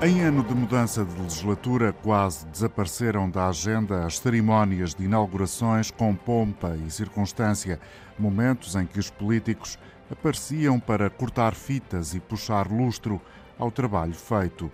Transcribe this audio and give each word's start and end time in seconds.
Em 0.00 0.20
ano 0.20 0.44
de 0.44 0.54
mudança 0.54 1.04
de 1.04 1.20
legislatura, 1.20 1.92
quase 1.92 2.46
desapareceram 2.46 3.28
da 3.28 3.48
agenda 3.48 4.06
as 4.06 4.18
cerimónias 4.18 4.94
de 4.94 5.04
inaugurações 5.04 5.90
com 5.90 6.14
pompa 6.14 6.78
e 6.86 6.88
circunstância, 6.88 7.80
momentos 8.16 8.76
em 8.76 8.86
que 8.86 9.00
os 9.00 9.10
políticos 9.10 9.76
apareciam 10.08 10.78
para 10.78 11.10
cortar 11.10 11.52
fitas 11.52 12.14
e 12.14 12.20
puxar 12.20 12.70
lustro 12.70 13.20
ao 13.58 13.72
trabalho 13.72 14.14
feito. 14.14 14.70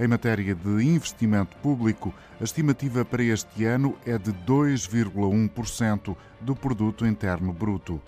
Em 0.00 0.08
matéria 0.08 0.54
de 0.54 0.82
investimento 0.82 1.54
público, 1.58 2.14
a 2.40 2.44
estimativa 2.44 3.04
para 3.04 3.22
este 3.22 3.66
ano 3.66 3.94
é 4.06 4.16
de 4.16 4.32
2,1% 4.32 6.16
do 6.40 6.56
produto 6.56 7.06
interno 7.06 7.52
bruto. 7.52 8.00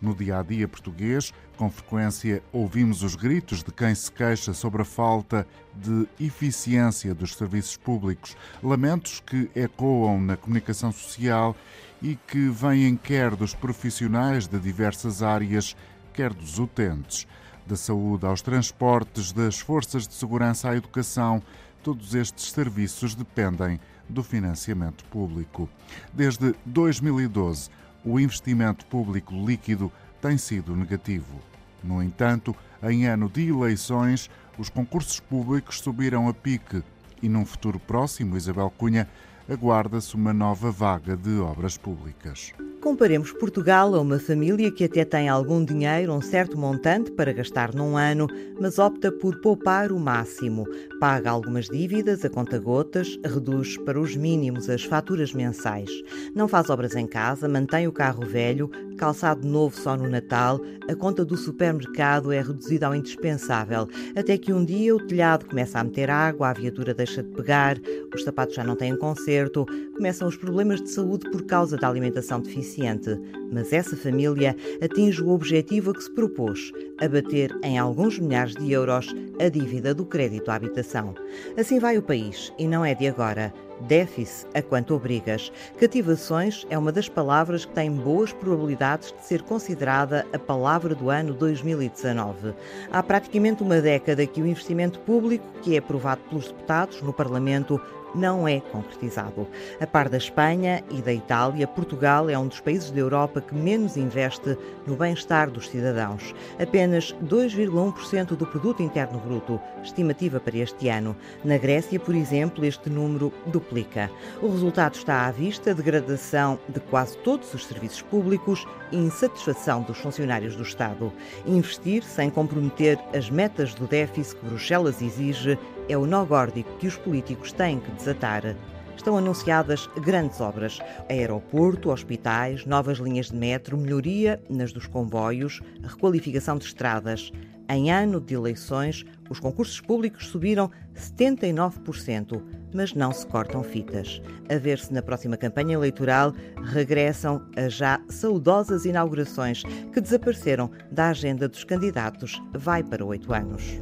No 0.00 0.14
dia 0.14 0.38
a 0.38 0.42
dia 0.42 0.66
português, 0.66 1.30
com 1.58 1.70
frequência 1.70 2.42
ouvimos 2.52 3.02
os 3.02 3.14
gritos 3.14 3.62
de 3.62 3.70
quem 3.70 3.94
se 3.94 4.10
queixa 4.10 4.54
sobre 4.54 4.80
a 4.80 4.84
falta 4.84 5.46
de 5.74 6.08
eficiência 6.18 7.14
dos 7.14 7.34
serviços 7.34 7.76
públicos, 7.76 8.34
lamentos 8.62 9.20
que 9.20 9.50
ecoam 9.54 10.18
na 10.18 10.38
comunicação 10.38 10.90
social 10.90 11.54
e 12.00 12.16
que 12.26 12.48
vêm 12.48 12.96
quer 12.96 13.36
dos 13.36 13.54
profissionais 13.54 14.46
de 14.46 14.58
diversas 14.58 15.22
áreas, 15.22 15.76
quer 16.14 16.32
dos 16.32 16.58
utentes. 16.58 17.26
Da 17.66 17.76
saúde 17.76 18.24
aos 18.24 18.40
transportes, 18.40 19.32
das 19.32 19.60
forças 19.60 20.08
de 20.08 20.14
segurança 20.14 20.70
à 20.70 20.76
educação, 20.76 21.42
todos 21.82 22.14
estes 22.14 22.50
serviços 22.50 23.14
dependem 23.14 23.78
do 24.08 24.22
financiamento 24.22 25.04
público. 25.04 25.68
Desde 26.12 26.54
2012, 26.64 27.70
o 28.04 28.18
investimento 28.18 28.84
público 28.86 29.34
líquido 29.34 29.92
tem 30.20 30.36
sido 30.36 30.76
negativo. 30.76 31.40
No 31.82 32.02
entanto, 32.02 32.54
em 32.82 33.06
ano 33.06 33.28
de 33.28 33.48
eleições, 33.48 34.30
os 34.58 34.68
concursos 34.68 35.20
públicos 35.20 35.80
subiram 35.80 36.28
a 36.28 36.34
pique 36.34 36.82
e, 37.22 37.28
num 37.28 37.44
futuro 37.44 37.78
próximo, 37.78 38.36
Isabel 38.36 38.72
Cunha, 38.76 39.08
aguarda-se 39.50 40.14
uma 40.14 40.32
nova 40.32 40.70
vaga 40.70 41.16
de 41.16 41.38
obras 41.40 41.76
públicas. 41.76 42.52
Comparemos 42.80 43.30
Portugal 43.32 43.94
a 43.94 44.00
uma 44.00 44.18
família 44.18 44.72
que 44.72 44.84
até 44.84 45.04
tem 45.04 45.28
algum 45.28 45.62
dinheiro, 45.62 46.14
um 46.14 46.22
certo 46.22 46.56
montante 46.56 47.10
para 47.10 47.30
gastar 47.30 47.74
num 47.74 47.94
ano, 47.94 48.26
mas 48.58 48.78
opta 48.78 49.12
por 49.12 49.38
poupar 49.42 49.92
o 49.92 49.98
máximo. 50.00 50.66
Paga 50.98 51.30
algumas 51.30 51.68
dívidas 51.68 52.24
a 52.24 52.30
conta-gotas, 52.30 53.18
reduz 53.22 53.76
para 53.84 54.00
os 54.00 54.16
mínimos 54.16 54.70
as 54.70 54.82
faturas 54.82 55.34
mensais. 55.34 55.90
Não 56.34 56.48
faz 56.48 56.70
obras 56.70 56.96
em 56.96 57.06
casa, 57.06 57.46
mantém 57.46 57.86
o 57.86 57.92
carro 57.92 58.24
velho, 58.24 58.70
calçado 59.00 59.48
novo 59.48 59.74
só 59.80 59.96
no 59.96 60.10
Natal, 60.10 60.60
a 60.86 60.94
conta 60.94 61.24
do 61.24 61.34
supermercado 61.34 62.32
é 62.32 62.42
reduzida 62.42 62.86
ao 62.86 62.94
indispensável. 62.94 63.88
Até 64.14 64.36
que 64.36 64.52
um 64.52 64.62
dia 64.62 64.94
o 64.94 65.06
telhado 65.06 65.46
começa 65.46 65.78
a 65.80 65.84
meter 65.84 66.10
água, 66.10 66.50
a 66.50 66.52
viatura 66.52 66.92
deixa 66.92 67.22
de 67.22 67.30
pegar, 67.30 67.78
os 68.14 68.22
sapatos 68.22 68.56
já 68.56 68.62
não 68.62 68.76
têm 68.76 68.94
conserto, 68.94 69.64
começam 69.94 70.28
os 70.28 70.36
problemas 70.36 70.82
de 70.82 70.90
saúde 70.90 71.30
por 71.30 71.46
causa 71.46 71.78
da 71.78 71.88
alimentação 71.88 72.40
deficiente 72.40 73.18
mas 73.50 73.72
essa 73.72 73.96
família 73.96 74.56
atinge 74.80 75.22
o 75.22 75.30
objetivo 75.30 75.90
a 75.90 75.94
que 75.94 76.04
se 76.04 76.10
propôs, 76.10 76.72
abater 77.00 77.50
em 77.62 77.78
alguns 77.78 78.18
milhares 78.18 78.54
de 78.54 78.70
euros 78.72 79.12
a 79.40 79.48
dívida 79.48 79.92
do 79.94 80.04
crédito 80.04 80.50
à 80.50 80.54
habitação. 80.54 81.14
Assim 81.56 81.78
vai 81.78 81.98
o 81.98 82.02
país, 82.02 82.52
e 82.58 82.66
não 82.66 82.84
é 82.84 82.94
de 82.94 83.08
agora. 83.08 83.52
Déficit 83.80 84.46
a 84.54 84.62
quanto 84.62 84.94
obrigas. 84.94 85.50
Cativações 85.78 86.66
é 86.68 86.78
uma 86.78 86.92
das 86.92 87.08
palavras 87.08 87.64
que 87.64 87.72
tem 87.72 87.90
boas 87.90 88.32
probabilidades 88.32 89.12
de 89.12 89.24
ser 89.24 89.42
considerada 89.42 90.26
a 90.32 90.38
palavra 90.38 90.94
do 90.94 91.10
ano 91.10 91.34
2019. 91.34 92.54
Há 92.92 93.02
praticamente 93.02 93.62
uma 93.62 93.80
década 93.80 94.26
que 94.26 94.42
o 94.42 94.46
investimento 94.46 94.98
público, 95.00 95.44
que 95.62 95.74
é 95.74 95.78
aprovado 95.78 96.20
pelos 96.28 96.48
deputados 96.48 97.02
no 97.02 97.12
Parlamento, 97.12 97.80
não 98.14 98.46
é 98.46 98.60
concretizado. 98.60 99.46
A 99.80 99.86
par 99.86 100.08
da 100.08 100.16
Espanha 100.16 100.82
e 100.90 101.00
da 101.02 101.12
Itália, 101.12 101.66
Portugal 101.66 102.28
é 102.28 102.38
um 102.38 102.48
dos 102.48 102.60
países 102.60 102.90
da 102.90 103.00
Europa 103.00 103.40
que 103.40 103.54
menos 103.54 103.96
investe 103.96 104.56
no 104.86 104.96
bem-estar 104.96 105.50
dos 105.50 105.68
cidadãos. 105.68 106.34
Apenas 106.60 107.14
2,1% 107.24 108.36
do 108.36 108.46
produto 108.46 108.82
interno 108.82 109.18
bruto, 109.18 109.60
estimativa 109.82 110.40
para 110.40 110.58
este 110.58 110.88
ano. 110.88 111.16
Na 111.44 111.58
Grécia, 111.58 111.98
por 111.98 112.14
exemplo, 112.14 112.64
este 112.64 112.90
número 112.90 113.32
duplica. 113.46 114.10
O 114.42 114.50
resultado 114.50 114.94
está 114.94 115.26
à 115.26 115.30
vista: 115.30 115.74
degradação 115.74 116.58
de 116.68 116.80
quase 116.80 117.16
todos 117.18 117.52
os 117.54 117.66
serviços 117.66 118.02
públicos 118.02 118.66
e 118.92 118.96
insatisfação 118.96 119.82
dos 119.82 119.98
funcionários 119.98 120.56
do 120.56 120.62
Estado. 120.62 121.12
Investir 121.46 122.02
sem 122.02 122.30
comprometer 122.30 122.98
as 123.14 123.30
metas 123.30 123.74
do 123.74 123.86
déficit 123.86 124.36
que 124.36 124.46
Bruxelas 124.46 125.00
exige 125.00 125.58
é 125.90 125.96
o 125.96 126.06
nó 126.06 126.24
górdico 126.24 126.78
que 126.78 126.86
os 126.86 126.96
políticos 126.96 127.52
têm 127.52 127.80
que 127.80 127.90
desatar. 127.90 128.56
Estão 128.96 129.16
anunciadas 129.16 129.88
grandes 130.02 130.40
obras: 130.40 130.78
aeroporto, 131.08 131.90
hospitais, 131.90 132.64
novas 132.64 132.98
linhas 132.98 133.30
de 133.30 133.36
metro, 133.36 133.76
melhoria 133.76 134.40
nas 134.48 134.72
dos 134.72 134.86
comboios, 134.86 135.60
requalificação 135.82 136.56
de 136.58 136.66
estradas. 136.66 137.32
Em 137.68 137.90
ano 137.90 138.20
de 138.20 138.34
eleições, 138.34 139.04
os 139.28 139.38
concursos 139.38 139.80
públicos 139.80 140.26
subiram 140.26 140.70
79%, 140.94 142.42
mas 142.74 142.94
não 142.94 143.12
se 143.12 143.24
cortam 143.26 143.62
fitas. 143.62 144.20
A 144.52 144.58
ver 144.58 144.78
se 144.80 144.92
na 144.92 145.00
próxima 145.00 145.36
campanha 145.36 145.74
eleitoral 145.74 146.34
regressam 146.64 147.40
as 147.56 147.74
já 147.74 148.00
saudosas 148.08 148.84
inaugurações 148.84 149.62
que 149.92 150.00
desapareceram 150.00 150.70
da 150.90 151.10
agenda 151.10 151.48
dos 151.48 151.62
candidatos 151.62 152.42
vai 152.52 152.82
para 152.82 153.04
oito 153.04 153.32
anos. 153.32 153.80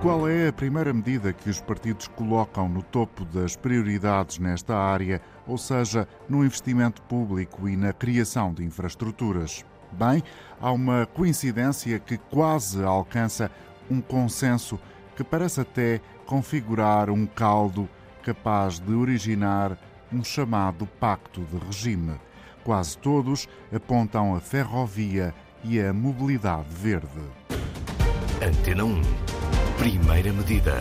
Qual 0.00 0.28
é 0.28 0.48
a 0.48 0.52
primeira 0.52 0.92
medida 0.92 1.32
que 1.32 1.50
os 1.50 1.60
partidos 1.60 2.06
colocam 2.08 2.68
no 2.68 2.82
topo 2.82 3.24
das 3.24 3.56
prioridades 3.56 4.38
nesta 4.38 4.76
área, 4.76 5.20
ou 5.46 5.58
seja, 5.58 6.06
no 6.28 6.44
investimento 6.44 7.02
público 7.02 7.68
e 7.68 7.76
na 7.76 7.92
criação 7.92 8.52
de 8.52 8.64
infraestruturas? 8.64 9.64
Bem, 9.90 10.22
há 10.60 10.70
uma 10.70 11.06
coincidência 11.06 11.98
que 11.98 12.16
quase 12.16 12.82
alcança 12.84 13.50
um 13.90 14.00
consenso 14.00 14.78
que 15.16 15.24
parece 15.24 15.62
até 15.62 16.00
configurar 16.26 17.10
um 17.10 17.26
caldo 17.26 17.88
capaz 18.22 18.78
de 18.78 18.92
originar 18.92 19.76
um 20.12 20.22
chamado 20.22 20.86
pacto 21.00 21.40
de 21.40 21.58
regime. 21.66 22.14
Quase 22.62 22.96
todos 22.98 23.48
apontam 23.74 24.36
a 24.36 24.40
ferrovia 24.40 25.34
e 25.64 25.80
a 25.80 25.92
mobilidade 25.92 26.68
verde. 26.70 27.20
Antena 28.40 28.84
1 28.84 29.57
Primeira 29.78 30.32
medida. 30.32 30.74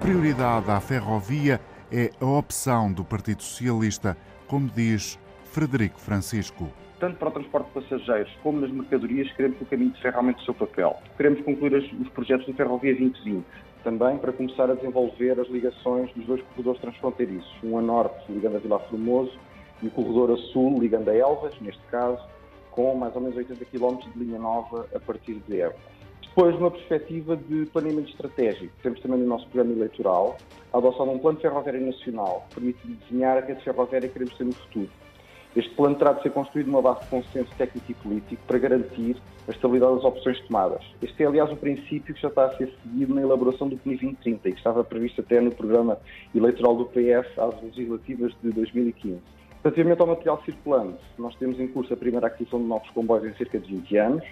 Prioridade 0.00 0.68
à 0.72 0.80
ferrovia 0.80 1.60
é 1.90 2.10
a 2.20 2.26
opção 2.26 2.92
do 2.92 3.04
Partido 3.04 3.44
Socialista, 3.44 4.16
como 4.48 4.68
diz 4.68 5.20
Frederico 5.44 6.00
Francisco. 6.00 6.68
Tanto 6.98 7.16
para 7.16 7.28
o 7.28 7.30
transporte 7.30 7.66
de 7.68 7.80
passageiros 7.80 8.32
como 8.42 8.60
nas 8.60 8.72
mercadorias, 8.72 9.30
queremos 9.36 9.58
que 9.58 9.62
o 9.62 9.66
caminho 9.66 9.94
seja 9.98 10.10
realmente 10.10 10.42
o 10.42 10.44
seu 10.46 10.54
papel. 10.54 10.96
Queremos 11.16 11.40
concluir 11.42 11.74
os 11.74 12.08
projetos 12.08 12.48
da 12.48 12.54
Ferrovia 12.54 12.92
2020 12.92 13.44
também 13.84 14.18
para 14.18 14.32
começar 14.32 14.68
a 14.68 14.74
desenvolver 14.74 15.38
as 15.38 15.48
ligações 15.48 16.10
dos 16.14 16.26
dois 16.26 16.42
corredores 16.42 16.80
transfronteiriços, 16.80 17.54
um 17.62 17.78
a 17.78 17.82
norte 17.82 18.20
ligando 18.28 18.56
a 18.56 18.58
Vila 18.58 18.80
Formoso 18.80 19.38
e 19.80 19.86
o 19.86 19.90
corredor 19.92 20.32
a 20.32 20.36
sul 20.52 20.80
ligando 20.80 21.08
a 21.08 21.14
Elvas, 21.14 21.54
neste 21.60 21.82
caso, 21.90 22.33
com 22.74 22.94
mais 22.94 23.14
ou 23.14 23.22
menos 23.22 23.36
80 23.36 23.64
km 23.66 23.96
de 24.12 24.18
linha 24.18 24.38
nova 24.38 24.86
a 24.94 24.98
partir 24.98 25.34
de 25.46 25.60
Évora. 25.60 25.94
Depois, 26.20 26.54
numa 26.56 26.70
perspectiva 26.70 27.36
de 27.36 27.66
planeamento 27.66 28.10
estratégico, 28.10 28.72
temos 28.82 29.00
também 29.00 29.20
no 29.20 29.26
nosso 29.26 29.46
programa 29.48 29.72
eleitoral 29.72 30.36
a 30.72 30.78
adoção 30.78 31.06
de 31.06 31.14
um 31.14 31.18
plano 31.20 31.38
ferroviário 31.38 31.86
nacional 31.86 32.44
que 32.48 32.56
permite 32.56 32.86
desenhar 32.86 33.38
a 33.38 33.40
rede 33.40 33.62
ferroviária 33.62 34.08
que 34.08 34.14
queremos 34.14 34.36
ter 34.36 34.44
no 34.44 34.52
futuro. 34.52 34.90
Este 35.54 35.72
plano 35.76 35.94
terá 35.94 36.12
de 36.12 36.22
ser 36.22 36.32
construído 36.32 36.66
numa 36.66 36.82
base 36.82 37.02
de 37.02 37.06
consenso 37.06 37.50
técnico 37.56 37.88
e 37.88 37.94
político 37.94 38.42
para 38.48 38.58
garantir 38.58 39.16
a 39.46 39.52
estabilidade 39.52 39.94
das 39.94 40.04
opções 40.04 40.40
tomadas. 40.48 40.82
Este 41.00 41.22
é, 41.22 41.26
aliás, 41.26 41.52
o 41.52 41.56
princípio 41.56 42.12
que 42.12 42.20
já 42.20 42.26
está 42.26 42.46
a 42.46 42.56
ser 42.56 42.74
seguido 42.82 43.14
na 43.14 43.22
elaboração 43.22 43.68
do 43.68 43.76
PNI 43.76 43.96
2030 43.98 44.48
e 44.48 44.52
que 44.52 44.58
estava 44.58 44.82
previsto 44.82 45.20
até 45.20 45.40
no 45.40 45.52
programa 45.52 45.98
eleitoral 46.34 46.74
do 46.74 46.86
PS 46.86 47.38
às 47.38 47.62
legislativas 47.62 48.32
de 48.42 48.50
2015. 48.50 49.20
Relativamente 49.64 50.00
ao 50.02 50.06
material 50.06 50.42
circulante, 50.44 51.00
nós 51.18 51.34
temos 51.36 51.58
em 51.58 51.66
curso 51.66 51.94
a 51.94 51.96
primeira 51.96 52.26
aquisição 52.26 52.60
de 52.60 52.66
novos 52.66 52.90
comboios 52.90 53.24
em 53.24 53.34
cerca 53.34 53.58
de 53.58 53.66
20 53.74 53.96
anos 53.96 54.24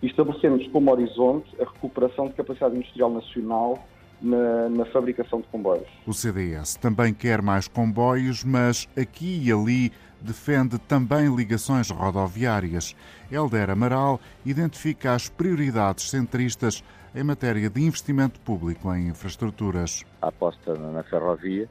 e 0.00 0.06
estabelecemos 0.06 0.66
como 0.68 0.90
horizonte 0.90 1.46
a 1.60 1.64
recuperação 1.64 2.28
de 2.28 2.32
capacidade 2.32 2.74
industrial 2.74 3.10
nacional 3.10 3.86
na, 4.22 4.70
na, 4.70 4.86
fabricação 4.86 5.42
de 5.42 5.46
comboios. 5.48 5.86
O 6.06 6.14
CDS 6.14 6.76
também 6.76 7.12
quer 7.12 7.42
mais 7.42 7.68
comboios, 7.68 8.42
mas 8.42 8.88
aqui 8.98 9.42
e 9.44 9.52
ali 9.52 9.92
defende 10.22 10.78
também 10.78 11.36
ligações 11.36 11.90
rodoviárias. 11.90 12.96
Helder 13.30 13.68
Amaral 13.68 14.18
identifica 14.46 15.12
as 15.12 15.28
prioridades 15.28 16.08
centristas 16.08 16.82
em 17.14 17.22
matéria 17.22 17.68
de 17.68 17.82
investimento 17.82 18.40
público 18.40 18.90
em 18.94 19.08
infraestruturas. 19.08 20.02
A 20.22 20.28
aposta 20.28 20.74
na 20.74 21.02
ferrovia 21.02 21.68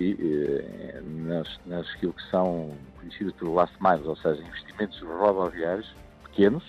e 0.00 0.16
eh, 0.20 1.00
nas, 1.04 1.48
nas 1.66 1.92
que 1.96 2.12
são 2.30 2.72
conhecidos 2.98 3.32
pelo 3.34 3.54
last 3.54 3.74
mile, 3.80 4.06
ou 4.06 4.16
seja, 4.16 4.40
investimentos 4.42 5.00
rodoviários 5.00 5.92
pequenos 6.24 6.62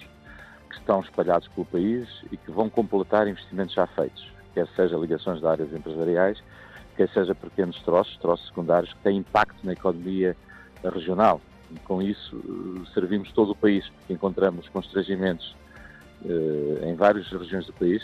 que 0.69 0.75
estão 0.77 0.99
espalhados 1.01 1.47
pelo 1.49 1.65
país 1.65 2.07
e 2.31 2.37
que 2.37 2.51
vão 2.51 2.69
completar 2.69 3.27
investimentos 3.27 3.73
já 3.73 3.87
feitos, 3.87 4.31
quer 4.53 4.67
seja 4.75 4.97
ligações 4.97 5.39
de 5.39 5.47
áreas 5.47 5.71
empresariais, 5.71 6.41
quer 6.95 7.09
seja 7.09 7.35
pequenos 7.35 7.79
troços, 7.83 8.17
troços 8.17 8.47
secundários 8.47 8.91
que 8.93 8.99
têm 8.99 9.17
impacto 9.17 9.57
na 9.63 9.73
economia 9.73 10.35
regional. 10.83 11.39
E 11.71 11.79
com 11.81 12.01
isso 12.01 12.35
eh, 12.35 12.93
servimos 12.93 13.31
todo 13.33 13.51
o 13.51 13.55
país. 13.55 13.89
Encontramos 14.09 14.67
constrangimentos 14.69 15.55
eh, 16.25 16.89
em 16.89 16.95
várias 16.95 17.27
regiões 17.31 17.65
do 17.67 17.73
país 17.73 18.03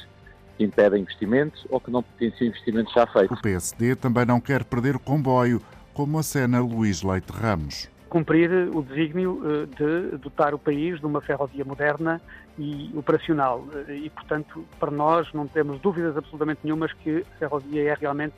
que 0.57 0.63
impedem 0.63 1.01
investimentos 1.01 1.65
ou 1.69 1.79
que 1.79 1.91
não 1.91 2.01
potenciam 2.03 2.47
investimentos 2.47 2.93
já 2.93 3.05
feitos. 3.07 3.37
O 3.37 3.41
PSD 3.41 3.95
também 3.95 4.25
não 4.25 4.39
quer 4.39 4.63
perder 4.63 4.95
o 4.95 4.99
comboio, 4.99 5.61
como 5.93 6.19
a 6.19 6.23
cena 6.23 6.59
Luís 6.59 7.01
Leite 7.01 7.31
Ramos. 7.31 7.89
Cumprir 8.09 8.49
o 8.73 8.81
desígnio 8.81 9.41
eh, 9.43 9.65
de 9.65 10.17
dotar 10.17 10.53
o 10.53 10.59
país 10.59 10.99
de 10.99 11.05
uma 11.05 11.21
ferrovia 11.21 11.65
moderna 11.65 12.21
e 12.57 12.91
operacional. 12.95 13.65
E, 13.89 14.09
portanto, 14.09 14.63
para 14.79 14.91
nós 14.91 15.27
não 15.33 15.47
temos 15.47 15.81
dúvidas 15.81 16.15
absolutamente 16.15 16.61
nenhumas 16.63 16.93
que 16.93 17.25
a 17.35 17.39
ferrovia 17.39 17.91
é 17.91 17.93
realmente 17.93 18.33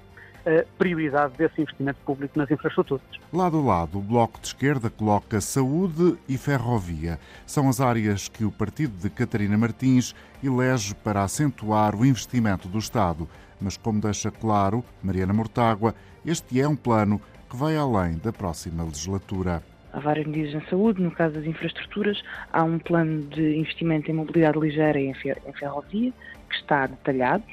a 0.47 0.63
prioridade 0.77 1.33
desse 1.37 1.61
investimento 1.61 1.99
público 2.05 2.39
nas 2.39 2.49
infraestruturas. 2.49 3.05
Lado 3.33 3.57
a 3.57 3.61
lado, 3.61 3.97
o 3.97 4.01
Bloco 4.01 4.39
de 4.39 4.47
Esquerda 4.47 4.89
coloca 4.89 5.41
saúde 5.41 6.17
e 6.27 6.37
ferrovia. 6.37 7.19
São 7.45 7.67
as 7.67 7.81
áreas 7.81 8.29
que 8.29 8.45
o 8.45 8.51
partido 8.51 8.97
de 8.97 9.09
Catarina 9.09 9.57
Martins 9.57 10.15
elege 10.41 10.95
para 10.95 11.23
acentuar 11.23 11.95
o 11.95 12.05
investimento 12.05 12.67
do 12.67 12.77
Estado. 12.77 13.27
Mas, 13.59 13.75
como 13.75 13.99
deixa 13.99 14.31
claro 14.31 14.85
Mariana 15.03 15.33
Mortágua, 15.33 15.93
este 16.25 16.61
é 16.61 16.67
um 16.67 16.75
plano 16.75 17.19
que 17.49 17.57
vai 17.57 17.75
além 17.75 18.17
da 18.17 18.31
próxima 18.31 18.83
legislatura. 18.83 19.61
Há 19.91 19.99
várias 19.99 20.27
medidas 20.27 20.53
na 20.53 20.69
saúde, 20.69 21.01
no 21.01 21.11
caso 21.11 21.35
das 21.35 21.45
infraestruturas, 21.45 22.21
há 22.53 22.63
um 22.63 22.77
plano 22.77 23.23
de 23.23 23.57
investimento 23.57 24.11
em 24.11 24.13
mobilidade 24.13 24.59
ligeira 24.59 24.99
e 24.99 25.07
em 25.07 25.13
ferrovia, 25.53 26.13
que 26.49 26.55
está 26.55 26.85
detalhado 26.87 27.43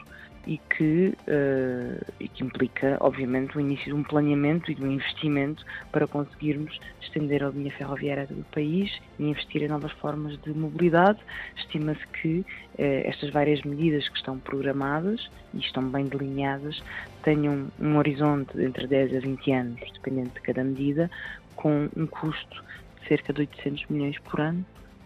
e 0.46 0.58
que, 0.58 1.14
uh, 1.28 2.12
e 2.20 2.28
que 2.28 2.44
implica, 2.44 2.96
obviamente, 3.00 3.56
o 3.56 3.60
início 3.60 3.86
de 3.86 3.94
um 3.94 4.02
planeamento 4.02 4.70
e 4.70 4.74
de 4.74 4.82
um 4.82 4.92
investimento 4.92 5.64
para 5.90 6.06
conseguirmos 6.06 6.78
estender 7.00 7.42
a 7.42 7.48
linha 7.48 7.72
ferroviária 7.72 8.26
do 8.26 8.44
país 8.44 8.90
e 9.18 9.24
investir 9.24 9.62
em 9.62 9.68
novas 9.68 9.92
formas 9.92 10.40
de 10.42 10.50
mobilidade. 10.50 11.18
Estima-se 11.56 12.06
que 12.08 12.38
uh, 12.38 12.44
estas 12.78 13.30
várias 13.30 13.62
medidas 13.62 14.08
que 14.08 14.16
estão 14.16 14.38
programadas 14.38 15.30
e 15.52 15.58
estão 15.58 15.88
bem 15.88 16.06
delineadas 16.06 16.82
tenham 17.22 17.68
um 17.80 17.96
horizonte 17.96 18.60
entre 18.60 18.86
10 18.86 19.16
a 19.16 19.20
20 19.20 19.52
anos, 19.52 19.80
dependendo 19.94 20.30
de 20.30 20.40
cada 20.40 20.62
medida, 20.62 21.10
com 21.56 21.88
um 21.96 22.06
custo 22.06 22.64
de 23.00 23.08
cerca 23.08 23.32
de 23.32 23.40
800 23.40 23.86
milhões 23.88 24.18
por 24.18 24.40
ano 24.40 24.64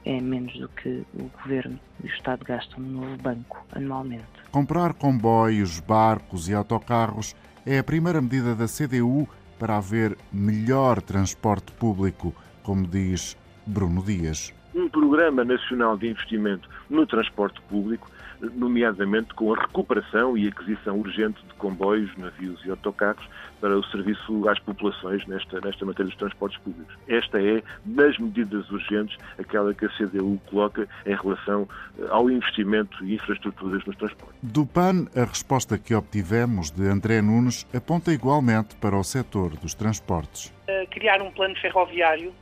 é 0.09 0.21
menos 0.23 0.59
do 0.59 0.69
que 0.71 1.05
o 1.13 1.31
Governo 1.43 1.79
e 2.03 2.07
o 2.07 2.11
Estado 2.11 2.43
gastam 2.43 2.81
no 2.81 3.03
novo 3.03 3.19
banco 3.19 3.63
anualmente. 3.73 4.25
Comprar 4.51 4.95
comboios, 4.95 5.81
barcos 5.81 6.49
e 6.49 6.55
autocarros 6.55 7.37
é 7.67 7.79
a 7.79 7.85
primeira 7.85 8.19
medida 8.23 8.55
da 8.55 8.67
CDU 8.67 9.29
para 9.59 9.77
haver 9.77 10.17
melhor 10.33 11.03
transporte 11.03 11.71
público, 11.73 12.35
como 12.63 12.87
diz 12.87 13.37
Bruno 13.67 14.03
Dias. 14.03 14.55
Um 14.75 14.89
programa 14.89 15.45
nacional 15.45 15.99
de 15.99 16.09
investimento 16.09 16.67
no 16.89 17.07
transporte 17.07 17.61
público 17.69 18.11
nomeadamente 18.41 19.35
com 19.35 19.53
a 19.53 19.61
recuperação 19.61 20.37
e 20.37 20.49
aquisição 20.49 20.99
urgente 20.99 21.43
de 21.47 21.55
comboios, 21.55 22.11
navios 22.17 22.65
e 22.65 22.71
autocarros 22.71 23.25
para 23.61 23.77
o 23.77 23.85
serviço 23.85 24.49
às 24.49 24.59
populações 24.61 25.27
nesta, 25.27 25.61
nesta 25.61 25.85
matéria 25.85 26.07
dos 26.07 26.19
transportes 26.19 26.59
públicos. 26.61 26.95
Esta 27.09 27.41
é, 27.43 27.63
das 27.85 28.19
medidas 28.19 28.71
urgentes, 28.71 29.17
aquela 29.39 29.75
que 29.75 29.87
a 29.87 29.89
CDU 29.91 30.41
coloca 30.49 30.89
em 31.05 31.15
relação 31.15 31.69
eh, 31.99 32.07
ao 32.11 32.31
investimento 32.31 33.05
e 33.05 33.15
infraestruturas 33.15 33.85
nos 33.85 33.97
transportes. 33.97 34.39
Do 34.43 34.65
PAN, 34.65 35.07
a 35.17 35.25
resposta 35.25 35.79
que 35.79 35.95
obtivemos 35.95 36.71
de 36.71 36.87
André 36.87 37.21
Nunes 37.21 37.67
aponta 37.75 38.13
igualmente 38.13 38.77
para 38.77 38.97
o 38.97 39.03
setor 39.03 39.57
dos 39.57 39.75
transportes. 39.75 40.53
Criar 40.91 41.23
um 41.23 41.31
plano 41.31 41.57
ferroviário 41.57 42.33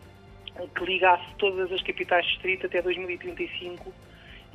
que 0.75 0.85
ligasse 0.85 1.25
todas 1.39 1.71
as 1.71 1.83
capitais 1.83 2.25
distrito 2.27 2.67
até 2.67 2.81
2035 2.83 3.93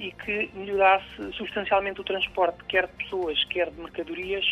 e 0.01 0.11
que 0.11 0.49
melhorasse 0.55 1.05
substancialmente 1.33 2.01
o 2.01 2.03
transporte, 2.03 2.57
quer 2.67 2.87
de 2.87 2.93
pessoas, 3.03 3.43
quer 3.45 3.69
de 3.69 3.79
mercadorias, 3.79 4.43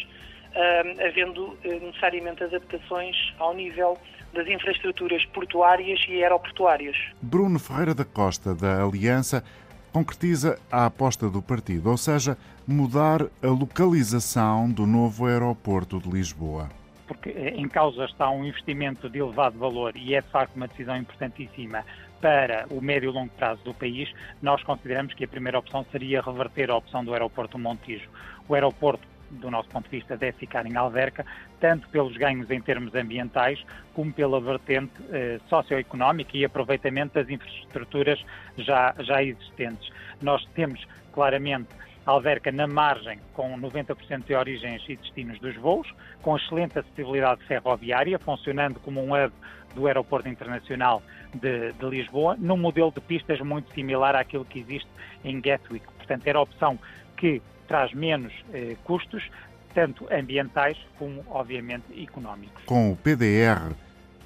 uh, 0.51 1.07
havendo 1.07 1.45
uh, 1.47 1.85
necessariamente 1.85 2.43
adaptações 2.43 3.15
ao 3.39 3.55
nível 3.55 3.97
das 4.31 4.47
infraestruturas 4.47 5.25
portuárias 5.25 5.99
e 6.07 6.23
aeroportuárias. 6.23 6.95
Bruno 7.19 7.57
Ferreira 7.57 7.95
da 7.95 8.05
Costa, 8.05 8.53
da 8.53 8.83
Aliança, 8.83 9.43
concretiza 9.91 10.59
a 10.71 10.85
aposta 10.85 11.27
do 11.27 11.41
partido, 11.41 11.89
ou 11.89 11.97
seja, 11.97 12.37
mudar 12.67 13.23
a 13.41 13.47
localização 13.47 14.69
do 14.69 14.85
novo 14.85 15.25
aeroporto 15.25 15.99
de 15.99 16.09
Lisboa 16.09 16.69
porque 17.07 17.31
em 17.31 17.67
causa 17.67 18.05
está 18.05 18.29
um 18.29 18.45
investimento 18.45 19.09
de 19.09 19.17
elevado 19.17 19.57
valor 19.57 19.97
e 19.97 20.13
é 20.13 20.21
de 20.21 20.27
facto 20.27 20.55
uma 20.55 20.67
decisão 20.67 20.95
importantíssima 20.95 21.83
para 22.21 22.66
o 22.69 22.81
médio 22.81 23.10
e 23.10 23.13
longo 23.13 23.31
prazo 23.31 23.63
do 23.63 23.74
país, 23.74 24.12
nós 24.42 24.62
consideramos 24.63 25.13
que 25.13 25.24
a 25.24 25.27
primeira 25.27 25.60
opção 25.60 25.86
seria 25.92 26.21
reverter 26.21 26.69
a 26.69 26.75
opção 26.75 27.04
do 27.04 27.13
aeroporto 27.13 27.57
Montijo. 27.57 28.10
O 28.48 28.54
aeroporto 28.54 29.07
do 29.31 29.51
nosso 29.51 29.69
ponto 29.69 29.86
de 29.86 29.98
vista, 29.98 30.18
deve 30.18 30.38
ficar 30.38 30.66
em 30.66 30.75
Alverca, 30.75 31.25
tanto 31.60 31.88
pelos 31.89 32.16
ganhos 32.18 32.50
em 32.50 32.62
termos 32.62 32.94
ambientais, 32.95 33.63
como 33.94 34.12
pela 34.12 34.39
vertente 34.39 34.94
eh, 35.12 35.39
socioeconómica 35.48 36.36
e 36.36 36.45
aproveitamento 36.45 37.13
das 37.13 37.30
infraestruturas 37.30 38.24
já, 38.57 38.95
já 39.00 39.24
existentes. 39.24 39.92
Nós 40.21 40.44
temos 40.56 40.86
claramente 41.13 41.69
Alverca 42.06 42.51
na 42.51 42.66
margem, 42.66 43.19
com 43.33 43.60
90% 43.60 44.25
de 44.25 44.33
origens 44.33 44.83
e 44.88 44.95
destinos 44.95 45.39
dos 45.39 45.56
voos, 45.57 45.88
com 46.21 46.36
excelente 46.36 46.80
acessibilidade 46.80 47.44
ferroviária, 47.44 48.18
funcionando 48.18 48.80
como 48.80 49.04
um 49.04 49.13
hub 49.13 49.31
do 49.75 49.86
Aeroporto 49.86 50.27
Internacional 50.27 51.04
de, 51.33 51.73
de, 51.73 51.85
Lisboa, 51.85 52.35
num 52.39 52.57
modelo 52.57 52.91
de 52.91 53.01
pistas 53.01 53.39
muito 53.41 53.73
similar 53.73 54.15
àquilo 54.15 54.45
que 54.45 54.59
existe 54.59 54.89
em 55.23 55.39
Gatwick. 55.39 55.85
Portanto, 55.97 56.25
era 56.25 56.39
a 56.39 56.41
opção 56.41 56.79
que 57.17 57.41
traz 57.68 57.94
menos 57.94 58.33
eh, 58.54 58.75
custos, 58.83 59.30
tanto 59.73 60.07
ambientais 60.11 60.77
como, 60.97 61.23
obviamente, 61.30 61.85
económicos. 62.01 62.63
Com 62.65 62.92
o 62.92 62.95
PDR, 62.95 63.75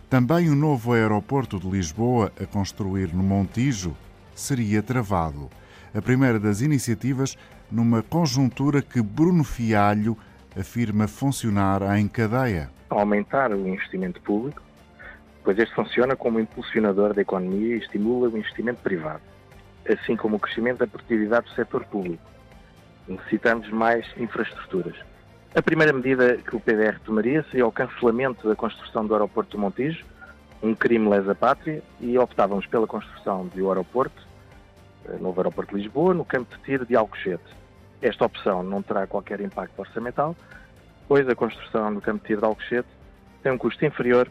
também 0.09 0.49
o 0.49 0.55
novo 0.55 0.93
aeroporto 0.93 1.59
de 1.59 1.67
Lisboa 1.67 2.31
a 2.41 2.45
construir 2.45 3.13
no 3.13 3.23
Montijo 3.23 3.95
seria 4.35 4.81
travado. 4.81 5.49
A 5.93 6.01
primeira 6.01 6.39
das 6.39 6.61
iniciativas 6.61 7.37
numa 7.69 8.01
conjuntura 8.01 8.81
que 8.81 9.01
Bruno 9.01 9.43
Fialho 9.43 10.17
afirma 10.57 11.07
funcionar 11.07 11.97
em 11.97 12.07
cadeia. 12.07 12.69
Aumentar 12.89 13.51
o 13.51 13.67
investimento 13.67 14.21
público, 14.21 14.61
pois 15.43 15.59
este 15.59 15.75
funciona 15.75 16.15
como 16.15 16.39
impulsionador 16.39 17.13
da 17.13 17.21
economia 17.21 17.75
e 17.75 17.79
estimula 17.79 18.29
o 18.29 18.37
investimento 18.37 18.81
privado, 18.81 19.21
assim 19.87 20.15
como 20.15 20.37
o 20.37 20.39
crescimento 20.39 20.79
da 20.79 20.87
produtividade 20.87 21.47
do 21.47 21.55
setor 21.55 21.83
público. 21.85 22.23
Necessitamos 23.07 23.69
mais 23.69 24.05
infraestruturas. 24.17 24.95
A 25.55 25.61
primeira 25.61 25.93
medida 25.93 26.37
que 26.37 26.55
o 26.55 26.59
PDR 26.59 26.99
tomaria 26.99 27.43
seria 27.51 27.67
o 27.67 27.71
cancelamento 27.71 28.47
da 28.47 28.55
construção 28.55 29.05
do 29.05 29.13
aeroporto 29.13 29.51
do 29.51 29.59
Montijo, 29.59 30.03
um 30.63 30.73
crime 30.73 31.09
lesa 31.09 31.35
pátria, 31.35 31.83
e 31.99 32.17
optávamos 32.17 32.65
pela 32.65 32.87
construção 32.87 33.45
do 33.47 33.69
aeroporto, 33.69 34.25
eh, 35.05 35.17
novo 35.19 35.39
aeroporto 35.41 35.75
de 35.75 35.83
Lisboa, 35.83 36.13
no 36.13 36.23
campo 36.23 36.55
de 36.55 36.63
tiro 36.63 36.85
de 36.85 36.95
Alcochete. 36.95 37.43
Esta 38.01 38.25
opção 38.25 38.63
não 38.63 38.81
terá 38.81 39.05
qualquer 39.05 39.41
impacto 39.41 39.77
orçamental, 39.77 40.35
pois 41.07 41.27
a 41.27 41.35
construção 41.35 41.93
do 41.93 42.01
campo 42.01 42.21
de 42.21 42.27
tiro 42.27 42.39
de 42.39 42.45
Alcochete 42.45 42.87
tem 43.43 43.51
um 43.51 43.57
custo 43.57 43.85
inferior 43.85 44.29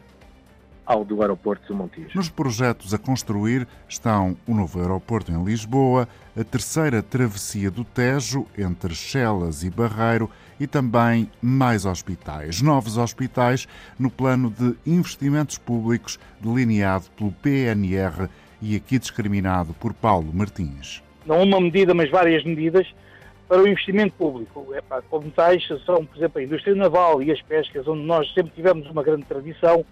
ao 0.85 1.05
do 1.05 1.21
aeroporto 1.21 1.67
do 1.67 1.75
Montijo. 1.75 2.09
Nos 2.15 2.29
projetos 2.29 2.93
a 2.93 2.97
construir 2.97 3.67
estão 3.87 4.35
o 4.47 4.53
novo 4.53 4.79
aeroporto 4.79 5.31
em 5.31 5.43
Lisboa, 5.43 6.07
a 6.37 6.43
terceira 6.43 7.01
travessia 7.01 7.71
do 7.71 7.83
Tejo 7.83 8.45
entre 8.57 8.93
Chelas 8.93 9.63
e 9.63 9.69
Barreiro 9.69 10.29
e 10.59 10.67
também 10.67 11.29
mais 11.41 11.85
hospitais. 11.85 12.61
Novos 12.61 12.97
hospitais 12.97 13.67
no 13.97 14.09
plano 14.09 14.49
de 14.49 14.75
investimentos 14.85 15.57
públicos 15.57 16.19
delineado 16.39 17.05
pelo 17.17 17.31
PNR 17.31 18.29
e 18.61 18.75
aqui 18.75 18.97
discriminado 18.97 19.73
por 19.73 19.93
Paulo 19.93 20.31
Martins. 20.33 21.03
Não 21.25 21.43
uma 21.43 21.59
medida, 21.59 21.93
mas 21.93 22.09
várias 22.09 22.43
medidas 22.43 22.87
para 23.47 23.61
o 23.61 23.67
investimento 23.67 24.13
público. 24.17 24.73
Epá, 24.73 25.01
como 25.09 25.29
tais 25.31 25.65
são, 25.85 26.05
por 26.05 26.17
exemplo, 26.17 26.39
a 26.39 26.43
indústria 26.43 26.75
naval 26.75 27.21
e 27.21 27.31
as 27.31 27.41
pescas, 27.41 27.87
onde 27.87 28.03
nós 28.03 28.33
sempre 28.33 28.51
tivemos 28.55 28.89
uma 28.89 29.03
grande 29.03 29.25
tradição, 29.25 29.85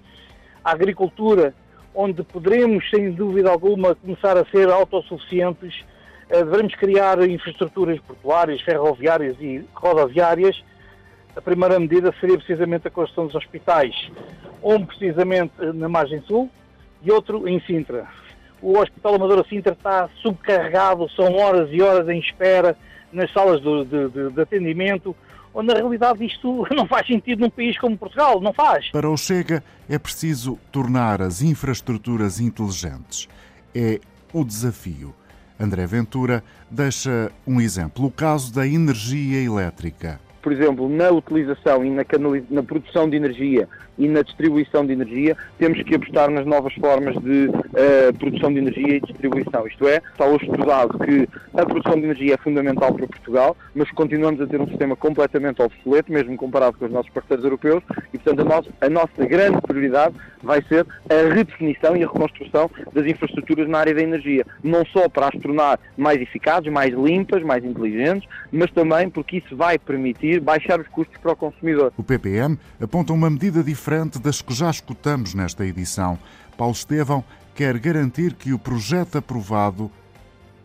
a 0.64 0.72
agricultura, 0.72 1.54
onde 1.94 2.24
poderemos, 2.24 2.90
sem 2.90 3.12
dúvida 3.12 3.50
alguma, 3.50 3.96
começar 3.96 4.38
a 4.38 4.46
ser 4.46 4.70
autossuficientes, 4.70 5.84
eh, 6.30 6.44
devemos 6.44 6.74
criar 6.76 7.22
infraestruturas 7.28 8.00
portuárias, 8.00 8.62
ferroviárias 8.62 9.36
e 9.40 9.66
rodoviárias. 9.74 10.64
A 11.36 11.42
primeira 11.42 11.80
medida 11.80 12.14
seria 12.20 12.38
precisamente 12.38 12.88
a 12.88 12.92
construção 12.92 13.26
dos 13.26 13.36
hospitais, 13.36 13.94
um 14.64 14.86
precisamente 14.86 15.54
na 15.74 15.90
margem 15.90 16.22
sul 16.22 16.50
e 17.02 17.12
outro 17.12 17.48
em 17.48 17.60
Sintra. 17.62 18.08
O 18.62 18.78
Hospital 18.78 19.16
Amadora 19.16 19.44
Sintra 19.50 19.74
está 19.74 20.08
subcarregado, 20.22 21.10
são 21.12 21.36
horas 21.36 21.70
e 21.72 21.82
horas 21.82 22.08
em 22.08 22.20
espera 22.20 22.78
nas 23.12 23.32
salas 23.34 23.60
de, 23.62 23.86
de, 23.86 24.30
de 24.30 24.42
atendimento, 24.42 25.16
onde 25.54 25.68
na 25.68 25.80
realidade 25.80 26.26
isto 26.26 26.66
não 26.76 26.88
faz 26.88 27.08
sentido 27.08 27.42
num 27.42 27.50
país 27.50 27.78
como 27.78 27.98
Portugal, 27.98 28.40
não 28.42 28.54
faz. 28.54 28.90
Para 28.92 29.10
o 29.10 29.18
Chega 29.18 29.64
é 29.90 29.98
preciso 29.98 30.58
tornar 30.72 31.22
as 31.22 31.42
infraestruturas 31.42 32.40
inteligentes. 32.40 33.28
É 33.74 34.00
o 34.34 34.44
desafio. 34.44 35.14
André 35.60 35.86
Ventura 35.86 36.44
deixa 36.70 37.32
um 37.46 37.62
exemplo, 37.62 38.06
o 38.06 38.12
caso 38.12 38.54
da 38.54 38.66
energia 38.66 39.44
elétrica. 39.44 40.20
Por 40.42 40.52
exemplo, 40.52 40.90
na 40.90 41.12
utilização 41.12 41.86
e 41.86 41.90
na, 41.92 42.04
na 42.50 42.64
produção 42.64 43.08
de 43.08 43.16
energia 43.16 43.70
e 44.02 44.08
na 44.08 44.24
distribuição 44.24 44.84
de 44.84 44.94
energia, 44.94 45.38
temos 45.60 45.82
que 45.84 45.94
apostar 45.94 46.32
nas 46.32 46.44
novas 46.44 46.74
formas 46.74 47.14
de 47.22 47.46
uh, 47.50 48.18
produção 48.18 48.52
de 48.52 48.58
energia 48.58 48.96
e 48.96 49.00
distribuição. 49.00 49.68
Isto 49.68 49.88
é, 49.88 50.02
está 50.12 50.26
hoje 50.26 50.46
estudado 50.46 50.98
que 50.98 51.30
a 51.54 51.64
produção 51.64 51.94
de 51.94 52.06
energia 52.06 52.34
é 52.34 52.38
fundamental 52.38 52.92
para 52.96 53.06
Portugal, 53.06 53.56
mas 53.76 53.92
continuamos 53.92 54.42
a 54.42 54.48
ter 54.48 54.60
um 54.60 54.68
sistema 54.68 54.96
completamente 54.96 55.62
obsoleto, 55.62 56.12
mesmo 56.12 56.36
comparado 56.36 56.80
com 56.80 56.86
os 56.86 56.92
nossos 56.92 57.12
parceiros 57.12 57.46
europeus, 57.46 57.84
e 58.12 58.18
portanto 58.18 58.40
a, 58.40 58.44
nosso, 58.44 58.70
a 58.82 58.90
nossa 58.90 59.26
grande 59.28 59.62
prioridade 59.62 60.16
vai 60.42 60.64
ser 60.64 60.84
a 61.08 61.32
redefinição 61.32 61.96
e 61.96 62.04
a 62.04 62.08
reconstrução 62.08 62.72
das 62.92 63.06
infraestruturas 63.06 63.70
na 63.70 63.78
área 63.78 63.94
da 63.94 64.02
energia, 64.02 64.44
não 64.64 64.84
só 64.84 65.08
para 65.08 65.28
as 65.28 65.40
tornar 65.40 65.80
mais 65.96 66.20
eficazes, 66.20 66.72
mais 66.72 66.92
limpas, 66.92 67.44
mais 67.44 67.64
inteligentes, 67.64 68.28
mas 68.52 68.72
também 68.72 69.12
porque 69.12 69.38
isso 69.38 69.56
vai 69.56 69.78
permitir 69.78 70.40
baixar 70.40 70.80
os 70.80 70.88
custos 70.88 71.16
para 71.22 71.34
o 71.34 71.36
consumidor. 71.36 71.94
O 71.96 72.04
PPM 72.04 72.58
aponta 72.82 73.14
uma 73.14 73.30
medida 73.30 73.62
diferente 73.62 73.91
diferente 73.92 74.20
das 74.20 74.42
que 74.42 74.54
já 74.54 74.70
escutamos 74.70 75.34
nesta 75.34 75.66
edição. 75.66 76.18
Paulo 76.58 76.74
Estevão 76.74 77.26
quer 77.54 77.78
garantir 77.78 78.36
que 78.36 78.54
o 78.54 78.60
projeto 78.60 79.18
aprovado 79.18 79.92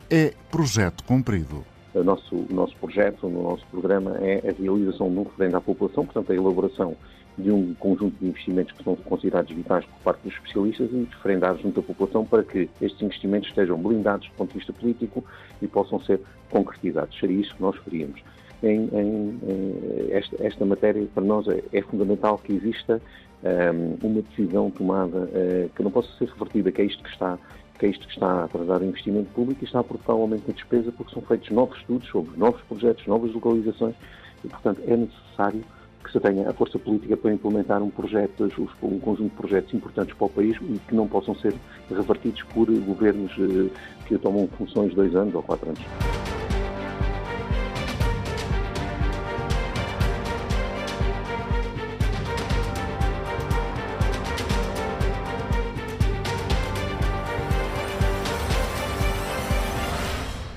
é 0.08 0.32
projeto 0.48 1.02
cumprido. 1.02 1.64
O 1.92 2.04
nosso, 2.04 2.36
o 2.36 2.54
nosso 2.54 2.76
projeto, 2.76 3.26
o 3.26 3.42
nosso 3.42 3.66
programa 3.66 4.16
é 4.18 4.48
a 4.48 4.62
realização 4.62 5.10
de 5.10 5.18
um 5.18 5.24
referendo 5.24 5.56
à 5.56 5.60
população, 5.60 6.04
portanto, 6.04 6.30
a 6.30 6.36
elaboração 6.36 6.96
de 7.36 7.50
um 7.50 7.74
conjunto 7.74 8.16
de 8.20 8.28
investimentos 8.28 8.72
que 8.76 8.84
são 8.84 8.94
considerados 8.94 9.52
vitais 9.52 9.84
por 9.84 9.98
parte 10.04 10.22
dos 10.22 10.32
especialistas 10.32 10.88
e 10.92 11.08
referendar 11.10 11.58
junto 11.58 11.80
à 11.80 11.82
população 11.82 12.24
para 12.24 12.44
que 12.44 12.70
estes 12.80 13.02
investimentos 13.02 13.48
estejam 13.48 13.76
blindados 13.76 14.28
do 14.28 14.34
ponto 14.34 14.52
de 14.52 14.58
vista 14.58 14.72
político 14.72 15.24
e 15.60 15.66
possam 15.66 16.00
ser 16.04 16.20
concretizados. 16.48 17.18
Seria 17.18 17.40
isso 17.40 17.56
que 17.56 17.62
nós 17.62 17.76
faríamos 17.78 18.22
em, 18.62 18.88
em, 18.92 19.38
em 19.46 20.12
esta, 20.12 20.36
esta, 20.44 20.64
matéria, 20.64 21.06
para 21.14 21.24
nós 21.24 21.46
é, 21.48 21.62
é 21.72 21.82
fundamental 21.82 22.38
que 22.38 22.52
exista 22.52 23.00
um, 23.42 24.06
uma 24.06 24.22
decisão 24.22 24.70
tomada 24.70 25.24
uh, 25.24 25.68
que 25.74 25.82
não 25.82 25.90
possa 25.90 26.08
ser 26.18 26.28
revertida, 26.28 26.72
que 26.72 26.82
é 26.82 26.84
isto 26.84 27.02
que 27.02 27.10
está 27.10 27.38
que 27.78 27.84
é 27.84 27.90
isto 27.90 28.06
que 28.06 28.14
está 28.14 28.26
a 28.26 28.44
atrasar 28.44 28.80
o 28.80 28.84
investimento 28.86 29.28
público 29.34 29.62
e 29.62 29.66
está 29.66 29.80
a 29.80 29.84
provocar 29.84 30.14
um 30.14 30.22
aumento 30.22 30.46
da 30.46 30.54
despesa 30.54 30.90
porque 30.92 31.12
são 31.12 31.22
feitos 31.22 31.50
novos 31.50 31.76
estudos 31.78 32.08
sobre 32.08 32.34
novos 32.38 32.62
projetos, 32.62 33.06
novas 33.06 33.32
localizações 33.34 33.94
e, 34.42 34.48
portanto, 34.48 34.80
é 34.86 34.96
necessário 34.96 35.62
que 36.02 36.12
se 36.12 36.20
tenha 36.20 36.48
a 36.48 36.54
força 36.54 36.78
política 36.78 37.16
para 37.16 37.32
implementar 37.32 37.82
um 37.82 37.90
projeto, 37.90 38.50
um 38.82 38.98
conjunto 38.98 39.30
de 39.30 39.36
projetos 39.36 39.74
importantes 39.74 40.14
para 40.14 40.26
o 40.26 40.30
país 40.30 40.56
e 40.62 40.78
que 40.88 40.94
não 40.94 41.06
possam 41.06 41.34
ser 41.34 41.54
revertidos 41.90 42.42
por 42.44 42.66
governos 42.66 43.36
uh, 43.36 43.70
que 44.06 44.16
tomam 44.16 44.48
funções 44.56 44.94
dois 44.94 45.14
anos 45.14 45.34
ou 45.34 45.42
quatro 45.42 45.68
anos. 45.68 46.35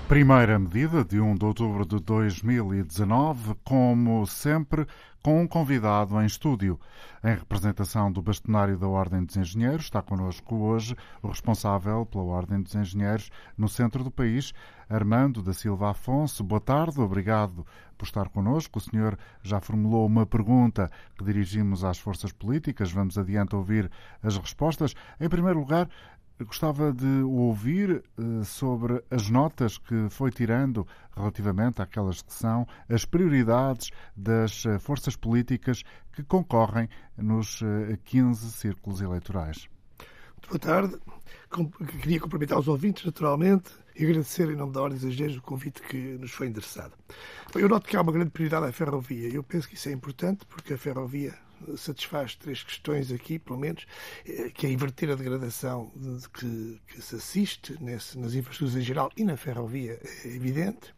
Primeira 0.09 0.57
medida 0.57 1.05
de 1.05 1.21
1 1.21 1.35
de 1.35 1.45
outubro 1.45 1.85
de 1.85 1.99
2019, 1.99 3.53
como 3.63 4.25
sempre, 4.25 4.87
com 5.21 5.39
um 5.39 5.47
convidado 5.47 6.19
em 6.19 6.25
estúdio. 6.25 6.79
Em 7.23 7.35
representação 7.35 8.11
do 8.11 8.19
bastonário 8.19 8.75
da 8.75 8.87
Ordem 8.87 9.23
dos 9.23 9.37
Engenheiros, 9.37 9.83
está 9.83 10.01
connosco 10.01 10.55
hoje 10.55 10.95
o 11.21 11.27
responsável 11.27 12.07
pela 12.07 12.23
Ordem 12.23 12.59
dos 12.59 12.73
Engenheiros 12.73 13.29
no 13.55 13.69
centro 13.69 14.03
do 14.03 14.09
país, 14.09 14.51
Armando 14.89 15.43
da 15.43 15.53
Silva 15.53 15.91
Afonso. 15.91 16.43
Boa 16.43 16.59
tarde, 16.59 16.99
obrigado 16.99 17.63
por 17.95 18.05
estar 18.05 18.29
connosco. 18.29 18.79
O 18.79 18.81
senhor 18.81 19.15
já 19.43 19.59
formulou 19.59 20.07
uma 20.07 20.25
pergunta 20.25 20.89
que 21.15 21.23
dirigimos 21.23 21.83
às 21.83 21.99
forças 21.99 22.31
políticas. 22.31 22.91
Vamos 22.91 23.15
adiante 23.15 23.55
ouvir 23.55 23.91
as 24.23 24.35
respostas. 24.37 24.95
Em 25.19 25.29
primeiro 25.29 25.59
lugar, 25.59 25.87
Gostava 26.45 26.93
de 26.93 27.21
ouvir 27.23 28.01
uh, 28.17 28.45
sobre 28.45 29.03
as 29.11 29.29
notas 29.29 29.77
que 29.77 30.07
foi 30.09 30.31
tirando 30.31 30.87
relativamente 31.13 31.81
àquelas 31.81 32.21
que 32.21 32.33
são 32.33 32.65
as 32.87 33.03
prioridades 33.03 33.89
das 34.15 34.63
uh, 34.63 34.79
forças 34.79 35.17
políticas 35.17 35.83
que 36.13 36.23
concorrem 36.23 36.87
nos 37.17 37.61
uh, 37.61 37.91
eh, 37.91 37.99
15 38.05 38.53
círculos 38.53 39.01
eleitorais. 39.01 39.67
Muito 40.37 40.47
boa 40.47 40.59
tarde. 40.59 40.97
Queria 42.01 42.21
cumprimentar 42.21 42.57
os 42.57 42.69
ouvintes, 42.69 43.03
naturalmente, 43.05 43.71
e 43.93 44.05
agradecer 44.05 44.49
em 44.49 44.55
nome 44.55 44.71
da 44.71 44.81
Ordem 44.81 44.97
dos 44.97 45.35
o 45.35 45.41
convite 45.41 45.81
que 45.81 45.97
nos 46.17 46.31
foi 46.31 46.47
endereçado. 46.47 46.93
Eu 47.53 47.67
noto 47.67 47.85
que 47.85 47.97
há 47.97 48.01
uma 48.01 48.13
grande 48.13 48.29
prioridade 48.29 48.65
à 48.65 48.71
ferrovia. 48.71 49.27
Eu 49.27 49.43
penso 49.43 49.67
que 49.67 49.75
isso 49.75 49.89
é 49.89 49.91
importante 49.91 50.45
porque 50.45 50.73
a 50.73 50.77
ferrovia 50.77 51.37
satisfaz 51.75 52.35
três 52.35 52.63
questões 52.63 53.11
aqui, 53.11 53.39
pelo 53.39 53.59
menos, 53.59 53.85
eh, 54.25 54.49
que 54.49 54.67
é 54.67 54.71
inverter 54.71 55.09
a 55.11 55.15
degradação 55.15 55.91
que, 56.33 56.81
que 56.87 57.01
se 57.01 57.15
assiste 57.15 57.77
nesse, 57.81 58.17
nas 58.17 58.33
infraestruturas 58.33 58.81
em 58.81 58.85
geral 58.85 59.11
e 59.17 59.23
na 59.23 59.37
ferrovia, 59.37 59.99
é 60.23 60.27
evidente. 60.27 60.93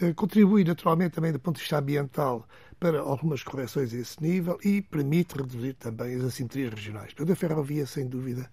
Eh, 0.00 0.12
contribui 0.12 0.64
naturalmente 0.64 1.14
também 1.14 1.32
do 1.32 1.40
ponto 1.40 1.56
de 1.56 1.62
vista 1.62 1.78
ambiental 1.78 2.46
para 2.78 3.00
algumas 3.00 3.42
correções 3.42 3.94
a 3.94 3.96
esse 3.96 4.22
nível 4.22 4.58
e 4.62 4.82
permite 4.82 5.36
reduzir 5.36 5.74
também 5.74 6.14
as 6.16 6.24
assimetrias 6.24 6.74
regionais. 6.74 7.14
Portanto, 7.14 7.32
a 7.32 7.36
ferrovia, 7.36 7.86
sem 7.86 8.06
dúvida, 8.06 8.50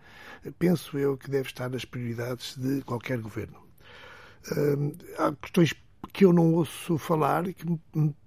penso 0.58 0.98
eu 0.98 1.18
que 1.18 1.30
deve 1.30 1.50
estar 1.50 1.70
nas 1.70 1.84
prioridades 1.84 2.58
de 2.58 2.82
qualquer 2.84 3.20
governo. 3.20 3.62
Eh, 4.52 4.94
há 5.18 5.34
questões 5.34 5.74
que 6.14 6.26
eu 6.26 6.32
não 6.32 6.54
ouço 6.54 6.96
falar 7.00 7.48
e 7.48 7.56
que 7.56 7.66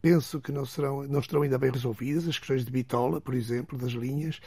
penso 0.03 0.41
que 0.41 0.51
não, 0.51 0.67
serão, 0.67 1.05
não 1.05 1.21
estarão 1.21 1.43
ainda 1.43 1.57
bem 1.57 1.71
resolvidas, 1.71 2.27
as 2.27 2.37
questões 2.37 2.65
de 2.65 2.71
bitola, 2.71 3.21
por 3.21 3.33
exemplo, 3.33 3.79
das 3.79 3.93
linhas 3.93 4.41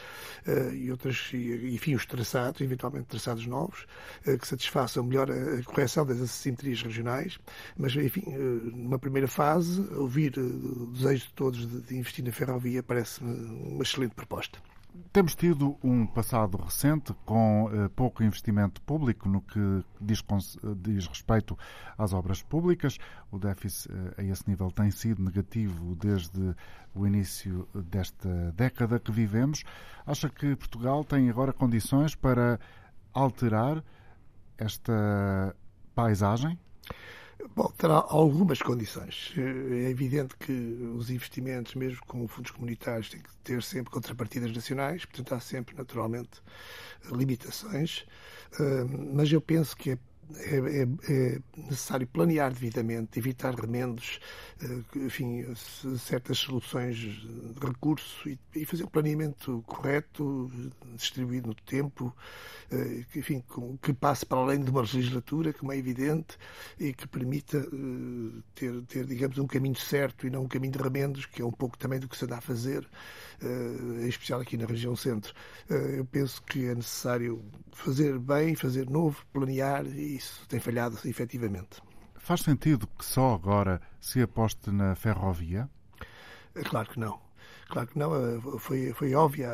uh, 0.46 0.74
e 0.74 0.92
outras, 0.92 1.30
e, 1.34 1.74
enfim, 1.74 1.96
os 1.96 2.06
traçados, 2.06 2.60
eventualmente 2.60 3.08
traçados 3.08 3.48
novos, 3.48 3.88
uh, 4.28 4.38
que 4.38 4.46
satisfaçam 4.46 5.06
melhor 5.06 5.32
a, 5.32 5.64
correção 5.64 6.06
das 6.06 6.20
assimetrias 6.20 6.82
regionais. 6.82 7.40
Mas, 7.78 7.96
enfim, 7.96 8.24
uh, 8.28 8.76
numa 8.76 9.00
primeira 9.00 9.28
fase, 9.28 9.82
ouvir 9.94 10.38
o 10.38 10.88
desejo 10.88 11.28
de 11.28 11.34
todos 11.34 11.66
de, 11.66 11.82
de 11.82 11.96
investir 11.96 12.26
na 12.26 12.34
ferrovia 12.34 12.84
parece-me 12.84 13.34
uma 13.72 13.84
excelente 13.84 14.16
proposta. 14.16 14.60
Temos 15.14 15.36
tido 15.36 15.78
um 15.84 16.06
passado 16.06 16.58
recente 16.58 17.14
com 17.26 17.66
uh, 17.66 17.90
pouco 17.92 18.24
investimento 18.24 18.82
público 18.82 19.30
no 19.30 19.42
que 19.42 19.84
diz, 20.00 20.24
diz, 20.78 21.08
respeito 21.08 21.58
às 21.98 22.14
obras 22.14 22.42
públicas. 22.42 22.98
O 23.32 23.40
déficit 23.40 23.92
uh, 23.92 24.14
a 24.18 24.24
esse 24.24 24.48
nível 24.48 24.72
tem 24.72 24.92
sido 24.92 25.24
negativo 25.24 25.96
desde 25.96 26.56
o 26.94 27.06
início 27.06 27.68
desta 27.74 28.52
década 28.52 29.00
que 29.00 29.12
vivemos. 29.12 29.64
Acha 30.06 30.30
que 30.30 30.56
Portugal 30.56 31.04
tem 31.04 31.30
agora 31.30 31.54
condições 31.54 32.16
para 32.16 32.60
alterar 33.14 33.84
esta 34.58 35.56
paisagem? 35.96 36.58
Bom, 37.56 37.72
terá 37.78 38.06
algumas 38.08 38.62
condições. 38.62 39.34
É 39.38 39.90
evidente 39.90 40.36
que 40.38 40.52
os 40.96 41.10
investimentos, 41.10 41.74
mesmo 41.76 42.00
com 42.06 42.28
fundos 42.28 42.52
comunitários, 42.52 43.10
têm 43.10 43.22
que 43.22 43.30
ter 43.44 43.64
sempre 43.64 43.92
contrapartidas 43.92 44.52
nacionais, 44.52 45.06
portanto 45.06 45.34
há 45.36 45.40
sempre, 45.40 45.76
naturalmente, 45.76 46.42
limitações. 47.12 48.06
Mas 49.14 49.32
eu 49.32 49.42
penso 49.42 49.76
que 49.76 49.92
é 49.92 49.98
é, 50.38 50.58
é, 50.58 50.88
é, 51.10 51.40
necessário 51.58 52.06
planear 52.08 52.54
devidamente, 52.54 53.18
evitar 53.18 53.54
remendos, 53.56 54.20
eh, 54.62 54.98
enfim, 54.98 55.44
certas 55.98 56.38
soluções 56.38 56.98
de 56.98 57.66
recurso 57.66 58.30
e, 58.30 58.38
e 58.56 58.66
fazer 58.66 58.84
um 58.84 58.88
planeamento 58.88 59.64
correto, 59.66 60.52
distribuído 60.96 61.48
no 61.48 61.56
tempo, 61.56 62.16
eh, 62.72 63.06
enfim, 63.16 63.44
que 63.82 63.94
passe 63.94 64.26
para 64.26 64.38
além 64.38 64.64
de 64.64 64.70
uma 64.70 64.82
legislatura, 64.82 65.52
como 65.52 65.72
é 65.72 65.78
evidente, 65.78 66.38
e 66.80 66.94
que 66.94 67.08
permita 67.08 67.58
eh, 67.58 68.42
ter, 68.54 68.82
ter, 68.84 69.06
digamos, 69.06 69.38
um 69.40 69.48
caminho 69.48 69.76
certo 69.78 70.28
e 70.28 70.30
não 70.30 70.44
um 70.44 70.48
caminho 70.48 70.74
de 70.74 70.80
remendos, 70.80 71.26
que 71.26 71.42
é 71.42 71.46
um 71.46 71.52
pouco 71.52 71.78
também 71.78 72.00
do 72.00 72.08
que 72.08 72.18
se 72.18 72.28
dá 72.28 72.38
a 72.38 72.42
fazer, 72.42 72.88
em 73.42 74.08
especial 74.08 74.42
aqui 74.42 74.58
na 74.58 74.66
região 74.66 74.96
centro. 74.96 75.34
Eu 75.70 76.04
penso 76.06 76.42
que 76.44 76.66
é 76.66 76.76
necessário 76.76 77.42
fazer 77.72 78.20
bem, 78.20 78.56
fazer 78.56 78.90
novo, 78.90 79.26
planear 79.32 79.86
e 79.88 80.19
isso 80.20 80.46
tem 80.48 80.60
falhado 80.60 80.98
efetivamente. 81.06 81.82
Faz 82.18 82.42
sentido 82.42 82.88
que 82.88 83.06
só 83.06 83.34
agora 83.34 83.82
se 84.00 84.22
aposte 84.22 84.70
na 84.70 84.94
ferrovia? 84.96 85.70
É 86.54 86.62
claro 86.62 86.90
que 86.90 87.00
não. 87.00 87.20
Claro 87.70 87.88
que 87.88 87.98
não, 87.98 88.14
eh, 88.16 88.60
foi, 88.60 88.94
foi 88.94 89.14
óbvia 89.14 89.50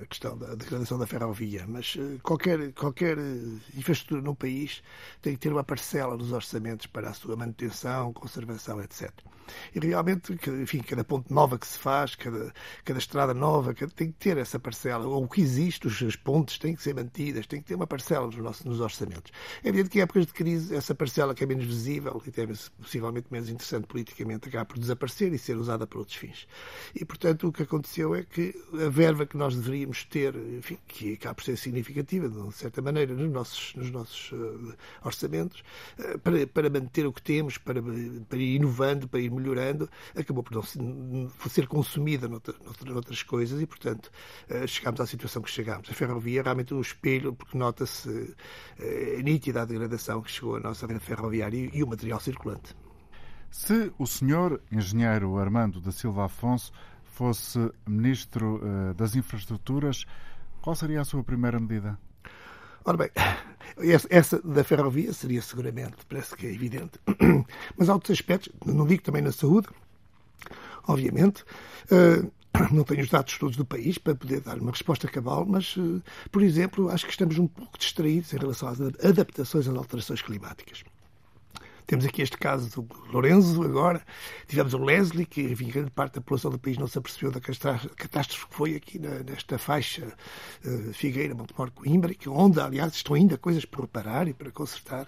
a 0.00 0.06
questão 0.06 0.36
da 0.36 0.54
degradação 0.54 0.98
da 0.98 1.06
ferrovia, 1.06 1.64
mas 1.66 1.96
eh, 1.98 2.18
qualquer, 2.22 2.72
qualquer 2.72 3.18
eh, 3.18 3.22
infraestrutura 3.76 4.22
no 4.22 4.34
país 4.34 4.82
tem 5.22 5.34
que 5.34 5.40
ter 5.40 5.52
uma 5.52 5.64
parcela 5.64 6.16
nos 6.16 6.32
orçamentos 6.32 6.86
para 6.86 7.10
a 7.10 7.14
sua 7.14 7.36
manutenção, 7.36 8.12
conservação, 8.12 8.80
etc. 8.82 9.10
E 9.74 9.78
realmente, 9.78 10.32
enfim, 10.62 10.80
cada 10.80 11.04
ponte 11.04 11.32
nova 11.32 11.58
que 11.58 11.66
se 11.66 11.78
faz, 11.78 12.14
cada, 12.14 12.52
cada 12.84 12.98
estrada 12.98 13.34
nova, 13.34 13.74
tem 13.74 14.10
que 14.10 14.18
ter 14.18 14.36
essa 14.38 14.58
parcela. 14.58 15.06
Ou 15.06 15.24
o 15.24 15.28
que 15.28 15.40
existe, 15.40 15.86
as 15.86 16.16
pontes 16.16 16.58
têm 16.58 16.74
que 16.74 16.82
ser 16.82 16.94
mantidas, 16.94 17.46
tem 17.46 17.60
que 17.60 17.66
ter 17.66 17.74
uma 17.74 17.86
parcela 17.86 18.26
nos, 18.26 18.36
nossos, 18.36 18.64
nos 18.64 18.80
orçamentos. 18.80 19.32
É 19.62 19.68
evidente 19.68 19.90
que 19.90 19.98
em 19.98 20.02
épocas 20.02 20.26
de 20.26 20.32
crise, 20.32 20.74
essa 20.74 20.94
parcela 20.94 21.34
que 21.34 21.44
é 21.44 21.46
menos 21.46 21.64
visível 21.64 22.20
e 22.24 22.28
até 22.28 22.46
possivelmente 22.80 23.28
menos 23.30 23.48
interessante 23.48 23.86
politicamente, 23.86 24.48
acaba 24.48 24.64
por 24.64 24.78
desaparecer 24.78 25.32
e 25.32 25.38
ser 25.38 25.56
usada 25.56 25.86
para 25.86 25.98
outros 25.98 26.16
fins. 26.16 26.46
E, 26.94 27.04
portanto, 27.04 27.48
o 27.48 27.52
que 27.52 27.62
aconteceu 27.62 28.14
é 28.14 28.24
que 28.24 28.54
a 28.84 28.88
verba 28.88 29.26
que 29.26 29.36
nós 29.36 29.54
deveríamos 29.54 29.85
ter, 30.04 30.34
enfim, 30.34 30.78
que 30.86 31.14
acaba 31.14 31.34
por 31.34 31.44
ser 31.44 31.56
significativa, 31.56 32.28
de 32.28 32.52
certa 32.54 32.80
maneira, 32.82 33.14
nos 33.14 33.30
nossos, 33.30 33.74
nos 33.74 33.90
nossos 33.90 34.32
uh, 34.32 34.74
orçamentos, 35.04 35.62
uh, 35.98 36.18
para, 36.18 36.46
para 36.46 36.70
manter 36.70 37.06
o 37.06 37.12
que 37.12 37.22
temos, 37.22 37.58
para, 37.58 37.80
para 37.82 38.38
ir 38.38 38.56
inovando, 38.56 39.08
para 39.08 39.20
ir 39.20 39.30
melhorando, 39.30 39.88
acabou 40.14 40.42
por 40.42 40.54
não 40.54 40.62
ser, 41.48 41.66
consumida 41.66 42.28
noutra, 42.28 42.54
noutra, 42.64 42.92
noutras 42.92 43.22
coisas 43.22 43.60
e, 43.60 43.66
portanto, 43.66 44.10
uh, 44.50 44.66
chegámos 44.66 45.00
à 45.00 45.06
situação 45.06 45.42
que 45.42 45.50
chegámos. 45.50 45.90
A 45.90 45.94
ferrovia 45.94 46.40
é 46.40 46.42
realmente 46.42 46.74
um 46.74 46.80
espelho, 46.80 47.34
porque 47.34 47.56
nota-se 47.56 48.08
uh, 48.08 49.22
nítida 49.22 49.62
a 49.62 49.64
degradação 49.64 50.22
que 50.22 50.30
chegou 50.30 50.56
à 50.56 50.60
nossa 50.60 50.86
rede 50.86 51.00
ferroviária 51.00 51.70
e 51.72 51.82
o 51.82 51.86
material 51.86 52.20
circulante. 52.20 52.74
Se 53.50 53.92
o 53.98 54.06
senhor 54.06 54.60
engenheiro 54.70 55.38
Armando 55.38 55.80
da 55.80 55.90
Silva 55.90 56.26
Afonso 56.26 56.72
fosse 57.16 57.58
Ministro 57.86 58.60
uh, 58.62 58.94
das 58.94 59.16
Infraestruturas, 59.16 60.04
qual 60.60 60.76
seria 60.76 61.00
a 61.00 61.04
sua 61.04 61.24
primeira 61.24 61.58
medida? 61.58 61.98
Ora 62.84 62.98
bem, 62.98 63.10
essa 64.10 64.38
da 64.42 64.62
ferrovia 64.62 65.12
seria 65.14 65.40
seguramente, 65.40 65.96
parece 66.06 66.36
que 66.36 66.46
é 66.46 66.52
evidente. 66.52 67.00
Mas 67.76 67.88
há 67.88 67.94
outros 67.94 68.18
aspectos, 68.18 68.52
não 68.64 68.86
digo 68.86 69.02
também 69.02 69.22
na 69.22 69.32
saúde, 69.32 69.66
obviamente. 70.86 71.42
Uh, 71.90 72.30
não 72.70 72.84
tenho 72.84 73.02
os 73.02 73.08
dados 73.08 73.38
todos 73.38 73.56
do 73.56 73.64
país 73.64 73.96
para 73.96 74.14
poder 74.14 74.42
dar 74.42 74.58
uma 74.58 74.70
resposta 74.70 75.08
cabal, 75.08 75.46
mas, 75.46 75.74
uh, 75.76 76.02
por 76.30 76.42
exemplo, 76.42 76.90
acho 76.90 77.06
que 77.06 77.12
estamos 77.12 77.38
um 77.38 77.46
pouco 77.46 77.78
distraídos 77.78 78.32
em 78.34 78.36
relação 78.36 78.68
às 78.68 78.80
adaptações 78.80 79.66
às 79.66 79.74
alterações 79.74 80.20
climáticas. 80.20 80.84
Temos 81.86 82.04
aqui 82.04 82.20
este 82.20 82.36
caso 82.36 82.68
do 82.68 83.12
Lourenço 83.12 83.62
agora, 83.62 84.02
tivemos 84.48 84.74
o 84.74 84.78
Leslie, 84.78 85.24
que 85.24 85.42
enfim, 85.42 85.68
grande 85.68 85.90
parte 85.92 86.14
da 86.14 86.20
população 86.20 86.50
do 86.50 86.58
país 86.58 86.76
não 86.76 86.88
se 86.88 86.98
apercebeu 86.98 87.30
da 87.30 87.40
catástrofe 87.40 88.46
que 88.48 88.54
foi 88.54 88.74
aqui 88.74 88.98
na, 88.98 89.20
nesta 89.20 89.56
faixa 89.56 90.12
uh, 90.64 90.92
Figueira, 90.92 91.32
Montemor, 91.32 91.70
Coimbra, 91.70 92.12
que, 92.12 92.28
onde, 92.28 92.58
aliás, 92.60 92.94
estão 92.94 93.14
ainda 93.14 93.38
coisas 93.38 93.64
por 93.64 93.82
reparar 93.82 94.26
e 94.26 94.34
para 94.34 94.50
consertar. 94.50 95.06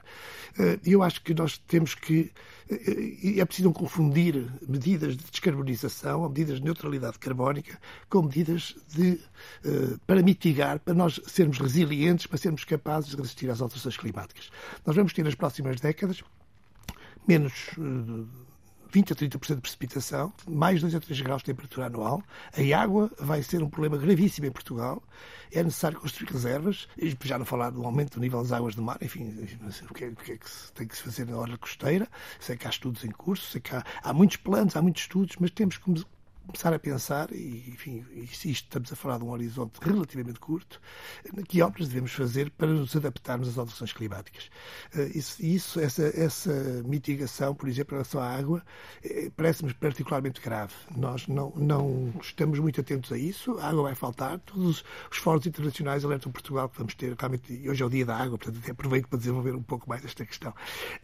Uh, 0.56 0.78
eu 0.84 1.02
acho 1.02 1.20
que 1.22 1.34
nós 1.34 1.58
temos 1.58 1.96
que. 1.96 2.30
Uh, 2.70 3.40
é 3.40 3.44
preciso 3.44 3.66
não 3.66 3.72
confundir 3.72 4.46
medidas 4.68 5.16
de 5.16 5.24
descarbonização 5.24 6.28
medidas 6.28 6.58
de 6.58 6.64
neutralidade 6.64 7.18
carbónica 7.18 7.78
com 8.08 8.22
medidas 8.22 8.76
de, 8.88 9.20
para 10.06 10.22
mitigar, 10.22 10.78
para 10.78 10.94
nós 10.94 11.20
sermos 11.26 11.58
resilientes, 11.58 12.26
para 12.26 12.38
sermos 12.38 12.64
capazes 12.64 13.10
de 13.10 13.16
resistir 13.16 13.50
às 13.50 13.60
alterações 13.60 13.96
climáticas. 13.96 14.50
Nós 14.86 14.94
vamos 14.94 15.12
ter 15.12 15.24
nas 15.24 15.34
próximas 15.34 15.80
décadas 15.80 16.22
menos 17.26 17.52
20 18.90 19.10
eh, 19.10 19.12
a 19.12 19.16
30% 19.16 19.54
de 19.56 19.60
precipitação, 19.60 20.32
mais 20.46 20.80
2 20.80 20.94
a 20.94 21.00
3 21.00 21.20
graus 21.20 21.42
de 21.42 21.46
temperatura 21.46 21.86
anual. 21.86 22.22
A 22.52 22.80
água 22.80 23.10
vai 23.18 23.42
ser 23.42 23.62
um 23.62 23.68
problema 23.68 23.96
gravíssimo 23.96 24.46
em 24.46 24.50
Portugal. 24.50 25.02
É 25.52 25.62
necessário 25.62 25.98
construir 26.00 26.30
reservas, 26.30 26.88
e 26.96 27.16
já 27.24 27.38
não 27.38 27.44
falar 27.44 27.70
do 27.70 27.84
aumento 27.84 28.14
do 28.14 28.20
nível 28.20 28.42
das 28.42 28.52
águas 28.52 28.74
do 28.74 28.82
mar, 28.82 28.98
enfim, 29.00 29.34
o 29.90 29.94
que 29.94 30.04
é, 30.04 30.08
o 30.08 30.16
que, 30.16 30.32
é 30.32 30.36
que 30.36 30.50
se 30.50 30.72
tem 30.72 30.86
que 30.86 30.96
se 30.96 31.02
fazer 31.02 31.26
na 31.26 31.36
hora 31.36 31.56
costeira. 31.58 32.08
Sei 32.38 32.56
que 32.56 32.66
há 32.66 32.70
estudos 32.70 33.04
em 33.04 33.10
curso, 33.10 33.50
sei 33.50 33.60
que 33.60 33.74
há, 33.74 33.84
há 34.02 34.12
muitos 34.12 34.36
planos, 34.36 34.76
há 34.76 34.82
muitos 34.82 35.02
estudos, 35.02 35.36
mas 35.40 35.50
temos 35.50 35.78
que 35.78 35.90
começar 36.48 36.72
a 36.72 36.78
pensar, 36.78 37.30
e 37.30 37.68
enfim, 37.68 38.04
isto 38.22 38.48
estamos 38.48 38.90
a 38.92 38.96
falar 38.96 39.18
de 39.18 39.24
um 39.24 39.30
horizonte 39.30 39.78
relativamente 39.82 40.40
curto, 40.40 40.80
que 41.46 41.60
obras 41.60 41.88
devemos 41.88 42.12
fazer 42.12 42.50
para 42.50 42.68
nos 42.68 42.96
adaptarmos 42.96 43.48
às 43.48 43.58
alterações 43.58 43.92
climáticas. 43.92 44.50
Eh, 44.94 45.12
isso, 45.14 45.44
isso 45.44 45.80
essa, 45.80 46.04
essa 46.18 46.82
mitigação, 46.84 47.54
por 47.54 47.68
exemplo, 47.68 47.94
em 47.94 47.98
relação 47.98 48.20
à 48.20 48.28
água, 48.28 48.62
eh, 49.04 49.30
parece-me 49.36 49.74
particularmente 49.74 50.40
grave. 50.40 50.72
Nós 50.96 51.26
não, 51.28 51.52
não 51.54 52.12
estamos 52.20 52.58
muito 52.58 52.80
atentos 52.80 53.12
a 53.12 53.18
isso, 53.18 53.58
a 53.58 53.68
água 53.68 53.82
vai 53.82 53.94
faltar, 53.94 54.38
todos 54.40 54.84
os 55.10 55.18
fóruns 55.18 55.46
internacionais 55.46 56.04
alertam 56.04 56.32
Portugal 56.32 56.68
que 56.68 56.78
vamos 56.78 56.94
ter, 56.94 57.14
realmente, 57.14 57.68
hoje 57.68 57.82
é 57.82 57.86
o 57.86 57.90
dia 57.90 58.06
da 58.06 58.16
água, 58.16 58.38
portanto, 58.38 58.58
até 58.62 58.72
aproveito 58.72 59.06
para 59.06 59.18
desenvolver 59.18 59.54
um 59.54 59.62
pouco 59.62 59.88
mais 59.88 60.02
esta 60.04 60.24
questão. 60.24 60.54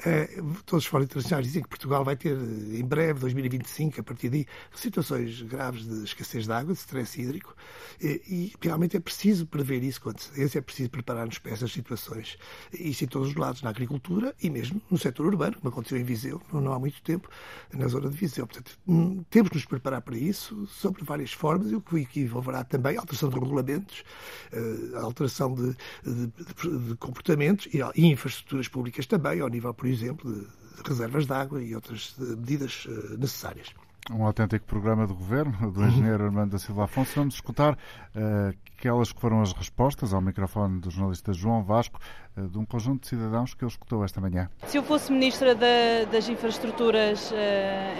Eh, 0.07 0.41
todos 0.65 0.85
os 0.85 0.87
fóruns 0.87 1.07
internacionais 1.07 1.47
dizem 1.47 1.63
que 1.63 1.69
Portugal 1.69 2.03
vai 2.03 2.17
ter, 2.17 2.35
em 2.35 2.85
breve, 2.85 3.21
2025, 3.21 4.01
a 4.01 4.03
partir 4.03 4.31
daí, 4.31 4.47
situações 4.75 5.34
graves 5.43 5.85
de 5.87 6.05
escassez 6.05 6.45
de 6.45 6.53
água, 6.53 6.73
de 6.73 6.79
stress 6.79 7.21
hídrico, 7.21 7.55
e, 8.01 8.53
realmente 8.61 8.97
é 8.97 9.01
preciso 9.01 9.47
prever 9.47 9.83
isso 9.83 10.01
com 10.01 10.11
antecedência, 10.11 10.59
é 10.59 10.63
preciso 10.63 10.91
preparar-nos 10.91 11.39
para 11.39 11.53
essas 11.53 11.73
situações. 11.73 12.37
Isso 12.73 13.05
em 13.05 13.07
todos 13.07 13.29
os 13.29 13.35
lados, 13.35 13.63
na 13.63 13.71
agricultura 13.71 14.35
e 14.43 14.51
mesmo 14.51 14.81
no 14.91 14.99
setor 14.99 15.27
urbano, 15.27 15.57
como 15.57 15.69
aconteceu 15.69 15.99
em 15.99 16.05
Viseu, 16.05 16.41
não 16.53 16.73
há 16.73 16.79
muito 16.79 17.01
tempo, 17.03 17.29
na 17.73 17.87
zona 17.89 18.09
de 18.09 18.17
Viseu. 18.17 18.47
Portanto, 18.47 18.79
hum, 18.87 19.25
temos 19.31 19.51
de 19.51 19.57
nos 19.57 19.65
preparar 19.65 20.03
para 20.03 20.17
isso, 20.17 20.67
sobre 20.67 21.05
várias 21.05 21.33
formas, 21.33 21.71
e 21.71 21.75
o 21.75 21.81
que 21.81 22.21
envolverá 22.21 22.65
também 22.65 22.97
a 22.97 23.01
alteração 23.01 23.29
de 23.29 23.35
regulamentos, 23.39 24.05
eh, 24.53 24.97
a 24.97 25.01
alteração 25.01 25.55
de, 25.55 25.77
de, 26.05 26.27
de, 26.27 26.89
de 26.89 26.97
comportamentos 26.97 27.67
e, 27.67 27.79
e 28.01 28.07
infraestruturas 28.07 28.69
públicas 28.69 29.07
também, 29.07 29.41
ao 29.41 29.49
nível, 29.49 29.73
por 29.73 29.87
exemplo, 29.87 30.33
de 30.33 30.47
reservas 30.83 31.27
de 31.27 31.33
água 31.33 31.63
e 31.63 31.75
outras 31.75 32.15
eh, 32.19 32.25
medidas 32.37 32.87
eh, 32.89 33.17
necessárias 33.17 33.75
um 34.11 34.25
autêntico 34.27 34.67
programa 34.67 35.07
de 35.07 35.15
governo 35.15 35.71
do 35.73 35.85
engenheiro 35.85 36.25
Armando 36.25 36.53
da 36.53 36.59
Silva 36.59 36.85
Afonso. 36.85 37.13
Vamos 37.15 37.35
escutar 37.35 37.75
uh, 37.75 38.55
aquelas 38.77 39.13
que 39.13 39.21
foram 39.21 39.41
as 39.41 39.53
respostas 39.53 40.13
ao 40.13 40.21
microfone 40.21 40.81
do 40.81 40.91
jornalista 40.91 41.33
João 41.33 41.63
Vasco, 41.63 41.99
uh, 42.37 42.49
de 42.49 42.59
um 42.59 42.65
conjunto 42.65 43.03
de 43.03 43.09
cidadãos 43.09 43.55
que 43.55 43.65
ele 43.65 43.71
escutou 43.71 44.05
esta 44.05 44.21
manhã. 44.21 44.51
Se 44.67 44.77
eu 44.77 44.83
fosse 44.83 45.11
Ministra 45.11 45.55
da, 45.55 46.05
das 46.11 46.29
Infraestruturas 46.29 47.31
uh, 47.31 47.35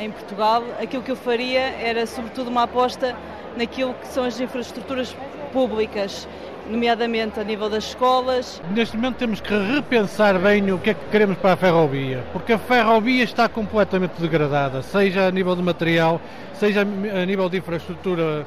em 0.01 0.11
Portugal, 0.11 0.63
aquilo 0.81 1.03
que 1.03 1.11
eu 1.11 1.17
faria 1.17 1.61
era, 1.61 2.07
sobretudo, 2.07 2.51
uma 2.51 2.65
aposta 2.65 3.17
naquilo 3.57 3.95
que 3.95 4.09
são 4.09 4.25
as 4.25 4.39
infraestruturas 4.39 5.17
públicas 5.53 6.29
nomeadamente 6.67 7.39
a 7.39 7.45
nível 7.45 7.69
das 7.69 7.85
escolas. 7.85 8.61
Neste 8.71 8.97
momento 8.97 9.17
temos 9.17 9.41
que 9.41 9.55
repensar 9.55 10.39
bem 10.39 10.73
o 10.73 10.79
que 10.79 10.91
é 10.91 10.95
que 10.95 11.05
queremos 11.11 11.37
para 11.39 11.53
a 11.53 11.57
ferrovia, 11.57 12.25
porque 12.33 12.53
a 12.53 12.59
ferrovia 12.59 13.25
está 13.25 13.49
completamente 13.49 14.21
degradada, 14.21 14.83
seja 14.83 15.27
a 15.27 15.31
nível 15.31 15.55
de 15.57 15.63
material, 15.63 16.21
seja 16.55 16.83
a 16.83 17.27
nível 17.27 17.49
de 17.49 17.59
infraestrutura 17.59 18.47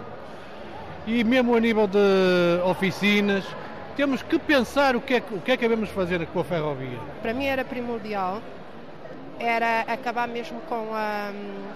e 1.06 1.24
mesmo 1.24 1.56
a 1.56 1.60
nível 1.60 1.88
de 1.88 2.62
oficinas. 2.66 3.46
Temos 3.96 4.22
que 4.22 4.38
pensar 4.38 4.96
o 4.96 5.02
que 5.02 5.16
é, 5.16 5.24
o 5.32 5.42
que, 5.42 5.52
é 5.52 5.58
que 5.58 5.68
devemos 5.68 5.90
fazer 5.90 6.26
com 6.28 6.40
a 6.40 6.44
ferrovia. 6.44 7.00
Para 7.22 7.34
mim 7.34 7.46
era 7.46 7.66
primordial 7.66 8.42
era 9.40 9.82
acabar 9.82 10.28
mesmo 10.28 10.60
com, 10.62 10.90
a, 10.94 11.32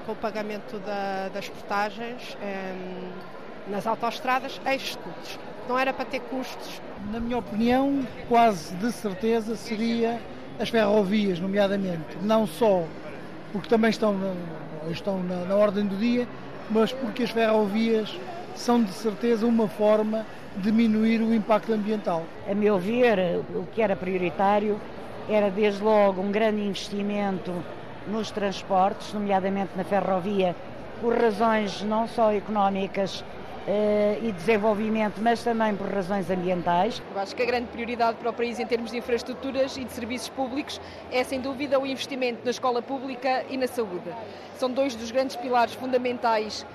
com 0.05 0.13
o 0.13 0.15
pagamento 0.15 0.79
da, 0.79 1.29
das 1.29 1.47
portagens 1.47 2.35
um, 2.41 3.71
nas 3.71 3.85
autoestradas 3.85 4.59
a 4.65 4.73
estudos 4.73 5.39
não 5.71 5.79
era 5.79 5.93
para 5.93 6.03
ter 6.03 6.19
custos. 6.19 6.81
Na 7.11 7.19
minha 7.19 7.37
opinião, 7.37 8.05
quase 8.27 8.75
de 8.75 8.91
certeza 8.91 9.55
seria 9.55 10.19
as 10.59 10.69
ferrovias, 10.69 11.39
nomeadamente, 11.39 12.17
não 12.21 12.45
só 12.45 12.83
porque 13.53 13.69
também 13.69 13.89
estão 13.89 14.13
na, 14.13 14.33
estão 14.91 15.23
na, 15.23 15.45
na 15.45 15.55
ordem 15.55 15.85
do 15.85 15.95
dia, 15.95 16.27
mas 16.69 16.91
porque 16.91 17.23
as 17.23 17.31
ferrovias 17.31 18.19
são 18.53 18.83
de 18.83 18.91
certeza 18.91 19.45
uma 19.45 19.67
forma 19.69 20.25
de 20.57 20.63
diminuir 20.63 21.21
o 21.21 21.33
impacto 21.33 21.71
ambiental. 21.71 22.23
A 22.49 22.53
meu 22.53 22.77
ver, 22.77 23.39
o 23.55 23.65
que 23.73 23.81
era 23.81 23.95
prioritário 23.95 24.77
era 25.29 25.49
desde 25.49 25.81
logo 25.81 26.21
um 26.21 26.31
grande 26.31 26.61
investimento 26.61 27.53
nos 28.07 28.29
transportes, 28.29 29.13
nomeadamente 29.13 29.71
na 29.77 29.85
ferrovia, 29.85 30.53
por 30.99 31.17
razões 31.17 31.81
não 31.81 32.09
só 32.09 32.33
económicas 32.33 33.23
e 34.23 34.31
desenvolvimento, 34.31 35.21
mas 35.21 35.43
também 35.43 35.75
por 35.75 35.87
razões 35.87 36.29
ambientais. 36.29 37.01
Eu 37.13 37.21
acho 37.21 37.35
que 37.35 37.43
a 37.43 37.45
grande 37.45 37.67
prioridade 37.67 38.17
para 38.17 38.29
o 38.29 38.33
país 38.33 38.59
em 38.59 38.65
termos 38.65 38.91
de 38.91 38.97
infraestruturas 38.97 39.77
e 39.77 39.83
de 39.83 39.91
serviços 39.91 40.29
públicos 40.29 40.81
é, 41.11 41.23
sem 41.23 41.39
dúvida, 41.39 41.79
o 41.79 41.85
investimento 41.85 42.39
na 42.43 42.51
escola 42.51 42.81
pública 42.81 43.45
e 43.49 43.57
na 43.57 43.67
saúde. 43.67 44.09
São 44.57 44.69
dois 44.69 44.95
dos 44.95 45.11
grandes 45.11 45.35
pilares 45.35 45.73
fundamentais 45.73 46.65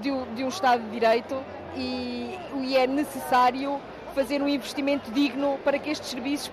de, 0.00 0.10
um 0.10 0.48
Estado 0.48 0.82
de 0.84 0.90
Direito 0.90 1.36
e, 1.76 2.38
e 2.62 2.76
é 2.76 2.86
necessário 2.86 3.80
fazer 4.14 4.42
um 4.42 4.48
investimento 4.48 5.10
digno 5.10 5.58
para 5.64 5.78
que 5.78 5.90
estes 5.90 6.10
serviços 6.10 6.50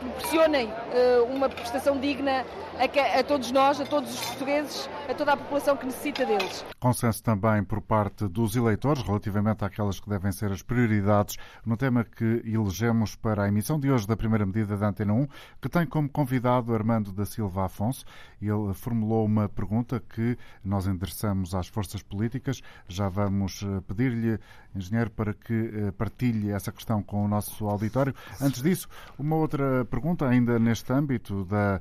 proporcionem 0.00 0.66
uh, 0.66 1.24
uma 1.24 1.48
prestação 1.48 1.96
digna 1.98 2.44
a, 2.78 3.18
a, 3.18 3.24
todos 3.24 3.50
nós, 3.50 3.80
a 3.80 3.84
todos 3.84 4.14
os 4.14 4.20
portugueses, 4.20 4.88
a 5.08 5.14
toda 5.14 5.32
a 5.32 5.36
população 5.36 5.76
que 5.76 5.86
necessita 5.86 6.24
deles. 6.24 6.64
Consenso 6.78 7.22
também 7.22 7.64
por 7.64 7.80
parte 7.80 8.28
dos 8.28 8.54
eleitores 8.54 9.02
relativamente 9.02 9.64
àquelas 9.64 9.98
que 9.98 10.08
devem 10.08 10.30
ser 10.30 10.52
as 10.52 10.62
prioridades 10.62 11.36
no 11.66 11.76
tema 11.76 12.04
que 12.04 12.42
elegemos 12.44 13.16
para 13.16 13.44
a 13.44 13.48
emissão 13.48 13.80
de 13.80 13.90
hoje 13.90 14.06
da 14.06 14.16
primeira 14.16 14.46
medida 14.46 14.76
da 14.76 14.88
Antena 14.88 15.12
1, 15.12 15.26
que 15.60 15.68
tem 15.68 15.86
como 15.86 16.08
convidado 16.08 16.72
Armando 16.72 17.12
da 17.12 17.26
Silva 17.26 17.64
Afonso. 17.64 18.04
Ele 18.40 18.72
formulou 18.74 19.24
uma 19.24 19.48
pergunta 19.48 20.00
que 20.00 20.38
nós 20.64 20.86
endereçamos 20.86 21.54
às 21.54 21.66
forças 21.66 22.02
políticas. 22.02 22.62
Já 22.86 23.08
vamos 23.08 23.62
eh, 23.62 23.80
pedir-lhe, 23.86 24.38
engenheiro, 24.74 25.10
para 25.10 25.34
que 25.34 25.52
eh, 25.52 25.90
partilhe 25.90 26.50
essa 26.50 26.70
questão 26.70 27.02
com 27.02 27.24
o 27.24 27.28
nosso 27.28 27.66
auditório. 27.68 28.14
Antes 28.40 28.62
disso, 28.62 28.88
uma 29.18 29.34
outra 29.34 29.84
pergunta, 29.86 30.28
ainda 30.28 30.58
neste 30.58 30.92
âmbito 30.92 31.44
da 31.44 31.80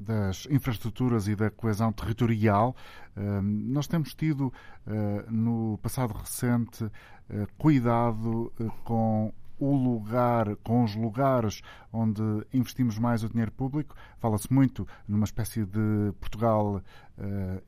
das 0.00 0.46
infraestruturas 0.50 1.28
e 1.28 1.36
da 1.36 1.50
coesão 1.50 1.92
territorial. 1.92 2.74
Eh, 3.16 3.40
nós 3.42 3.86
temos 3.86 4.14
tido 4.14 4.52
eh, 4.86 5.24
no 5.28 5.78
passado 5.78 6.12
recente 6.12 6.90
cuidado 7.56 8.52
com 8.82 9.32
o 9.56 9.76
lugar, 9.76 10.56
com 10.64 10.82
os 10.82 10.96
lugares 10.96 11.62
onde 11.92 12.22
investimos 12.52 12.98
mais 12.98 13.22
o 13.22 13.28
dinheiro 13.28 13.52
público. 13.52 13.94
Fala-se 14.18 14.52
muito 14.52 14.84
numa 15.06 15.26
espécie 15.26 15.64
de 15.64 16.12
Portugal 16.18 16.82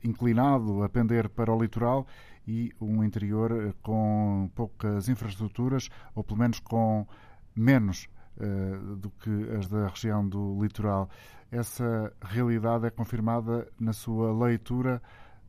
inclinado 0.03 0.83
a 0.83 0.89
pender 0.89 1.29
para 1.29 1.53
o 1.53 1.61
litoral 1.61 2.05
e 2.45 2.73
um 2.81 3.05
interior 3.05 3.73
com 3.81 4.51
poucas 4.53 5.07
infraestruturas, 5.07 5.87
ou 6.13 6.25
pelo 6.25 6.39
menos 6.39 6.59
com 6.59 7.07
menos 7.55 8.09
do 8.97 9.09
que 9.11 9.49
as 9.57 9.69
da 9.69 9.87
região 9.87 10.27
do 10.27 10.61
litoral 10.61 11.09
essa 11.53 12.11
realidade 12.21 12.87
é 12.87 12.89
confirmada 12.89 13.67
na 13.79 13.93
sua 13.93 14.33
leitura 14.45 15.01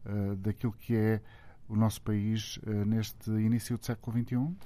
uh, 0.05 0.37
daquilo 0.37 0.73
que 0.73 0.95
é 0.95 1.21
o 1.67 1.75
nosso 1.75 2.03
país 2.03 2.59
uh, 2.59 2.85
neste 2.85 3.31
início 3.31 3.79
do 3.79 3.85
século 3.87 4.19
XXI? 4.19 4.37
Uh, 4.37 4.57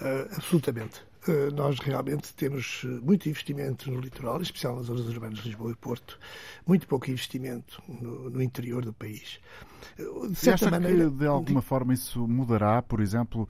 eh, 0.00 0.28
absolutamente. 0.34 1.04
Nós 1.54 1.78
realmente 1.78 2.34
temos 2.34 2.84
muito 3.02 3.28
investimento 3.28 3.90
no 3.90 4.00
litoral, 4.00 4.38
em 4.38 4.42
especial 4.42 4.76
nas 4.76 4.86
zonas 4.86 5.06
urbanas 5.06 5.38
de 5.38 5.48
Lisboa 5.48 5.72
e 5.72 5.76
Porto, 5.76 6.18
muito 6.66 6.86
pouco 6.86 7.10
investimento 7.10 7.82
no, 7.88 8.30
no 8.30 8.42
interior 8.42 8.84
do 8.84 8.92
país. 8.92 9.40
De 10.28 10.34
certa 10.34 10.70
maneira, 10.70 11.04
que 11.04 11.16
de 11.16 11.26
alguma 11.26 11.62
forma 11.62 11.94
isso 11.94 12.26
mudará, 12.26 12.82
por 12.82 13.00
exemplo, 13.00 13.48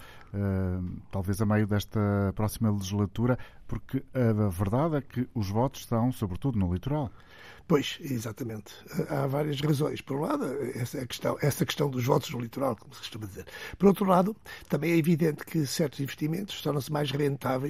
talvez 1.10 1.40
a 1.40 1.46
meio 1.46 1.66
desta 1.66 2.00
próxima 2.34 2.70
legislatura, 2.70 3.38
porque 3.66 4.04
a 4.12 4.48
verdade 4.48 4.96
é 4.96 5.00
que 5.00 5.28
os 5.34 5.48
votos 5.48 5.80
estão, 5.80 6.12
sobretudo, 6.12 6.58
no 6.58 6.72
litoral. 6.72 7.10
Pois, 7.66 7.98
exatamente. 8.02 8.74
Há 9.08 9.26
várias 9.26 9.58
razões. 9.58 10.02
Por 10.02 10.18
um 10.18 10.20
lado, 10.20 10.44
essa 10.74 10.98
é 10.98 11.06
questão, 11.06 11.38
essa 11.40 11.64
questão 11.64 11.88
dos 11.88 12.04
votos 12.04 12.28
no 12.30 12.38
litoral, 12.38 12.76
como 12.76 12.92
se 12.92 13.00
costuma 13.00 13.26
dizer. 13.26 13.46
Por 13.78 13.87
outro 13.87 14.04
lado, 14.04 14.37
também 14.68 14.92
é 14.92 14.96
evidente 14.98 15.46
que 15.46 15.64
certos 15.66 15.98
investimentos 15.98 16.60
tornam-se 16.60 16.92
mais 16.92 17.10
rentáveis 17.10 17.63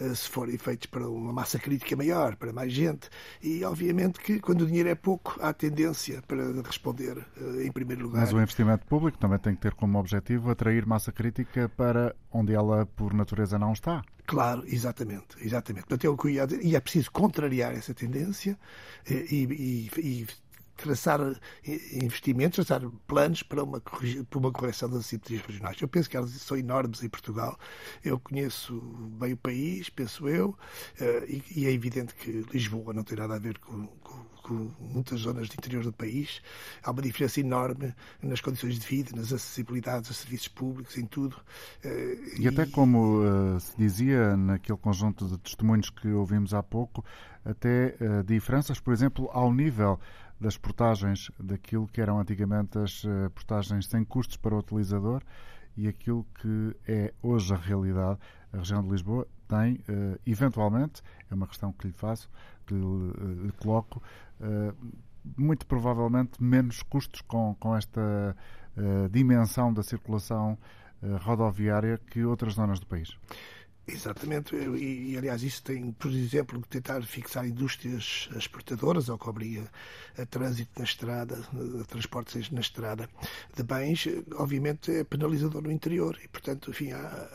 eh, 0.00 0.14
se 0.14 0.28
forem 0.28 0.56
feitos 0.56 0.86
para 0.86 1.08
uma 1.08 1.32
massa 1.32 1.58
crítica 1.58 1.96
maior, 1.96 2.36
para 2.36 2.52
mais 2.52 2.72
gente. 2.72 3.08
E, 3.42 3.64
obviamente, 3.64 4.20
que 4.20 4.40
quando 4.40 4.62
o 4.62 4.66
dinheiro 4.66 4.88
é 4.88 4.94
pouco, 4.94 5.38
há 5.40 5.52
tendência 5.52 6.22
para 6.26 6.44
responder 6.62 7.18
eh, 7.36 7.66
em 7.66 7.72
primeiro 7.72 8.04
lugar. 8.04 8.20
Mas 8.20 8.32
o 8.32 8.40
investimento 8.40 8.86
público 8.86 9.18
também 9.18 9.38
tem 9.38 9.54
que 9.54 9.60
ter 9.60 9.74
como 9.74 9.98
objetivo 9.98 10.50
atrair 10.50 10.86
massa 10.86 11.12
crítica 11.12 11.68
para 11.68 12.14
onde 12.30 12.54
ela, 12.54 12.86
por 12.86 13.12
natureza, 13.12 13.58
não 13.58 13.72
está. 13.72 14.02
Claro, 14.26 14.62
exatamente, 14.66 15.36
exatamente. 15.40 15.86
Portanto, 15.86 16.04
é 16.04 16.10
o 16.10 16.16
que 16.16 16.26
eu 16.26 16.30
ia 16.30 16.46
dizer, 16.46 16.64
e 16.64 16.76
é 16.76 16.80
preciso 16.80 17.10
contrariar 17.10 17.72
essa 17.72 17.94
tendência 17.94 18.58
eh, 19.08 19.24
e, 19.30 19.88
e, 19.96 20.00
e 20.00 20.26
traçar 20.78 21.20
investimentos, 21.92 22.64
traçar 22.64 22.88
planos 23.06 23.42
para 23.42 23.62
uma, 23.62 23.80
para 23.80 24.38
uma 24.38 24.52
correção 24.52 24.88
das 24.88 25.00
assimetrias 25.00 25.42
regionais. 25.42 25.80
Eu 25.80 25.88
penso 25.88 26.08
que 26.08 26.16
elas 26.16 26.30
são 26.30 26.56
enormes 26.56 27.02
em 27.02 27.08
Portugal. 27.08 27.58
Eu 28.02 28.18
conheço 28.18 28.80
bem 29.18 29.32
o 29.32 29.36
país, 29.36 29.90
penso 29.90 30.28
eu, 30.28 30.56
eh, 31.00 31.40
e, 31.54 31.66
é 31.66 31.72
evidente 31.72 32.14
que 32.14 32.46
Lisboa 32.52 32.94
não 32.94 33.02
tem 33.02 33.18
nada 33.18 33.34
a 33.34 33.38
ver 33.38 33.58
com, 33.58 33.86
com, 33.86 34.24
com 34.42 34.70
muitas 34.78 35.20
zonas 35.20 35.48
do 35.48 35.54
interior 35.54 35.82
do 35.82 35.92
país. 35.92 36.40
Há 36.82 36.92
uma 36.92 37.02
diferença 37.02 37.40
enorme 37.40 37.92
nas 38.22 38.40
condições 38.40 38.78
de 38.78 38.86
vida, 38.86 39.10
nas 39.16 39.32
acessibilidades 39.32 40.10
a 40.10 40.14
serviços 40.14 40.48
públicos, 40.48 40.96
em 40.96 41.06
tudo. 41.06 41.36
Eh, 41.82 42.18
e, 42.38 42.42
e 42.42 42.48
até 42.48 42.66
como 42.66 43.20
uh, 43.20 43.60
se 43.60 43.76
dizia 43.76 44.36
naquele 44.36 44.78
conjunto 44.78 45.26
de 45.26 45.38
testemunhos 45.38 45.90
que 45.90 46.08
ouvimos 46.08 46.54
há 46.54 46.62
pouco, 46.62 47.04
até 47.44 47.96
uh, 48.00 48.22
diferenças, 48.24 48.78
por 48.78 48.92
exemplo, 48.92 49.28
ao 49.32 49.52
nível 49.52 49.98
das 50.40 50.56
portagens 50.56 51.30
daquilo 51.38 51.86
que 51.86 52.00
eram 52.00 52.20
antigamente 52.20 52.78
as 52.78 53.04
eh, 53.04 53.28
portagens 53.30 53.86
sem 53.86 54.04
custos 54.04 54.36
para 54.36 54.54
o 54.54 54.58
utilizador 54.58 55.22
e 55.76 55.88
aquilo 55.88 56.24
que 56.40 56.76
é 56.86 57.12
hoje 57.22 57.52
a 57.52 57.56
realidade. 57.56 58.18
A 58.52 58.58
região 58.58 58.82
de 58.82 58.88
Lisboa 58.88 59.26
tem, 59.48 59.80
eh, 59.88 60.18
eventualmente, 60.26 61.02
é 61.30 61.34
uma 61.34 61.46
questão 61.46 61.72
que 61.72 61.88
lhe 61.88 61.92
faço, 61.92 62.30
que 62.66 62.74
lhe, 62.74 62.80
eh, 62.80 63.46
lhe 63.46 63.52
coloco, 63.52 64.02
muito 65.36 65.66
provavelmente 65.66 66.42
menos 66.42 66.80
custos 66.84 67.20
com, 67.22 67.54
com 67.58 67.76
esta 67.76 68.36
dimensão 69.10 69.74
da 69.74 69.82
circulação 69.82 70.56
rodoviária 71.22 71.98
que 71.98 72.24
outras 72.24 72.54
zonas 72.54 72.78
do 72.78 72.86
país. 72.86 73.18
Exatamente, 73.90 74.54
e, 74.54 75.12
e, 75.12 75.16
aliás 75.16 75.42
isso 75.42 75.62
tem, 75.62 75.92
por 75.92 76.10
exemplo, 76.10 76.60
que 76.60 76.68
tentar 76.68 77.02
fixar 77.02 77.46
indústrias 77.46 78.28
exportadoras, 78.36 79.08
ou 79.08 79.16
que 79.16 79.28
obriga 79.28 79.70
a 80.18 80.26
trânsito 80.26 80.70
na 80.76 80.84
estrada, 80.84 81.38
a 81.80 81.84
transportes 81.84 82.50
na 82.50 82.60
estrada 82.60 83.08
de 83.56 83.62
bens, 83.62 84.06
obviamente 84.34 84.92
é 84.92 85.04
penalizador 85.04 85.62
no 85.62 85.72
interior. 85.72 86.18
E, 86.22 86.28
portanto, 86.28 86.70
enfim, 86.70 86.92
há, 86.92 87.28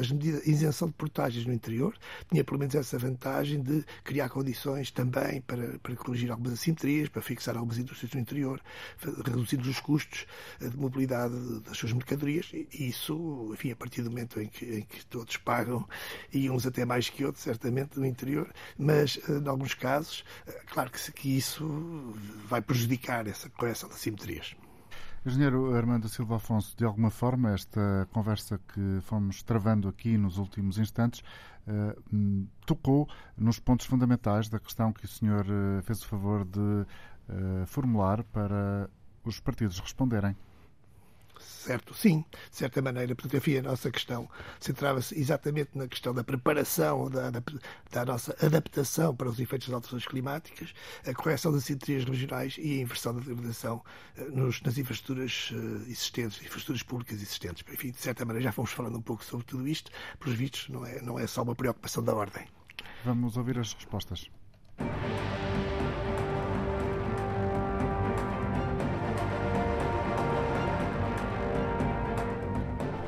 as 0.00 0.10
medidas, 0.10 0.44
isenção 0.44 0.88
de 0.88 0.94
portagens 0.94 1.46
no 1.46 1.52
interior 1.52 1.96
tinha 2.28 2.42
pelo 2.42 2.58
menos 2.58 2.74
essa 2.74 2.98
vantagem 2.98 3.62
de 3.62 3.84
criar 4.02 4.28
condições 4.28 4.90
também 4.90 5.40
para, 5.42 5.78
para 5.78 5.94
corrigir 5.94 6.32
algumas 6.32 6.54
assimetrias, 6.54 7.08
para 7.08 7.22
fixar 7.22 7.56
algumas 7.56 7.78
indústrias 7.78 8.12
no 8.12 8.20
interior, 8.20 8.60
reduzindo 9.24 9.68
os 9.70 9.78
custos 9.78 10.26
de 10.60 10.76
mobilidade 10.76 11.34
das 11.60 11.76
suas 11.76 11.92
mercadorias. 11.92 12.50
E 12.52 12.88
isso, 12.88 13.50
enfim, 13.52 13.70
a 13.70 13.76
partir 13.76 14.02
do 14.02 14.10
momento 14.10 14.40
em 14.40 14.48
que, 14.48 14.64
em 14.64 14.82
que 14.82 15.06
todos 15.06 15.36
pagam 15.36 15.75
e 16.32 16.48
uns 16.50 16.66
até 16.66 16.84
mais 16.84 17.08
que 17.08 17.24
outros, 17.24 17.42
certamente, 17.42 17.98
no 17.98 18.06
interior, 18.06 18.52
mas, 18.78 19.18
eh, 19.28 19.32
em 19.32 19.48
alguns 19.48 19.74
casos, 19.74 20.24
eh, 20.46 20.60
claro 20.66 20.90
que, 20.90 21.12
que 21.12 21.36
isso 21.36 22.14
vai 22.48 22.60
prejudicar 22.60 23.26
essa 23.26 23.48
correção 23.50 23.88
das 23.88 23.98
simetrias. 23.98 24.54
Engenheiro 25.24 25.74
Armando 25.74 26.08
Silva 26.08 26.36
Afonso, 26.36 26.76
de 26.76 26.84
alguma 26.84 27.10
forma, 27.10 27.52
esta 27.52 28.08
conversa 28.12 28.60
que 28.72 29.00
fomos 29.02 29.42
travando 29.42 29.88
aqui 29.88 30.16
nos 30.16 30.38
últimos 30.38 30.78
instantes 30.78 31.20
uh, 31.66 32.46
tocou 32.64 33.08
nos 33.36 33.58
pontos 33.58 33.86
fundamentais 33.86 34.48
da 34.48 34.60
questão 34.60 34.92
que 34.92 35.04
o 35.04 35.08
senhor 35.08 35.44
fez 35.82 36.00
o 36.02 36.06
favor 36.06 36.44
de 36.44 36.60
uh, 36.60 37.66
formular 37.66 38.22
para 38.22 38.88
os 39.24 39.40
partidos 39.40 39.80
responderem 39.80 40.36
certo? 41.46 41.94
Sim, 41.94 42.24
de 42.50 42.56
certa 42.56 42.82
maneira. 42.82 43.14
Portanto, 43.14 43.36
enfim, 43.36 43.58
a 43.58 43.62
nossa 43.62 43.90
questão 43.90 44.28
centrava-se 44.60 45.18
exatamente 45.18 45.70
na 45.74 45.88
questão 45.88 46.14
da 46.14 46.22
preparação, 46.22 47.10
da, 47.10 47.30
da, 47.30 48.04
nossa 48.04 48.36
adaptação 48.40 49.14
para 49.14 49.28
os 49.28 49.38
efeitos 49.40 49.68
das 49.68 49.74
alterações 49.74 50.06
climáticas, 50.06 50.74
a 51.06 51.14
correção 51.14 51.52
das 51.52 51.64
simetrias 51.64 52.04
regionais 52.04 52.56
e 52.58 52.78
a 52.78 52.82
inversão 52.82 53.14
da 53.14 53.20
degradação 53.20 53.82
eh, 54.16 54.24
nos, 54.24 54.60
nas 54.62 54.78
infraestruturas 54.78 55.50
uh, 55.52 55.56
existentes, 55.88 56.38
infraestruturas 56.40 56.82
públicas 56.82 57.20
existentes. 57.20 57.64
Enfim, 57.72 57.90
de 57.90 57.98
certa 57.98 58.24
maneira, 58.24 58.44
já 58.44 58.52
fomos 58.52 58.72
falando 58.72 58.98
um 58.98 59.02
pouco 59.02 59.24
sobre 59.24 59.46
tudo 59.46 59.66
isto. 59.66 59.90
Pelos 60.18 60.36
vistos, 60.36 60.68
não 60.68 60.84
é, 60.84 61.00
não 61.02 61.18
é 61.18 61.26
só 61.26 61.42
uma 61.42 61.54
preocupação 61.54 62.02
da 62.02 62.14
ordem. 62.14 62.46
Vamos 63.04 63.36
ouvir 63.36 63.58
as 63.58 63.72
respostas. 63.72 64.30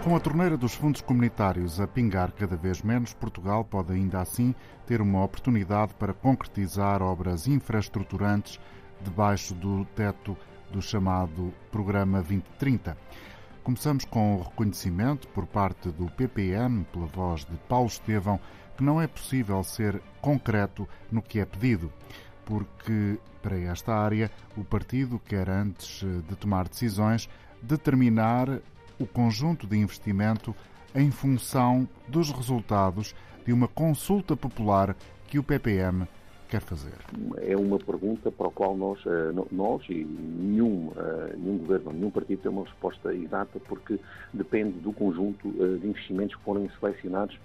Com 0.04 0.14
a 0.14 0.20
torneira 0.20 0.56
dos 0.56 0.74
fundos 0.74 1.02
comunitários 1.02 1.80
a 1.80 1.87
pingar 1.87 2.32
cada 2.32 2.56
vez 2.56 2.82
menos, 2.82 3.12
Portugal 3.12 3.64
pode 3.64 3.92
ainda 3.92 4.20
assim 4.20 4.54
ter 4.87 5.02
uma 5.02 5.22
oportunidade 5.24 5.92
para 5.94 6.14
concretizar 6.14 7.02
obras 7.02 7.48
infraestruturantes 7.48 8.61
debaixo 9.02 9.54
do 9.54 9.84
teto 9.96 10.37
do 10.70 10.80
chamado 10.80 11.52
Programa 11.70 12.18
2030. 12.18 12.96
Começamos 13.64 14.04
com 14.04 14.37
o 14.37 14.42
reconhecimento 14.42 15.26
por 15.28 15.46
parte 15.46 15.90
do 15.90 16.06
PPM, 16.12 16.84
pela 16.92 17.06
voz 17.06 17.44
de 17.44 17.56
Paulo 17.68 17.88
Estevão, 17.88 18.40
que 18.76 18.84
não 18.84 19.02
é 19.02 19.06
possível 19.06 19.62
ser 19.64 20.00
concreto 20.22 20.88
no 21.11 21.20
que 21.20 21.40
é 21.40 21.44
pedido, 21.44 21.92
porque 22.46 23.18
para 23.42 23.58
esta 23.58 23.94
área 23.94 24.30
o 24.56 24.64
partido 24.64 25.18
quer, 25.18 25.50
antes 25.50 26.02
de 26.28 26.37
tomar 26.37 26.68
decisões, 26.68 27.28
determinar 27.61 28.61
o 28.98 29.06
conjunto 29.06 29.66
de 29.66 29.76
investimento 29.76 30.54
em 30.94 31.11
função 31.11 31.88
dos 32.06 32.30
resultados 32.30 33.14
de 33.44 33.52
uma 33.52 33.68
consulta 33.68 34.37
popular 34.37 34.96
que 35.28 35.38
o 35.38 35.42
PPM 35.42 36.06
quer 36.48 36.61
fazer? 36.61 36.94
É 37.38 37.56
uma 37.56 37.78
pergunta 37.78 38.32
para 38.32 38.48
a 38.48 38.50
qual 38.50 38.76
nós, 38.76 38.98
eh, 39.06 39.32
nós 39.52 39.82
e 39.88 40.04
nenhum, 40.04 40.90
eh, 40.96 41.34
nenhum 41.37 41.58
governo, 41.58 41.92
nenhum 41.92 42.11
partido 42.11 42.42
tem 42.42 42.50
uma 42.50 42.64
resposta 42.64 43.14
exata 43.14 43.61
porque 43.61 44.00
depende 44.32 44.78
do 44.80 44.92
conjunto 44.92 45.48
eh, 45.48 45.78
de 45.78 45.87
investimentos 45.87 46.37
que 46.37 46.42
forem 46.42 46.68
selecionados 46.80 47.38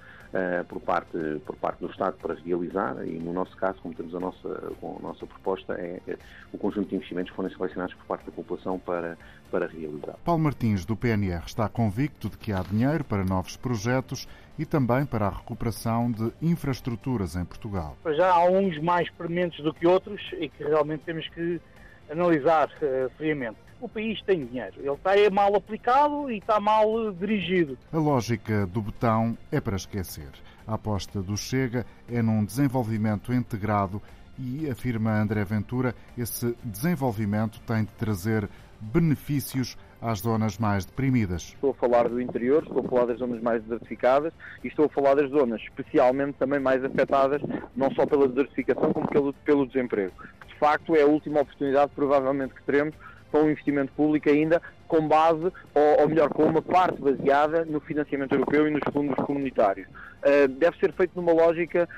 por, 0.67 0.81
parte, 0.81 1.15
por 1.45 1.55
parte 1.57 1.77
do 1.77 1.91
Estado 1.91 2.17
para 2.19 2.33
realizar 2.33 3.05
e 3.05 3.19
no 3.19 3.31
nosso 3.31 3.55
caso, 3.55 3.79
como 3.83 3.93
temos 3.93 4.15
a 4.15 4.19
nossa, 4.19 4.47
a 4.49 4.99
nossa 4.99 5.27
proposta, 5.27 5.75
é, 5.75 6.01
é 6.07 6.17
o 6.51 6.57
conjunto 6.57 6.89
de 6.89 6.95
investimentos 6.95 7.29
que 7.29 7.35
forem 7.35 7.55
selecionados 7.55 7.93
por 7.93 8.05
parte 8.07 8.25
da 8.25 8.31
população 8.31 8.79
para, 8.79 9.15
para 9.53 9.67
realizar. 9.67 10.15
Paulo 10.25 10.41
Martins, 10.41 10.83
do 10.83 10.95
PNR, 10.95 11.43
está 11.45 11.69
convicto 11.69 12.27
de 12.27 12.39
que 12.39 12.51
há 12.51 12.63
dinheiro 12.63 13.03
para 13.03 13.23
novos 13.23 13.55
projetos 13.55 14.27
e 14.57 14.65
também 14.65 15.05
para 15.05 15.27
a 15.27 15.29
recuperação 15.29 16.11
de 16.11 16.31
infraestruturas 16.41 17.35
em 17.35 17.45
Portugal. 17.45 17.95
Já 18.17 18.33
há 18.33 18.49
uns 18.49 18.81
mais 18.81 19.07
prementes 19.11 19.63
do 19.63 19.71
que 19.71 19.85
outros 19.85 20.19
e 20.39 20.49
que 20.49 20.63
realmente 20.63 21.03
temos 21.05 21.29
que 21.29 21.61
analisar 22.09 22.67
uh, 22.67 23.11
friamente. 23.15 23.57
O 23.79 23.87
país 23.87 24.19
tem 24.23 24.43
dinheiro, 24.43 24.73
ele 24.79 24.89
está 24.89 25.11
mal 25.31 25.55
aplicado 25.55 26.31
e 26.31 26.37
está 26.37 26.59
mal 26.59 27.11
dirigido. 27.11 27.77
A 27.91 27.97
lógica 27.97 28.65
do 28.65 28.81
botão 28.81 29.37
é 29.51 29.61
para 29.61 29.75
esquecer. 29.75 30.31
A 30.65 30.75
aposta 30.75 31.21
do 31.21 31.37
Chega 31.37 31.85
é 32.09 32.23
num 32.23 32.43
desenvolvimento 32.43 33.31
integrado 33.31 34.01
e, 34.37 34.69
afirma 34.69 35.19
André 35.19 35.43
Ventura, 35.43 35.95
esse 36.17 36.55
desenvolvimento 36.63 37.59
tem 37.61 37.83
de 37.83 37.91
trazer 37.91 38.49
benefícios 38.79 39.77
às 40.01 40.19
zonas 40.19 40.57
mais 40.57 40.85
deprimidas. 40.85 41.53
Estou 41.53 41.71
a 41.71 41.73
falar 41.73 42.09
do 42.09 42.19
interior, 42.19 42.63
estou 42.63 42.85
a 42.85 42.89
falar 42.89 43.05
das 43.05 43.19
zonas 43.19 43.41
mais 43.41 43.63
desertificadas 43.63 44.33
e 44.63 44.67
estou 44.67 44.85
a 44.85 44.89
falar 44.89 45.15
das 45.15 45.29
zonas 45.29 45.61
especialmente 45.61 46.33
também 46.37 46.59
mais 46.59 46.83
afetadas, 46.83 47.41
não 47.75 47.89
só 47.91 48.05
pela 48.05 48.27
desertificação, 48.27 48.91
como 48.91 49.07
pelo, 49.07 49.33
pelo 49.33 49.65
desemprego. 49.65 50.13
De 50.47 50.55
facto, 50.59 50.95
é 50.95 51.03
a 51.03 51.07
última 51.07 51.41
oportunidade, 51.41 51.91
provavelmente, 51.95 52.53
que 52.53 52.63
teremos 52.63 52.95
para 53.33 53.41
um 53.41 53.49
investimento 53.49 53.91
público 53.93 54.29
ainda 54.29 54.61
com 54.87 55.07
base, 55.07 55.51
ou, 55.73 56.01
ou, 56.01 56.07
melhor, 56.07 56.29
com 56.29 56.43
uma 56.43 56.61
parte 56.61 57.01
baseada 57.01 57.65
no 57.65 57.79
financiamento 57.79 58.31
europeu 58.31 58.67
e 58.67 58.71
nos 58.71 58.81
fundos 58.93 59.15
comunitários. 59.25 59.87
Uh, 59.87 60.47
deve 60.47 60.77
ser 60.77 60.93
feito 60.93 61.13
numa 61.15 61.33
lógica 61.33 61.89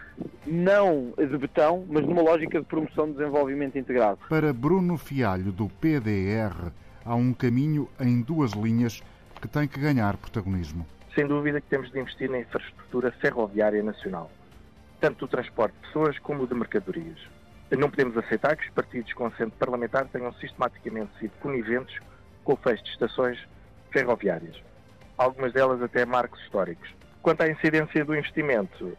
não 0.47 1.13
de 1.17 1.37
betão, 1.37 1.85
mas 1.89 2.05
numa 2.05 2.21
lógica 2.21 2.57
de 2.57 2.65
promoção 2.65 3.07
de 3.07 3.17
desenvolvimento 3.17 3.77
integrado. 3.77 4.17
Para 4.29 4.53
Bruno 4.53 4.97
Fialho, 4.97 5.51
do 5.51 5.67
PDR, 5.67 6.71
há 7.03 7.15
um 7.15 7.33
caminho 7.33 7.89
em 7.99 8.21
duas 8.21 8.53
linhas 8.53 9.03
que 9.41 9.47
tem 9.49 9.67
que 9.67 9.77
ganhar 9.77 10.15
protagonismo. 10.15 10.85
Sem 11.13 11.27
dúvida 11.27 11.59
que 11.59 11.67
temos 11.67 11.91
de 11.91 11.99
investir 11.99 12.29
na 12.29 12.39
infraestrutura 12.39 13.11
ferroviária 13.11 13.83
nacional, 13.83 14.31
tanto 15.01 15.25
do 15.25 15.27
transporte 15.27 15.73
de 15.73 15.87
pessoas 15.87 16.17
como 16.19 16.47
de 16.47 16.55
mercadorias. 16.55 17.34
Não 17.77 17.89
podemos 17.89 18.17
aceitar 18.17 18.55
que 18.55 18.67
os 18.67 18.73
partidos 18.73 19.11
com 19.13 19.25
assento 19.25 19.53
parlamentar 19.57 20.07
tenham 20.07 20.33
sistematicamente 20.33 21.11
sido 21.19 21.31
coniventes 21.39 21.99
com 22.43 22.53
o 22.53 22.57
fecho 22.57 22.83
de 22.83 22.91
estações 22.91 23.39
ferroviárias, 23.91 24.55
algumas 25.17 25.53
delas 25.53 25.81
até 25.81 26.05
marcos 26.05 26.41
históricos. 26.41 26.89
Quanto 27.21 27.41
à 27.41 27.49
incidência 27.49 28.05
do 28.05 28.15
investimento, 28.15 28.95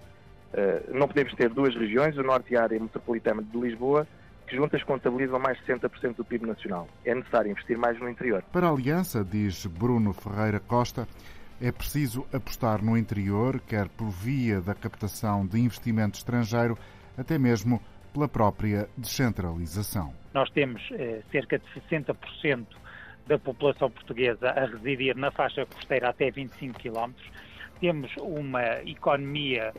eh, 0.53 0.83
não 0.93 1.07
podemos 1.07 1.35
ter 1.35 1.49
duas 1.49 1.75
regiões, 1.75 2.17
o 2.17 2.23
Norte 2.23 2.55
e 2.55 2.57
a 2.57 2.63
área 2.63 2.81
metropolitana 2.81 3.43
de 3.43 3.59
Lisboa, 3.59 4.07
que 4.47 4.57
juntas 4.57 4.83
contabilizam 4.85 5.39
mais 5.39 5.59
de 5.59 5.65
60% 5.65 6.17
do 6.17 6.25
PIB 6.25 6.47
nacional. 6.47 6.89
É 7.05 7.15
necessário 7.15 7.51
investir 7.51 7.77
mais 7.77 7.99
no 7.99 8.09
interior. 8.09 8.43
Para 8.53 8.69
a 8.69 8.71
Aliança, 8.71 9.25
diz 9.25 9.67
Bruno 9.67 10.13
Ferreira 10.13 10.61
Costa, 10.61 11.07
é 11.61 11.73
preciso 11.73 12.27
apostar 12.33 12.83
no 12.83 12.97
interior, 12.97 13.61
quer 13.61 13.89
por 13.89 14.09
via 14.09 14.61
da 14.61 14.75
captação 14.75 15.47
de 15.47 15.59
investimento 15.59 16.19
estrangeiro, 16.19 16.79
até 17.17 17.39
mesmo 17.39 17.81
pela 18.17 18.27
própria 18.27 18.89
descentralização. 18.97 20.11
Nós 20.33 20.49
temos 20.51 20.83
eh, 20.93 21.21
cerca 21.31 21.59
de 21.59 21.67
60% 21.81 22.67
da 23.27 23.39
população 23.39 23.91
portuguesa 23.91 24.49
a 24.49 24.65
residir 24.65 25.15
na 25.17 25.31
faixa 25.31 25.67
costeira 25.67 26.09
até 26.09 26.31
25 26.31 26.81
km. 26.81 27.13
Temos 27.79 28.11
uma 28.17 28.63
economia 28.87 29.75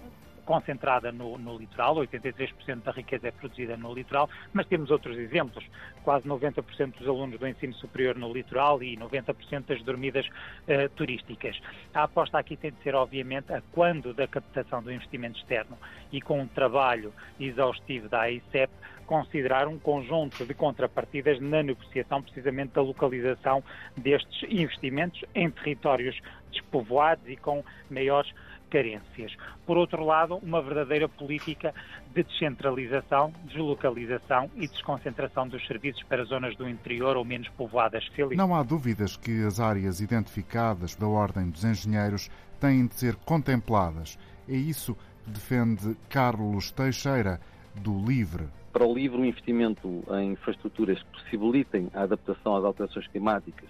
concentrada 0.47 1.11
no, 1.11 1.37
no, 1.37 1.57
litoral, 1.57 1.95
83% 1.97 2.81
da 2.81 2.91
riqueza 2.91 3.27
é 3.27 3.31
produzida 3.31 3.75
no 3.75 3.93
litoral, 3.93 4.29
mas 4.53 4.65
temos 4.65 4.89
outros 4.89 5.17
exemplos, 5.17 5.63
quase 6.03 6.25
90% 6.25 6.97
dos 6.97 7.07
alunos 7.07 7.37
do 7.37 7.45
ensino 7.45 7.73
superior 7.73 8.15
no 8.15 8.31
litoral 8.33 8.81
e 8.81 8.95
90% 8.95 9.65
das 9.67 9.83
dormidas 9.83 10.25
uh, 10.25 10.89
turísticas. 10.95 11.59
A 11.93 12.03
aposta 12.03 12.39
aqui 12.39 12.55
tem 12.55 12.71
de 12.71 12.81
ser, 12.81 12.95
obviamente, 12.95 13.51
a 13.51 13.61
quando 13.73 14.13
da 14.13 14.25
captação 14.25 14.81
do 14.81 14.91
investimento 14.91 15.37
externo 15.37 15.77
e 16.13 16.21
com 16.21 16.39
um 16.39 16.47
trabalho 16.47 17.13
exaustivo 17.37 18.07
da 18.07 18.21
AICEP, 18.21 18.71
considerar 19.05 19.67
um 19.67 19.77
conjunto 19.77 20.45
de 20.45 20.53
contrapartidas 20.53 21.39
na 21.41 21.61
negociação 21.61 22.21
precisamente 22.21 22.73
da 22.73 22.81
localização 22.81 23.63
destes 23.95 24.43
investimentos 24.49 25.23
em 25.35 25.49
territórios 25.49 26.19
despovoados 26.51 27.27
e 27.27 27.35
com 27.35 27.63
maiores 27.89 28.33
carências. 28.69 29.35
Por 29.65 29.77
outro 29.77 30.03
lado, 30.03 30.35
uma 30.37 30.61
verdadeira 30.61 31.09
política 31.09 31.73
de 32.13 32.23
descentralização, 32.23 33.33
deslocalização 33.45 34.49
e 34.55 34.67
desconcentração 34.67 35.47
dos 35.47 35.65
serviços 35.67 36.03
para 36.03 36.23
zonas 36.23 36.55
do 36.55 36.67
interior 36.67 37.17
ou 37.17 37.25
menos 37.25 37.47
povoadas. 37.49 38.07
Não 38.35 38.55
há 38.55 38.63
dúvidas 38.63 39.17
que 39.17 39.45
as 39.45 39.59
áreas 39.59 39.99
identificadas 39.99 40.95
da 40.95 41.07
Ordem 41.07 41.49
dos 41.49 41.63
Engenheiros 41.63 42.29
têm 42.59 42.87
de 42.87 42.95
ser 42.95 43.15
contempladas. 43.15 44.17
É 44.47 44.55
isso 44.55 44.95
que 45.23 45.31
defende 45.31 45.95
Carlos 46.09 46.71
Teixeira, 46.71 47.39
do 47.75 47.93
LIVRE. 48.05 48.47
Para 48.73 48.85
o 48.85 48.93
LIVRE, 48.93 49.21
o 49.21 49.25
investimento 49.25 50.03
em 50.19 50.31
infraestruturas 50.31 51.01
que 51.01 51.21
possibilitem 51.21 51.89
a 51.93 52.03
adaptação 52.03 52.55
às 52.55 52.63
alterações 52.63 53.07
climáticas, 53.07 53.69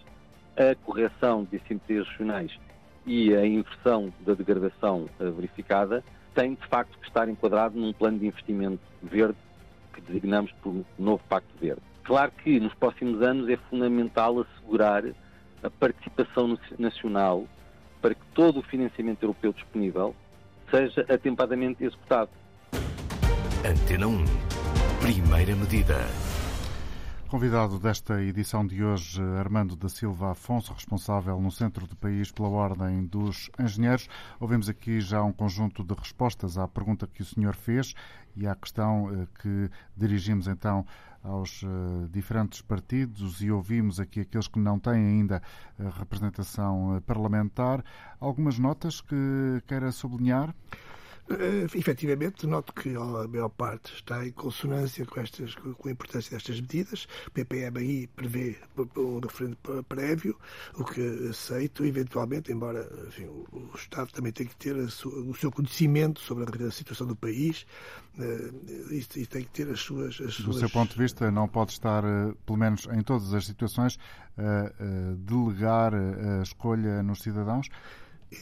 a 0.56 0.76
correção 0.84 1.46
de 1.46 1.58
assimetrias 1.58 2.08
regionais 2.10 2.58
e 3.08 3.34
a 3.34 3.46
inversão 3.46 4.14
da 4.26 4.34
degradação 4.34 5.10
eh, 5.20 5.32
verificada 5.32 6.04
tem, 6.36 6.54
de 6.54 6.68
facto, 6.68 7.00
que 7.00 7.08
estar 7.08 7.28
enquadrado 7.30 7.80
num 7.80 7.94
plano 7.94 8.20
de 8.20 8.28
investimento 8.28 8.84
verde 9.02 9.38
que 9.94 10.02
designamos 10.02 10.52
por 10.62 10.86
novo 11.00 11.24
Pacto 11.28 11.50
Verde. 11.60 11.82
Claro 12.04 12.32
que 12.44 12.60
nos 12.60 12.74
próximos 12.76 13.22
anos 13.22 13.50
é 13.50 13.58
fundamental 13.70 14.42
assegurar 14.42 15.04
a 15.64 15.70
participação 15.70 16.60
nacional 16.78 17.48
para 18.02 18.14
que 18.14 18.26
todo 18.36 18.60
o 18.60 18.64
financiamento 18.64 19.24
europeu 19.24 19.54
disponível 19.54 20.14
seja 20.70 21.06
atempadamente 21.10 21.84
executado. 21.84 22.30
Antena 23.66 24.08
1. 24.08 24.26
Primeira 25.02 25.56
medida. 25.56 25.96
Convidado 27.30 27.78
desta 27.78 28.24
edição 28.24 28.66
de 28.66 28.82
hoje, 28.82 29.22
Armando 29.22 29.76
da 29.76 29.90
Silva 29.90 30.32
Afonso, 30.32 30.72
responsável 30.72 31.38
no 31.42 31.52
centro 31.52 31.86
do 31.86 31.94
país 31.94 32.32
pela 32.32 32.48
Ordem 32.48 33.06
dos 33.06 33.52
Engenheiros. 33.60 34.08
Ouvimos 34.40 34.70
aqui 34.70 35.02
já 35.02 35.22
um 35.22 35.34
conjunto 35.34 35.84
de 35.84 35.94
respostas 35.94 36.58
à 36.58 36.66
pergunta 36.70 37.06
que 37.06 37.22
o 37.22 37.26
senhor 37.26 37.54
fez 37.54 37.94
e 38.34 38.48
à 38.48 38.56
questão 38.56 39.12
eh, 39.12 39.28
que 39.42 39.70
dirigimos 39.98 40.48
então 40.48 40.86
aos 41.22 41.64
eh, 41.64 41.68
diferentes 42.10 42.62
partidos 42.62 43.42
e 43.42 43.52
ouvimos 43.52 44.00
aqui 44.00 44.22
aqueles 44.22 44.48
que 44.48 44.58
não 44.58 44.80
têm 44.80 44.94
ainda 44.94 45.42
eh, 45.78 45.84
representação 46.00 47.04
parlamentar. 47.06 47.84
Algumas 48.22 48.58
notas 48.58 49.02
que 49.02 49.62
queira 49.68 49.92
sublinhar? 49.92 50.56
Uh, 51.30 51.66
efetivamente, 51.78 52.48
noto 52.48 52.74
que 52.74 52.96
a 52.96 53.28
maior 53.28 53.50
parte 53.50 53.94
está 53.94 54.26
em 54.26 54.32
consonância 54.32 55.06
com, 55.06 55.20
estas, 55.20 55.56
com 55.56 55.90
a 55.90 55.92
importância 55.92 56.32
destas 56.32 56.62
medidas. 56.62 57.06
O 57.28 57.32
PPM 57.32 58.08
prevê 58.16 58.56
um 58.96 59.20
referendo 59.20 59.58
prévio, 59.90 60.38
o 60.76 60.86
que 60.86 61.28
aceito, 61.28 61.86
eventualmente, 61.86 62.50
embora 62.50 62.90
enfim, 63.08 63.26
o 63.26 63.70
Estado 63.76 64.10
também 64.14 64.32
tem 64.32 64.48
que 64.48 64.56
ter 64.56 64.74
o 64.78 65.34
seu 65.34 65.52
conhecimento 65.52 66.22
sobre 66.22 66.64
a 66.64 66.72
situação 66.72 67.06
do 67.06 67.16
país 67.16 67.66
uh, 68.18 68.94
e, 68.94 69.06
e, 69.18 69.26
tem 69.26 69.44
que 69.44 69.50
ter 69.50 69.70
as 69.70 69.82
suas, 69.82 70.22
as 70.22 70.40
Do 70.40 70.54
seu 70.54 70.70
ponto 70.70 70.94
de 70.94 71.00
vista, 71.00 71.30
não 71.30 71.50
pode 71.50 71.74
estar, 71.74 72.06
uh, 72.06 72.34
pelo 72.46 72.58
menos 72.58 72.88
em 72.90 73.02
todas 73.02 73.34
as 73.34 73.46
situações, 73.46 74.00
a 74.38 74.72
delegar 75.18 75.96
a 75.96 76.44
escolha 76.44 77.02
nos 77.02 77.22
cidadãos? 77.22 77.68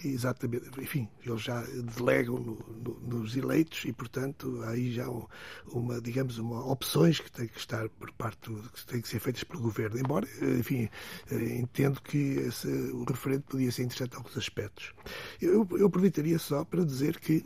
Exatamente, 0.04 0.68
enfim, 0.82 1.08
eles 1.24 1.44
já 1.44 1.62
delegam 1.96 2.40
no, 2.40 2.56
no, 2.56 3.00
nos 3.02 3.38
eleitos 3.38 3.86
e, 3.86 3.94
portanto, 3.94 4.64
aí 4.64 4.92
já 4.92 5.06
uma, 5.68 6.02
digamos, 6.02 6.40
uma 6.40 6.66
opções 6.66 7.20
que 7.20 7.32
têm 7.32 7.48
que 7.48 7.60
estar 7.60 7.88
por 7.90 8.12
parte, 8.14 8.50
que 8.74 8.86
têm 8.88 9.00
que 9.00 9.08
ser 9.08 9.20
feitas 9.20 9.44
pelo 9.44 9.62
governo. 9.62 10.00
Embora, 10.00 10.28
enfim, 10.42 10.90
eh, 11.30 11.58
entendo 11.58 12.02
que 12.02 12.18
esse, 12.18 12.68
o 12.68 13.04
referendo 13.04 13.44
podia 13.44 13.72
ser 13.72 13.84
interessante 13.84 14.14
em 14.14 14.18
alguns 14.18 14.36
aspectos. 14.36 14.92
Eu, 15.40 15.68
eu 15.72 15.86
aproveitaria 15.86 16.40
só 16.40 16.66
para 16.66 16.84
dizer 16.84 17.20
que 17.20 17.46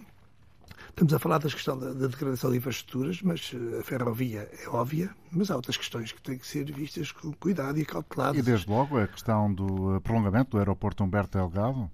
Estamos 0.89 1.13
a 1.13 1.19
falar 1.19 1.37
da 1.37 1.49
questão 1.49 1.77
da, 1.77 1.93
da, 1.93 2.07
degradação 2.07 2.51
de 2.51 2.57
infraestruturas, 2.57 3.21
mas 3.21 3.51
eh, 3.53 3.79
a 3.79 3.83
ferrovia 3.83 4.49
é 4.51 4.67
óbvia, 4.67 5.15
mas 5.31 5.49
há 5.49 5.55
outras 5.55 5.77
questões 5.77 6.11
que 6.11 6.21
têm 6.21 6.37
que 6.37 6.45
ser 6.45 6.69
vistas 6.71 7.11
com 7.11 7.31
cuidado 7.33 7.79
e 7.79 7.85
cauteladas. 7.85 8.37
E 8.37 8.41
desde 8.41 8.69
logo 8.69 8.97
a 8.97 9.07
questão 9.07 9.53
do 9.53 9.95
eh, 9.95 9.99
prolongamento 9.99 10.51
do 10.51 10.57
aeroporto 10.57 11.03
Humberto 11.03 11.37
Delgado? 11.37 11.89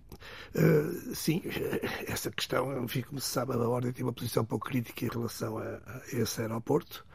Uh, 0.55 1.13
sim, 1.13 1.41
essa 2.07 2.31
questão, 2.31 2.83
enfim, 2.83 3.01
como 3.01 3.19
se 3.19 3.27
sabe, 3.27 3.53
a 3.53 3.57
Ordem 3.57 3.91
tem 3.91 4.03
uma 4.03 4.13
posição 4.13 4.43
pouco 4.43 4.67
crítica 4.67 5.05
em 5.05 5.09
relação 5.09 5.57
a, 5.57 5.63
a 5.63 6.01
esse 6.11 6.41
aeroporto, 6.41 7.05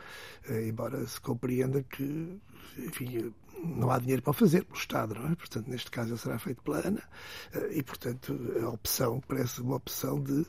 uh, 0.49 0.53
embora 0.53 1.05
se 1.07 1.21
compreenda 1.21 1.83
que, 1.83 2.38
enfim, 2.79 3.33
não 3.62 3.90
há 3.90 3.99
dinheiro 3.99 4.23
para 4.23 4.33
fazer 4.33 4.64
pelo 4.64 4.79
Estado, 4.79 5.14
não 5.14 5.31
é? 5.31 5.35
Portanto, 5.35 5.68
neste 5.68 5.90
caso 5.90 6.11
ele 6.11 6.18
será 6.18 6.38
feito 6.38 6.62
pela 6.62 6.87
ANA 6.87 7.03
eh, 7.53 7.70
e, 7.73 7.83
portanto, 7.83 8.38
a 8.62 8.68
opção 8.68 9.20
parece 9.27 9.61
uma 9.61 9.77
opção 9.77 10.20
de 10.23 10.46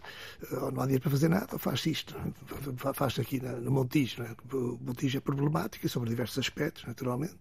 eh, 0.51 0.55
ou 0.55 0.71
não 0.71 0.81
há 0.81 0.85
dinheiro 0.85 1.03
para 1.03 1.11
fazer 1.11 1.29
nada, 1.29 1.47
ou 1.53 1.59
faz 1.59 1.85
isto, 1.85 2.15
é? 2.17 2.93
faz 2.93 3.19
aqui 3.19 3.39
no 3.39 3.71
Montijo, 3.71 4.23
é? 4.23 4.35
O 4.53 4.77
Montijo 4.81 5.17
é 5.17 5.21
problemático 5.21 5.87
sobre 5.89 6.09
diversos 6.09 6.37
aspectos, 6.39 6.85
naturalmente, 6.85 7.39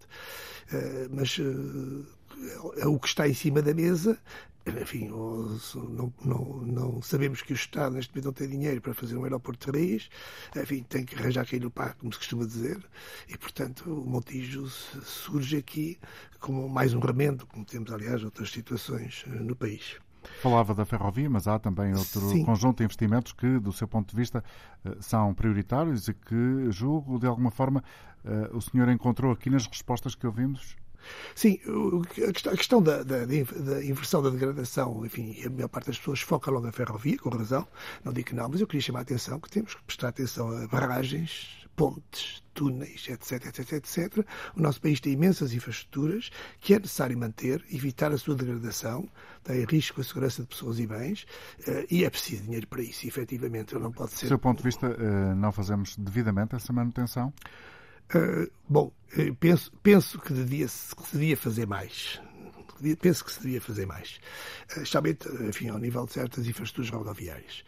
eh, 0.72 1.09
mas 1.11 1.38
é 2.76 2.87
o 2.87 2.98
que 2.98 3.09
está 3.09 3.29
em 3.29 3.35
cima 3.35 3.61
da 3.62 3.74
mesa 3.74 4.18
enfim, 4.66 5.09
não, 5.09 6.12
não, 6.22 6.46
não, 6.66 7.03
sabemos 7.03 7.40
que 7.40 7.53
o 7.53 7.55
Estado 7.55 7.94
neste 7.94 8.12
momento 8.12 8.26
não 8.26 8.33
tem 8.33 8.48
dinheiro 8.48 8.81
para 8.81 8.92
fazer 8.92 9.16
um 9.16 9.24
aeroporto 9.24 9.70
de 9.72 9.79
raiz, 9.79 10.11
enfim, 10.57 10.83
tem 10.83 11.05
que 11.05 11.16
arranjar 11.16 11.42
aquilo 11.42 11.64
no 11.64 11.70
parque, 11.70 12.00
como 12.00 12.12
se 12.12 12.18
costuma 12.18 12.44
dizer, 12.44 12.79
e 13.29 13.38
portanto 13.38 13.90
o 13.90 14.09
Montijo 14.09 14.68
surge 14.68 15.57
aqui 15.57 15.98
como 16.38 16.68
mais 16.68 16.92
um 16.92 17.00
remendo, 17.00 17.46
como 17.46 17.64
temos 17.64 17.90
aliás 17.90 18.22
outras 18.22 18.50
situações 18.50 19.24
eh, 19.26 19.31
no 19.31 19.57
país. 19.57 19.96
Falava 20.42 20.74
da 20.74 20.85
ferrovia, 20.85 21.31
mas 21.31 21.48
há 21.48 21.59
também 21.59 21.94
outro 21.94 22.20
Sim. 22.29 22.44
conjunto 22.44 22.79
de 22.79 22.85
investimentos 22.85 23.33
que, 23.33 23.59
do 23.59 23.72
seu 23.72 23.88
ponto 23.88 24.11
de 24.11 24.16
vista, 24.16 24.44
eh, 24.85 24.96
são 25.00 25.33
prioritários 25.35 26.09
e 26.09 26.14
que, 26.14 26.70
julgo, 26.70 27.18
de 27.18 27.26
alguma 27.26 27.50
forma, 27.50 27.83
eh, 28.24 28.50
o 28.53 28.61
senhor 28.61 28.88
encontrou 28.90 29.33
aqui 29.33 29.48
nas 29.48 29.66
respostas 29.66 30.14
que 30.14 30.26
ouvimos? 30.26 30.76
Sim, 31.34 31.58
a 32.48 32.56
questão 32.56 32.82
da, 32.82 33.02
da, 33.02 33.24
da, 33.24 33.84
inversão 33.84 34.22
da 34.22 34.30
degradação, 34.30 35.04
enfim, 35.04 35.36
a 35.44 35.50
maior 35.50 35.68
parte 35.68 35.86
das 35.86 35.98
pessoas 35.98 36.20
foca 36.20 36.50
logo 36.50 36.66
na 36.66 36.72
ferrovia, 36.72 37.16
com 37.18 37.30
razão, 37.30 37.66
não 38.04 38.12
digo 38.12 38.28
que 38.28 38.34
não, 38.34 38.48
mas 38.48 38.60
eu 38.60 38.66
queria 38.66 38.82
chamar 38.82 39.00
a 39.00 39.02
atenção 39.02 39.40
que 39.40 39.50
temos 39.50 39.74
que 39.74 39.82
prestar 39.84 40.08
atenção 40.08 40.50
a 40.56 40.66
barragens, 40.66 41.60
pontes, 41.80 42.42
túneis, 42.52 43.06
etc, 43.08 43.46
etc, 43.46 43.72
etc. 43.72 44.26
O 44.54 44.60
nosso 44.60 44.80
país 44.82 45.00
tem 45.00 45.14
imensas 45.14 45.54
infraestruturas 45.54 46.30
que 46.60 46.74
é 46.74 46.78
necessário 46.78 47.16
manter, 47.16 47.64
evitar 47.72 48.12
a 48.12 48.18
sua 48.18 48.34
degradação, 48.34 49.08
tem 49.42 49.64
risco 49.64 50.00
a 50.00 50.04
segurança 50.04 50.42
de 50.42 50.48
pessoas 50.48 50.78
e 50.78 50.86
bens, 50.86 51.26
eh, 51.66 51.86
e 51.90 52.04
é 52.04 52.10
preciso 52.10 52.42
dinheiro 52.42 52.66
para 52.66 52.82
isso, 52.82 53.06
efetivamente. 53.06 53.74
Não 53.76 53.90
pode 53.90 54.12
ser... 54.12 54.26
Do 54.26 54.28
seu 54.28 54.38
ponto 54.38 54.58
de 54.58 54.64
vista, 54.64 54.86
eh, 54.86 55.34
não 55.34 55.52
fazemos 55.52 55.96
devidamente 55.96 56.54
essa 56.54 56.70
manutenção? 56.70 57.32
Uh, 58.14 58.51
bom, 58.68 58.92
eh, 59.16 59.33
penso, 59.38 59.73
penso 59.83 60.18
que 60.18 60.33
devia, 60.33 60.66
que 60.66 60.70
se 61.09 61.16
devia 61.16 61.37
fazer 61.37 61.66
mais 61.66 62.20
penso 63.00 63.24
que 63.24 63.32
se 63.32 63.40
devia 63.40 63.60
fazer 63.60 63.86
mais. 63.86 64.20
Eh, 64.70 64.82
especialmente, 64.82 65.28
enfim, 65.42 65.68
ao 65.68 65.78
nível 65.78 66.06
de 66.06 66.12
certas 66.12 66.46
infraestruturas 66.46 66.90
rodoviárias. 66.90 67.64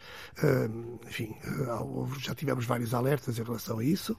Enfim, 1.07 1.35
eh, 1.43 2.19
já 2.19 2.35
tivemos 2.35 2.65
vários 2.65 2.93
alertas 2.93 3.37
em 3.37 3.43
relação 3.43 3.79
a 3.79 3.83
isso, 3.83 4.17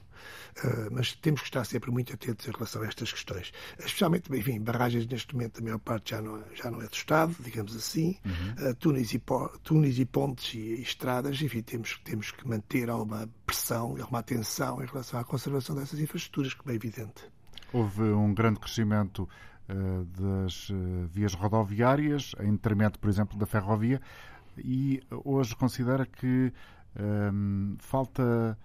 eh, 0.63 0.89
mas 0.91 1.13
temos 1.13 1.41
que 1.41 1.47
estar 1.47 1.65
sempre 1.65 1.91
muito 1.91 2.13
atentos 2.13 2.47
em 2.47 2.51
relação 2.51 2.81
a 2.81 2.87
estas 2.87 3.11
questões. 3.11 3.51
Especialmente, 3.79 4.33
enfim, 4.35 4.59
barragens 4.59 5.07
neste 5.07 5.33
momento, 5.33 5.59
a 5.59 5.63
maior 5.63 5.79
parte 5.79 6.11
já 6.11 6.21
não, 6.21 6.43
já 6.53 6.71
não 6.71 6.81
é 6.81 6.87
do 6.87 6.93
Estado, 6.93 7.35
digamos 7.39 7.75
assim. 7.75 8.17
Uhum. 8.25 8.73
Túneis, 8.75 9.13
e, 9.13 9.21
túneis 9.63 9.99
e 9.99 10.05
pontes 10.05 10.53
e, 10.53 10.57
e 10.57 10.81
estradas, 10.81 11.41
enfim, 11.41 11.61
temos, 11.61 11.99
temos 12.03 12.31
que 12.31 12.47
manter 12.47 12.89
alguma 12.89 13.29
pressão 13.45 13.97
e 13.97 14.01
alguma 14.01 14.19
atenção 14.19 14.81
em 14.81 14.85
relação 14.85 15.19
à 15.19 15.23
conservação 15.23 15.75
dessas 15.75 15.99
infraestruturas, 15.99 16.53
como 16.53 16.71
é 16.71 16.75
evidente. 16.75 17.35
Houve 17.75 18.03
um 18.03 18.33
grande 18.33 18.59
crescimento 18.59 19.27
eh, 19.27 19.54
das 19.67 20.69
eh, 20.71 21.07
vias 21.07 21.33
rodoviárias, 21.33 22.35
em 22.39 22.51
detrimento, 22.51 22.99
por 22.99 23.09
exemplo, 23.09 23.37
da 23.37 23.45
ferrovia, 23.45 23.99
e 24.57 25.01
hoje 25.23 25.55
considera 25.55 26.05
que 26.05 26.53
um, 26.97 27.73
ehm, 27.73 27.75
falta 27.79 28.57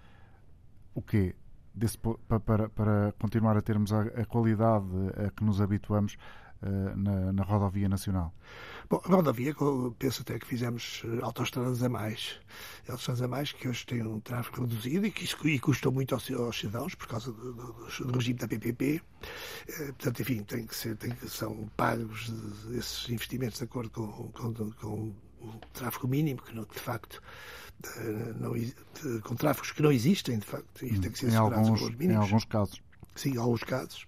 o 0.93 1.01
quê? 1.01 1.35
Desse, 1.73 1.97
para, 1.97 2.69
para, 2.69 3.13
continuar 3.17 3.55
a 3.57 3.61
termos 3.61 3.93
a, 3.93 4.01
a 4.01 4.25
qualidade 4.25 4.85
a 5.25 5.31
que 5.31 5.43
nos 5.43 5.61
habituamos 5.61 6.17
uh, 6.61 6.97
na, 6.97 7.31
na 7.31 7.43
rodovia 7.43 7.87
nacional? 7.87 8.33
Bom, 8.91 9.01
a 9.05 9.07
rodovia, 9.07 9.55
penso 9.97 10.21
até 10.21 10.37
que 10.37 10.45
fizemos 10.45 11.01
eh, 11.05 11.19
autostradas 11.21 11.81
a 11.81 11.87
mais. 11.87 12.37
Autostradas 12.89 13.21
a 13.21 13.27
mais 13.29 13.53
que 13.53 13.69
hoje 13.69 13.85
têm 13.85 14.05
um 14.05 14.19
tráfego 14.19 14.63
reduzido 14.63 15.05
e 15.05 15.11
que 15.11 15.23
e 15.47 15.59
custam 15.59 15.93
muito 15.93 16.13
aos, 16.13 16.29
aos 16.29 16.59
cidadãos 16.59 16.93
por 16.93 17.07
causa 17.07 17.31
do, 17.31 17.53
do, 17.53 18.05
do 18.05 18.17
regime 18.17 18.37
da 18.37 18.49
PPP. 18.49 19.01
Eh, 19.69 19.85
portanto, 19.93 20.21
enfim, 20.21 20.43
tem 20.43 20.67
que 20.67 20.75
ser, 20.75 20.97
tem 20.97 21.11
que, 21.11 21.29
são 21.29 21.71
pagos 21.77 22.33
esses 22.77 23.07
investimentos 23.07 23.59
de 23.59 23.63
acordo 23.63 23.89
com, 23.91 24.29
com, 24.33 24.53
com 24.73 25.15
o 25.39 25.53
tráfego 25.71 26.09
mínimo, 26.09 26.41
que 26.41 26.53
não, 26.53 26.65
de 26.65 26.79
facto 26.79 27.23
eh, 27.95 28.33
não, 28.41 28.51
com 29.21 29.35
tráfegos 29.35 29.71
que 29.71 29.81
não 29.81 29.93
existem, 29.93 30.37
de 30.37 30.45
facto, 30.45 30.85
e 30.85 30.99
tem 30.99 31.09
que 31.09 31.17
ser 31.17 31.29
em 31.29 31.37
alguns, 31.37 31.81
Em 31.97 32.13
alguns 32.13 32.43
casos. 32.43 32.81
Sim, 33.15 33.37
há 33.37 33.41
alguns 33.41 33.63
casos. 33.63 34.07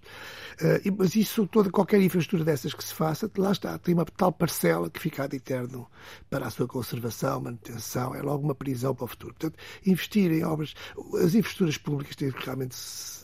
Uh, 0.61 0.95
mas 0.97 1.15
isso, 1.15 1.45
toda 1.47 1.69
qualquer 1.69 2.01
infraestrutura 2.01 2.45
dessas 2.45 2.73
que 2.73 2.83
se 2.83 2.93
faça, 2.93 3.29
lá 3.37 3.51
está, 3.51 3.77
tem 3.77 3.93
uma 3.93 4.05
tal 4.05 4.31
parcela 4.31 4.89
que 4.89 4.99
fica 4.99 5.23
ad 5.23 5.35
eterno 5.35 5.87
para 6.29 6.47
a 6.47 6.49
sua 6.49 6.67
conservação, 6.67 7.41
manutenção, 7.41 8.15
é 8.15 8.21
logo 8.21 8.43
uma 8.43 8.55
prisão 8.55 8.95
para 8.95 9.05
o 9.05 9.07
futuro. 9.07 9.33
Portanto, 9.33 9.59
investir 9.85 10.31
em 10.31 10.43
obras, 10.43 10.73
as 11.21 11.35
infraestruturas 11.35 11.77
públicas 11.77 12.15
têm 12.15 12.29
realmente 12.29 12.75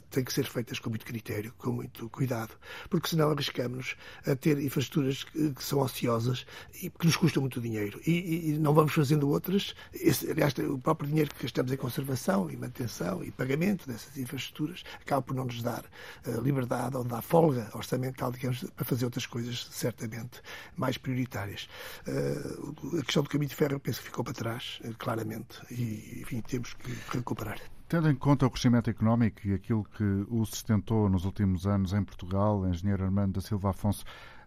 têm 0.10 0.24
que 0.24 0.34
ser 0.34 0.46
feitas 0.46 0.80
com 0.80 0.90
muito 0.90 1.06
critério, 1.06 1.54
com 1.58 1.72
muito 1.72 2.10
cuidado, 2.10 2.52
porque 2.90 3.10
senão 3.10 3.32
arriscamos 3.32 3.96
a 4.26 4.36
ter 4.36 4.60
infraestruturas 4.60 5.24
que, 5.24 5.54
são 5.60 5.80
ociosas 5.80 6.46
e 6.82 6.90
que 6.90 7.06
nos 7.06 7.16
custam 7.16 7.42
muito 7.42 7.62
dinheiro. 7.62 8.00
E, 8.06 8.50
e 8.50 8.60
não 8.60 8.74
vamos 8.74 8.94
fazendo 8.94 9.30
outras. 9.30 9.76
Esse, 9.94 10.32
aliás, 10.32 10.54
o 10.58 10.78
próprio 10.78 11.10
dinheiro 11.10 11.34
que 11.34 11.44
gastamos 11.44 11.72
em 11.72 11.78
conservação 11.78 12.50
e 12.50 12.58
manutenção 12.58 13.24
e 13.24 13.32
pagamento 13.32 13.88
dessas 13.88 14.18
infraestruturas 14.18 14.84
acaba 15.02 15.22
por 15.22 15.36
não 15.36 15.46
nos 15.46 15.62
dar 15.62 15.86
uh, 16.26 16.42
liberdade 16.42 16.98
ou 16.98 17.04
dar 17.04 17.22
folga 17.22 17.70
orçamental, 17.74 18.32
digamos, 18.32 18.64
para 18.76 18.86
fazer 18.86 19.06
outras 19.06 19.26
coisas 19.26 19.68
certamente 19.72 20.42
mais 20.76 20.98
prioritárias. 20.98 21.70
Uh, 22.08 22.98
a 23.00 23.04
questão 23.04 23.24
do 23.24 23.30
caminho 23.30 23.50
de 23.50 23.56
ferro 23.56 23.74
eu 23.74 23.80
penso 23.80 24.00
que 24.00 24.06
ficou 24.06 24.24
para 24.24 24.34
trás, 24.34 24.80
uh, 24.84 24.96
claramente, 24.98 25.60
e 25.72 26.20
enfim, 26.22 26.42
temos 26.42 26.74
que 26.74 26.92
recuperar. 27.12 27.60
Tendo 27.90 28.08
em 28.08 28.14
conta 28.14 28.46
o 28.46 28.52
crescimento 28.52 28.88
económico 28.88 29.48
e 29.48 29.54
aquilo 29.56 29.84
que 29.84 30.04
o 30.30 30.46
sustentou 30.46 31.10
nos 31.10 31.26
últimos 31.26 31.66
anos 31.66 31.92
em 31.92 32.04
Portugal, 32.04 32.64
engenheiro 32.68 33.04
Armando 33.04 33.34
da 33.34 33.42
Silva 33.42 33.72
Afonso, 33.72 34.06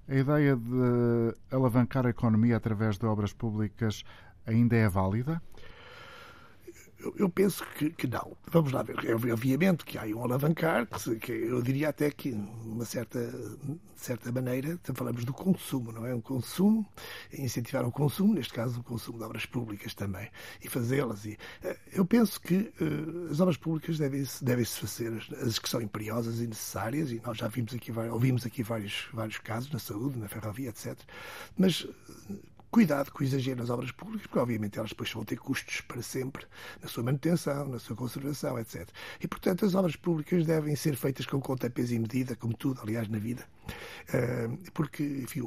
a 0.09 0.15
ideia 0.15 0.55
de 0.55 1.35
alavancar 1.51 2.07
a 2.07 2.11
economia 2.11 2.57
através 2.57 2.99
de 2.99 3.05
obras 3.05 3.33
públicas 3.33 4.05
ainda 4.47 4.77
é 4.77 4.89
válida? 4.89 5.43
Eu, 7.03 7.15
eu 7.19 7.29
penso 7.29 7.65
que, 7.77 7.91
que, 7.91 8.07
não. 8.07 8.37
Vamos 8.47 8.73
lá 8.73 8.83
ver. 8.83 8.97
É, 9.05 9.15
obviamente 9.15 9.85
que 9.85 9.99
há 9.99 10.05
um 10.05 10.23
alavancar, 10.23 10.87
que, 10.87 11.17
que 11.17 11.33
eu 11.33 11.61
diria 11.61 11.89
até 11.89 12.11
que, 12.11 12.31
de 12.31 12.69
uma 12.69 12.85
certa, 12.85 13.19
certa 13.97 14.31
maneira, 14.31 14.79
falamos 14.95 15.25
do 15.25 15.33
consumo, 15.33 15.91
não 15.91 16.07
é? 16.07 16.15
Um 16.15 16.21
consumo, 16.21 16.87
incentivar 17.33 17.85
o 17.85 17.91
consumo, 17.91 18.35
neste 18.35 18.53
caso 18.53 18.81
o 18.81 18.85
consumo 18.85 19.19
de 19.19 19.25
obras 19.25 19.47
públicas 19.47 19.95
também, 19.95 20.31
e 20.63 20.69
fazê-las. 20.69 21.25
E, 21.25 21.37
eh, 21.65 21.77
eu 21.93 22.05
penso 22.05 22.41
que 22.41 22.73
uh, 22.81 23.31
as 23.31 23.41
obras 23.41 23.57
públicas 23.57 23.99
devem-se 23.99 24.45
devem 24.45 24.65
-se 24.65 24.79
fazer, 24.79 25.13
as 25.45 25.59
que 25.59 25.69
são 25.69 25.81
imperiosas 25.81 26.41
e 26.41 26.47
necessárias, 26.47 27.11
e 27.11 27.21
nós 27.25 27.37
já 27.37 27.49
vimos 27.49 27.75
aqui, 27.75 27.93
ouvimos 27.93 28.47
aqui 28.47 28.63
vários, 28.63 29.09
vários 29.13 29.39
casos 29.39 29.71
na 29.73 29.79
saúde, 29.79 30.19
na 30.19 30.29
ferrovia, 30.29 30.69
etc. 30.69 30.97
Mas 31.59 31.87
Cuidado 32.73 33.13
com 33.13 33.23
o 33.23 33.27
exagero 33.27 33.61
nas 33.61 33.69
obras 33.69 33.91
públicas, 33.91 34.27
porque 34.27 34.39
obviamente 34.39 34.79
elas 34.79 34.93
depois 34.93 35.13
vão 35.13 35.23
ter 35.27 35.37
custos 35.37 35.83
para 35.83 36.01
sempre 36.01 36.47
na 36.81 36.89
sua 36.89 37.03
manutenção, 37.03 37.69
na 37.69 37.79
sua 37.79 37.95
conservação, 37.95 38.59
etc. 38.59 38.89
E, 39.21 39.29
portanto, 39.29 39.67
as 39.67 39.75
obras 39.75 39.95
públicas 39.95 40.47
devem 40.47 40.75
ser 40.75 40.97
feitas 40.97 41.27
com 41.27 41.39
conta, 41.39 41.69
peso 41.69 41.93
e 41.95 41.99
medida, 41.99 42.35
como 42.35 42.57
tudo, 42.57 42.81
aliás, 42.81 43.09
na 43.11 43.19
vida, 43.19 43.47
eh, 44.11 44.49
porque, 44.73 45.03
enfim, 45.03 45.43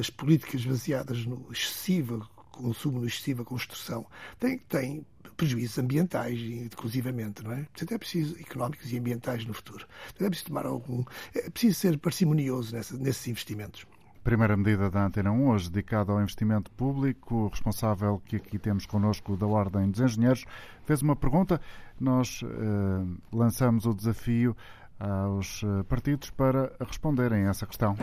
as 0.00 0.10
políticas 0.10 0.64
baseadas 0.64 1.24
no 1.24 1.46
excessivo 1.52 2.28
consumo, 2.50 2.98
no 2.98 3.06
excessiva 3.06 3.44
construção, 3.44 4.04
têm, 4.40 4.58
têm 4.58 5.06
prejuízos 5.36 5.78
ambientais, 5.78 6.36
inclusivamente, 6.40 7.44
não 7.44 7.52
é? 7.52 7.62
Portanto, 7.62 7.92
é 7.92 7.98
preciso, 7.98 8.36
económicos 8.40 8.92
e 8.92 8.98
ambientais 8.98 9.44
no 9.44 9.54
futuro. 9.54 9.86
Portanto, 9.86 10.26
é 10.26 10.28
preciso 10.30 10.48
tomar 10.48 10.66
algum. 10.66 11.04
É 11.32 11.48
preciso 11.48 11.78
ser 11.78 11.96
parcimonioso 11.98 12.74
nessa, 12.74 12.96
nesses 12.96 13.28
investimentos. 13.28 13.86
Primeira 14.24 14.56
medida 14.56 14.88
da 14.88 15.04
Antena 15.04 15.30
1, 15.30 15.50
hoje 15.50 15.70
dedicada 15.70 16.10
ao 16.10 16.18
investimento 16.18 16.70
público. 16.70 17.34
O 17.34 17.48
responsável 17.48 18.22
que 18.24 18.36
aqui 18.36 18.58
temos 18.58 18.86
connosco 18.86 19.36
da 19.36 19.46
Ordem 19.46 19.90
dos 19.90 20.00
Engenheiros 20.00 20.46
fez 20.86 21.02
uma 21.02 21.14
pergunta. 21.14 21.60
Nós 22.00 22.40
eh, 22.42 23.04
lançamos 23.30 23.84
o 23.84 23.92
desafio 23.92 24.56
aos 24.98 25.62
eh, 25.62 25.82
partidos 25.82 26.30
para 26.30 26.72
responderem 26.80 27.44
a 27.46 27.50
essa 27.50 27.66
questão. 27.66 27.94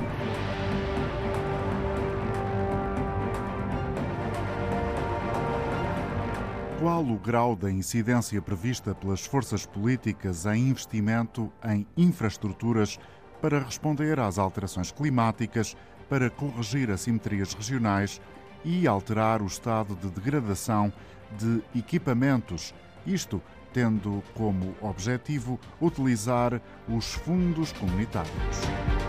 Qual 6.79 7.03
o 7.03 7.17
grau 7.17 7.55
da 7.55 7.71
incidência 7.71 8.39
prevista 8.43 8.93
pelas 8.93 9.25
forças 9.25 9.65
políticas 9.65 10.45
em 10.45 10.69
investimento 10.69 11.51
em 11.65 11.87
infraestruturas 11.97 12.99
para 13.41 13.57
responder 13.57 14.19
às 14.19 14.37
alterações 14.37 14.91
climáticas, 14.91 15.75
para 16.11 16.29
corrigir 16.29 16.91
assimetrias 16.91 17.53
regionais 17.53 18.19
e 18.65 18.85
alterar 18.85 19.41
o 19.41 19.45
estado 19.45 19.95
de 19.95 20.09
degradação 20.09 20.91
de 21.39 21.63
equipamentos? 21.73 22.73
Isto 23.07 23.41
tendo 23.71 24.21
como 24.33 24.75
objetivo 24.81 25.57
utilizar 25.79 26.61
os 26.89 27.13
fundos 27.13 27.71
comunitários. 27.71 29.00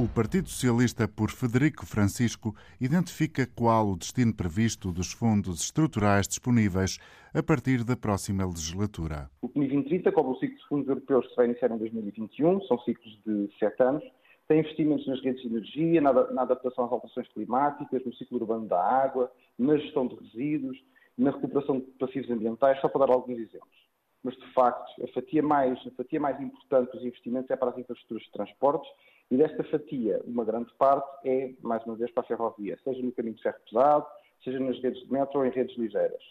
O 0.00 0.08
Partido 0.08 0.48
Socialista, 0.48 1.06
por 1.06 1.30
Federico 1.30 1.84
Francisco, 1.84 2.56
identifica 2.80 3.46
qual 3.46 3.86
o 3.90 3.98
destino 3.98 4.34
previsto 4.34 4.90
dos 4.90 5.12
fundos 5.12 5.60
estruturais 5.60 6.26
disponíveis 6.26 6.98
a 7.34 7.42
partir 7.42 7.84
da 7.84 7.94
próxima 7.94 8.46
legislatura. 8.46 9.28
O 9.42 9.48
PNI 9.50 9.66
2030 9.66 10.10
cobre 10.12 10.32
o 10.32 10.36
ciclo 10.36 10.56
de 10.56 10.68
fundos 10.68 10.88
europeus 10.88 11.26
que 11.26 11.30
se 11.32 11.36
vai 11.36 11.44
iniciar 11.48 11.70
em 11.70 11.76
2021, 11.76 12.62
são 12.62 12.78
ciclos 12.78 13.20
de 13.26 13.50
sete 13.58 13.82
anos. 13.82 14.02
Tem 14.48 14.60
investimentos 14.60 15.06
nas 15.06 15.22
redes 15.22 15.42
de 15.42 15.48
energia, 15.48 16.00
na, 16.00 16.08
adaptação 16.08 16.86
às 16.86 16.92
alterações 16.92 17.28
climáticas, 17.34 18.02
no 18.02 18.14
ciclo 18.14 18.38
urbano 18.38 18.66
da 18.66 18.82
água, 18.82 19.30
na 19.58 19.76
gestão 19.76 20.06
de 20.06 20.14
resíduos, 20.14 20.82
na 21.18 21.30
recuperação 21.30 21.78
de 21.78 21.84
passivos 21.98 22.30
ambientais, 22.30 22.80
só 22.80 22.88
para 22.88 23.04
dar 23.04 23.12
alguns 23.12 23.36
exemplos. 23.38 23.78
Mas, 24.22 24.34
de 24.34 24.50
facto, 24.54 25.04
a 25.04 25.08
fatia 25.08 25.42
mais, 25.42 25.78
a 25.86 25.90
fatia 25.90 26.20
mais 26.20 26.40
importante 26.40 26.90
dos 26.92 27.04
investimentos 27.04 27.50
é 27.50 27.56
para 27.56 27.68
as 27.68 27.76
infraestruturas 27.76 28.22
de 28.22 28.32
transportes 28.32 28.88
e 29.30 29.36
desta 29.36 29.62
fatia, 29.64 30.20
uma 30.26 30.44
grande 30.44 30.72
parte 30.74 31.08
é, 31.24 31.52
mais 31.62 31.84
uma 31.84 31.94
vez, 31.94 32.10
para 32.10 32.24
a 32.24 32.26
ferrovia, 32.26 32.76
seja 32.82 33.00
no 33.00 33.12
caminho 33.12 33.36
de 33.36 33.42
ferro 33.42 33.58
pesado, 33.64 34.06
seja 34.42 34.58
nas 34.58 34.80
redes 34.82 35.00
de 35.06 35.12
metro 35.12 35.38
ou 35.38 35.46
em 35.46 35.50
redes 35.50 35.76
ligeiras. 35.78 36.22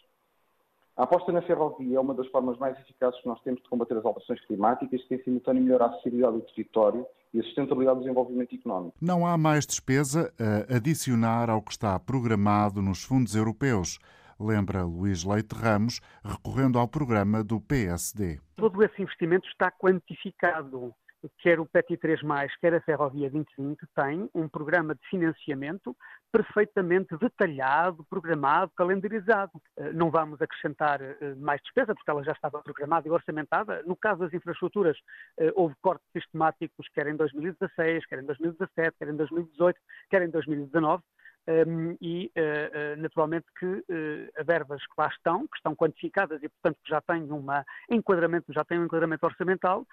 A 0.98 1.04
aposta 1.04 1.32
na 1.32 1.42
ferrovia 1.42 1.96
é 1.96 2.00
uma 2.00 2.14
das 2.14 2.28
formas 2.28 2.58
mais 2.58 2.78
eficazes 2.78 3.22
que 3.22 3.28
nós 3.28 3.42
temos 3.42 3.62
de 3.62 3.70
combater 3.70 3.96
as 3.96 4.04
alterações 4.04 4.46
climáticas, 4.46 5.02
que 5.06 5.16
em 5.16 5.24
simultâneo 5.24 5.64
melhora 5.64 5.86
a 5.86 5.88
acessibilidade 5.88 6.34
do 6.34 6.42
território 6.42 7.08
e 7.34 7.40
a 7.40 7.44
sustentabilidade 7.44 8.00
do 8.00 8.04
desenvolvimento 8.04 8.54
económico. 8.54 8.98
Não 9.02 9.26
há 9.26 9.38
mais 9.38 9.66
despesa 9.66 10.34
a 10.38 10.76
adicionar 10.76 11.50
ao 11.50 11.62
que 11.62 11.72
está 11.72 11.98
programado 11.98 12.82
nos 12.82 13.02
fundos 13.02 13.34
europeus, 13.34 13.98
lembra 14.38 14.84
Luís 14.84 15.24
Leite 15.24 15.56
Ramos, 15.56 16.02
recorrendo 16.22 16.78
ao 16.78 16.88
programa 16.88 17.46
do 17.46 17.62
PSD. 17.62 18.42
Todo 18.58 18.84
esse 18.84 19.02
investimento 19.02 19.48
está 19.48 19.72
quantificado 19.72 20.94
quer 21.40 21.60
o 21.60 21.66
PETI 21.66 21.98
3, 21.98 22.22
quer 22.60 22.74
a 22.74 22.82
Ferrovia 22.82 23.30
2020, 23.30 23.80
tem 23.96 24.30
um 24.34 24.48
programa 24.48 24.96
de 24.96 25.02
financiamento 25.10 25.96
perfeitamente 26.32 27.18
detalhado, 27.18 28.06
programado, 28.10 28.72
calendarizado. 28.76 29.52
Eh, 29.78 29.92
não 29.94 30.12
vamos 30.12 30.42
acrescentar 30.42 31.02
eh, 31.02 31.36
mais 31.38 31.62
despesa, 31.62 31.96
porque 31.96 32.10
ela 32.10 32.24
já 32.24 32.32
estava 32.32 32.62
programada 32.62 33.08
e 33.08 33.12
orçamentada. 33.12 33.84
No 33.84 33.96
caso 33.96 34.22
das 34.22 34.34
infraestruturas, 34.34 34.98
eh, 35.40 35.52
houve 35.56 35.76
cortes 35.82 36.08
sistemáticos, 36.12 36.88
quer 36.94 37.08
em 37.08 37.16
2016, 37.16 38.06
quer 38.06 38.20
em 38.20 38.26
2017, 38.26 38.98
quer 38.98 39.08
em 39.10 39.16
2018, 39.16 39.80
quer 40.10 40.22
em 40.22 40.30
2019 40.30 41.04
um, 41.50 41.98
e 42.00 42.32
uh, 42.38 42.98
uh, 42.98 43.02
naturalmente 43.02 43.48
que 43.58 43.66
uh, 43.66 44.30
as 44.38 44.46
verbas 44.46 44.86
que 44.86 44.94
lá 44.98 45.08
estão, 45.08 45.48
que 45.48 45.58
estão 45.58 45.76
quantificadas 45.76 46.42
e 46.44 46.50
portanto 46.50 46.78
que 46.84 46.90
já 46.90 47.02
têm 47.02 47.24
um 47.24 47.46
enquadramento, 47.90 48.54
já 48.54 48.64
têm 48.64 48.80
um 48.80 48.86
enquadramento 48.86 49.26
orçamental, 49.26 49.86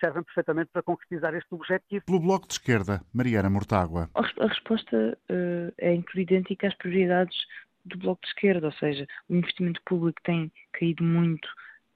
servem 0.00 0.22
perfeitamente 0.22 0.70
para 0.72 0.82
concretizar 0.82 1.34
este 1.34 1.54
objetivo. 1.54 2.04
Pelo 2.06 2.20
Bloco 2.20 2.46
de 2.46 2.54
Esquerda, 2.54 3.02
Mariana 3.12 3.50
Mortágua. 3.50 4.08
A 4.14 4.46
resposta 4.46 5.18
é 5.78 5.94
inclusive 5.94 6.22
idêntica 6.22 6.68
às 6.68 6.74
prioridades 6.74 7.36
do 7.84 7.98
Bloco 7.98 8.22
de 8.22 8.28
Esquerda, 8.28 8.66
ou 8.66 8.72
seja, 8.72 9.06
o 9.28 9.34
investimento 9.34 9.80
público 9.84 10.20
tem 10.22 10.50
caído 10.72 11.04
muito 11.04 11.48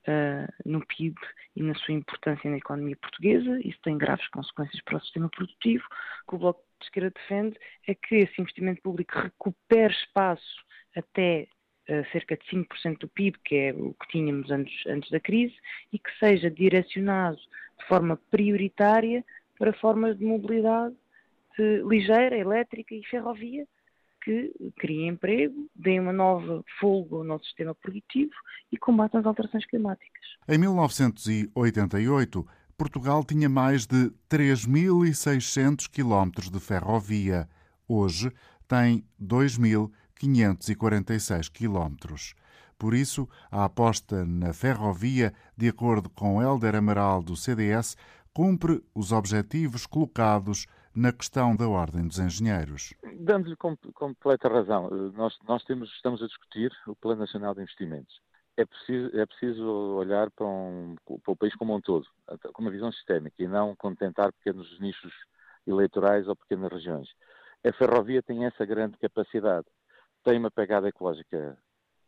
Uh, 0.09 0.49
no 0.65 0.85
PIB 0.87 1.15
e 1.55 1.63
na 1.63 1.75
sua 1.75 1.93
importância 1.93 2.51
na 2.51 2.57
economia 2.57 2.97
portuguesa. 2.97 3.61
Isso 3.63 3.79
tem 3.83 3.99
graves 3.99 4.27
consequências 4.29 4.83
para 4.83 4.97
o 4.97 5.01
sistema 5.03 5.29
produtivo. 5.29 5.85
Que 6.27 6.37
o 6.37 6.39
Bloco 6.39 6.65
de 6.81 6.87
Esquerda 6.87 7.11
defende 7.11 7.59
é 7.87 7.95
que 7.95 8.17
esse 8.17 8.41
investimento 8.41 8.83
público 8.83 9.19
recupere 9.19 9.93
espaço 9.93 10.65
até 10.97 11.47
uh, 11.89 12.13
cerca 12.13 12.37
de 12.37 12.45
5% 12.45 12.99
do 12.99 13.09
PIB, 13.09 13.39
que 13.45 13.55
é 13.57 13.73
o 13.73 13.95
que 13.95 14.09
tínhamos 14.09 14.51
antes, 14.51 14.87
antes 14.87 15.11
da 15.11 15.21
crise, 15.21 15.55
e 15.93 15.99
que 15.99 16.11
seja 16.19 16.51
direcionado 16.51 17.39
de 17.79 17.87
forma 17.87 18.19
prioritária 18.31 19.25
para 19.59 19.73
formas 19.75 20.19
de 20.19 20.25
mobilidade 20.25 20.95
uh, 21.59 21.89
ligeira, 21.89 22.37
elétrica 22.37 22.95
e 22.95 23.05
ferrovia, 23.05 23.67
que 24.23 24.53
criem 24.79 25.09
emprego, 25.09 25.69
deem 25.75 26.01
uma 26.01 26.13
nova 26.13 26.63
folga 26.79 27.17
ao 27.17 27.25
nosso 27.25 27.45
sistema 27.47 27.75
produtivo 27.75 28.33
e 28.71 28.77
combatam 28.77 29.21
as 29.21 29.27
alterações 29.27 29.67
climáticas. 29.67 30.25
Em 30.47 30.59
1988, 30.59 32.47
Portugal 32.81 33.23
tinha 33.23 33.47
mais 33.47 33.85
de 33.85 34.11
3.600 34.31 35.87
quilómetros 35.87 36.51
de 36.51 36.59
ferrovia. 36.59 37.47
Hoje 37.87 38.33
tem 38.67 39.05
2.546 39.23 41.53
quilómetros. 41.53 42.35
Por 42.79 42.95
isso, 42.95 43.29
a 43.51 43.67
aposta 43.67 44.25
na 44.25 44.55
ferrovia, 44.55 45.35
de 45.55 45.69
acordo 45.69 46.09
com 46.09 46.41
Helder 46.41 46.75
Amaral 46.75 47.23
do 47.23 47.37
CDS, 47.37 47.99
cumpre 48.33 48.83
os 48.95 49.13
objetivos 49.13 49.85
colocados 49.85 50.65
na 50.97 51.13
questão 51.13 51.55
da 51.55 51.69
Ordem 51.69 52.09
dos 52.09 52.19
Engenheiros. 52.19 52.95
Dando-lhe 53.19 53.57
completa 53.93 54.49
razão. 54.49 54.89
Nós, 55.15 55.39
nós 55.47 55.63
temos, 55.65 55.93
estamos 55.97 56.23
a 56.23 56.27
discutir 56.27 56.73
o 56.87 56.97
Plano 56.97 57.21
Nacional 57.21 57.55
de 57.55 57.61
Investimentos 57.61 58.19
é 58.61 58.67
preciso, 58.67 59.19
é 59.19 59.27
preciso 59.27 59.65
olhar 59.97 60.31
para, 60.31 60.47
um, 60.47 60.95
para 61.05 61.33
o 61.33 61.37
país 61.37 61.55
como 61.55 61.75
um 61.75 61.81
todo, 61.81 62.07
com 62.53 62.63
uma 62.63 62.71
visão 62.71 62.93
sistémica 62.93 63.37
e 63.39 63.49
não 63.49 63.75
contentar 63.75 64.33
pequenos 64.33 64.79
nichos 64.79 65.13
eleitorais 65.67 66.29
ou 66.29 66.37
pequenas 66.37 66.71
regiões. 66.71 67.09
A 67.67 67.73
ferrovia 67.73 68.23
tem 68.23 68.45
essa 68.45 68.65
grande 68.67 68.99
capacidade, 68.99 69.67
tem 70.25 70.39
uma 70.39 70.51
pegada 70.51 70.89
ecológica 70.89 71.57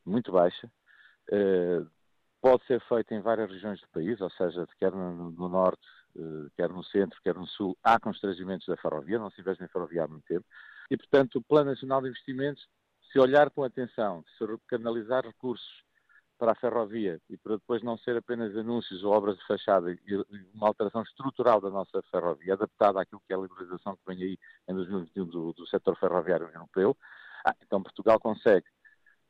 muito 0.04 0.32
baixa, 0.32 0.70
eh, 1.30 1.82
pode 2.40 2.64
ser 2.66 2.80
feita 2.82 3.14
em 3.14 3.20
várias 3.20 3.50
regiões 3.50 3.80
do 3.80 3.88
país, 3.88 4.20
ou 4.20 4.30
seja, 4.30 4.66
quer 4.78 4.92
no, 4.92 5.30
no 5.30 5.48
norte, 5.48 5.86
eh, 6.16 6.50
quer 6.56 6.68
no 6.68 6.84
centro, 6.84 7.20
quer 7.22 7.34
no 7.34 7.46
sul, 7.46 7.78
há 7.82 7.98
constrangimentos 7.98 8.66
da 8.66 8.76
ferrovia, 8.76 9.18
não 9.18 9.30
se 9.30 9.40
investe 9.40 9.64
em 9.64 9.68
ferrovia 9.68 10.04
há 10.04 10.08
muito 10.08 10.24
tempo, 10.24 10.44
e 10.90 10.96
portanto 10.96 11.36
o 11.36 11.42
Plano 11.42 11.70
Nacional 11.70 12.02
de 12.02 12.08
Investimentos, 12.08 12.66
se 13.10 13.18
olhar 13.18 13.50
com 13.50 13.62
atenção, 13.62 14.24
se 14.36 14.44
canalizar 14.68 15.24
recursos 15.24 15.82
para 16.42 16.50
a 16.50 16.56
ferrovia 16.56 17.20
e 17.30 17.36
para 17.36 17.54
depois 17.54 17.84
não 17.84 17.96
ser 17.96 18.16
apenas 18.16 18.56
anúncios 18.56 19.04
ou 19.04 19.12
obras 19.12 19.38
de 19.38 19.46
fachada 19.46 19.92
e 19.92 20.24
uma 20.52 20.66
alteração 20.66 21.00
estrutural 21.02 21.60
da 21.60 21.70
nossa 21.70 22.02
ferrovia, 22.10 22.54
adaptada 22.54 23.00
àquilo 23.00 23.22
que 23.24 23.32
é 23.32 23.36
a 23.36 23.38
liberalização 23.38 23.94
que 23.94 24.02
vem 24.04 24.24
aí 24.24 24.38
em 24.68 24.74
2021 24.74 25.26
do, 25.26 25.52
do 25.52 25.64
setor 25.68 25.96
ferroviário 25.96 26.48
europeu, 26.52 26.96
ah, 27.46 27.54
então 27.62 27.80
Portugal 27.80 28.18
consegue 28.18 28.66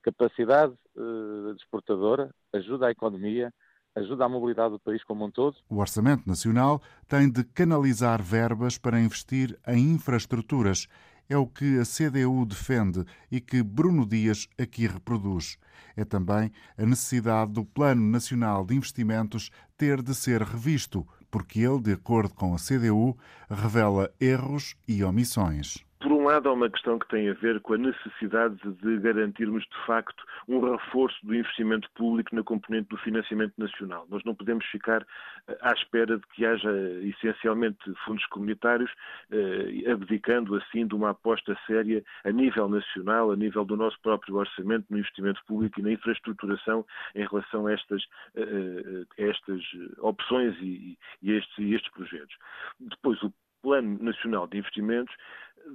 capacidade 0.03 0.73
uh, 0.97 1.55
exportadora, 1.55 2.35
ajuda 2.51 2.87
à 2.87 2.91
economia, 2.91 3.53
ajuda 3.95 4.25
à 4.25 4.29
mobilidade 4.31 4.71
do 4.71 4.81
país 4.81 5.05
como 5.05 5.27
um 5.27 5.31
todo. 5.31 5.59
O 5.69 5.81
Orçamento 5.81 6.27
Nacional 6.27 6.81
tem 7.07 7.31
de 7.31 7.45
canalizar 7.45 8.23
verbas 8.23 8.79
para 8.79 8.99
investir 8.99 9.59
em 9.69 9.93
infraestruturas 9.93 10.89
é 11.33 11.37
o 11.37 11.47
que 11.47 11.79
a 11.79 11.85
CDU 11.85 12.45
defende 12.45 13.07
e 13.31 13.41
que 13.41 13.63
Bruno 13.63 14.05
Dias 14.05 14.49
aqui 14.59 14.87
reproduz. 14.87 15.57
É 15.97 16.05
também 16.05 16.53
a 16.77 16.85
necessidade 16.85 17.53
do 17.53 17.65
Plano 17.65 18.03
Nacional 18.03 18.67
de 18.67 18.75
Investimentos 18.75 19.51
ter 19.77 20.03
de 20.03 20.15
ser 20.15 20.43
revisto, 20.43 21.07
porque 21.31 21.61
ele, 21.61 21.81
de 21.81 21.93
acordo 21.93 22.35
com 22.35 22.55
a 22.55 22.59
CDU, 22.59 23.17
revela 23.49 24.13
erros 24.21 24.77
e 24.87 25.03
omissões. 25.03 25.79
Um 26.23 26.27
lado, 26.27 26.49
há 26.49 26.53
uma 26.53 26.71
questão 26.71 27.01
que 27.01 27.09
tem 27.09 27.29
a 27.29 27.35
ver 27.35 27.59
com 27.63 27.75
a 27.75 27.79
necessidade 27.79 28.57
de 28.65 28.99
garantirmos, 28.99 29.65
de 29.65 29.77
facto, 29.85 30.25
um 30.47 30.61
reforço 30.61 31.19
do 31.27 31.35
investimento 31.35 31.91
público 31.97 32.33
na 32.33 32.45
componente 32.45 32.89
do 32.91 32.97
financiamento 32.99 33.55
nacional. 33.59 34.07
Nós 34.09 34.23
não 34.23 34.33
podemos 34.33 34.65
ficar 34.67 35.05
eh, 35.49 35.59
à 35.61 35.73
espera 35.73 36.17
de 36.17 36.25
que 36.29 36.47
haja, 36.47 36.71
essencialmente, 37.03 37.93
fundos 38.05 38.25
comunitários, 38.27 38.89
eh, 39.33 39.91
abdicando, 39.91 40.55
assim, 40.55 40.87
de 40.87 40.95
uma 40.95 41.11
aposta 41.11 41.59
séria 41.67 42.05
a 42.23 42.31
nível 42.31 42.69
nacional, 42.69 43.33
a 43.33 43.37
nível 43.37 43.65
do 43.65 43.77
nosso 43.77 44.01
próprio 44.01 44.37
orçamento, 44.37 44.87
no 44.91 44.99
investimento 44.99 45.45
público 45.45 45.81
e 45.81 45.83
na 45.83 45.91
infraestruturação 45.91 46.87
em 47.17 47.27
relação 47.27 47.67
a 47.67 47.73
estas, 47.73 48.01
eh, 48.37 49.05
a 49.19 49.23
estas 49.29 49.61
opções 49.99 50.57
e, 50.61 50.97
e, 51.21 51.33
estes, 51.33 51.59
e 51.59 51.75
estes 51.75 51.91
projetos. 51.91 52.37
Depois, 52.79 53.21
o 53.25 53.33
Plano 53.63 53.99
Nacional 54.03 54.47
de 54.49 54.59
Investimentos 54.59 55.15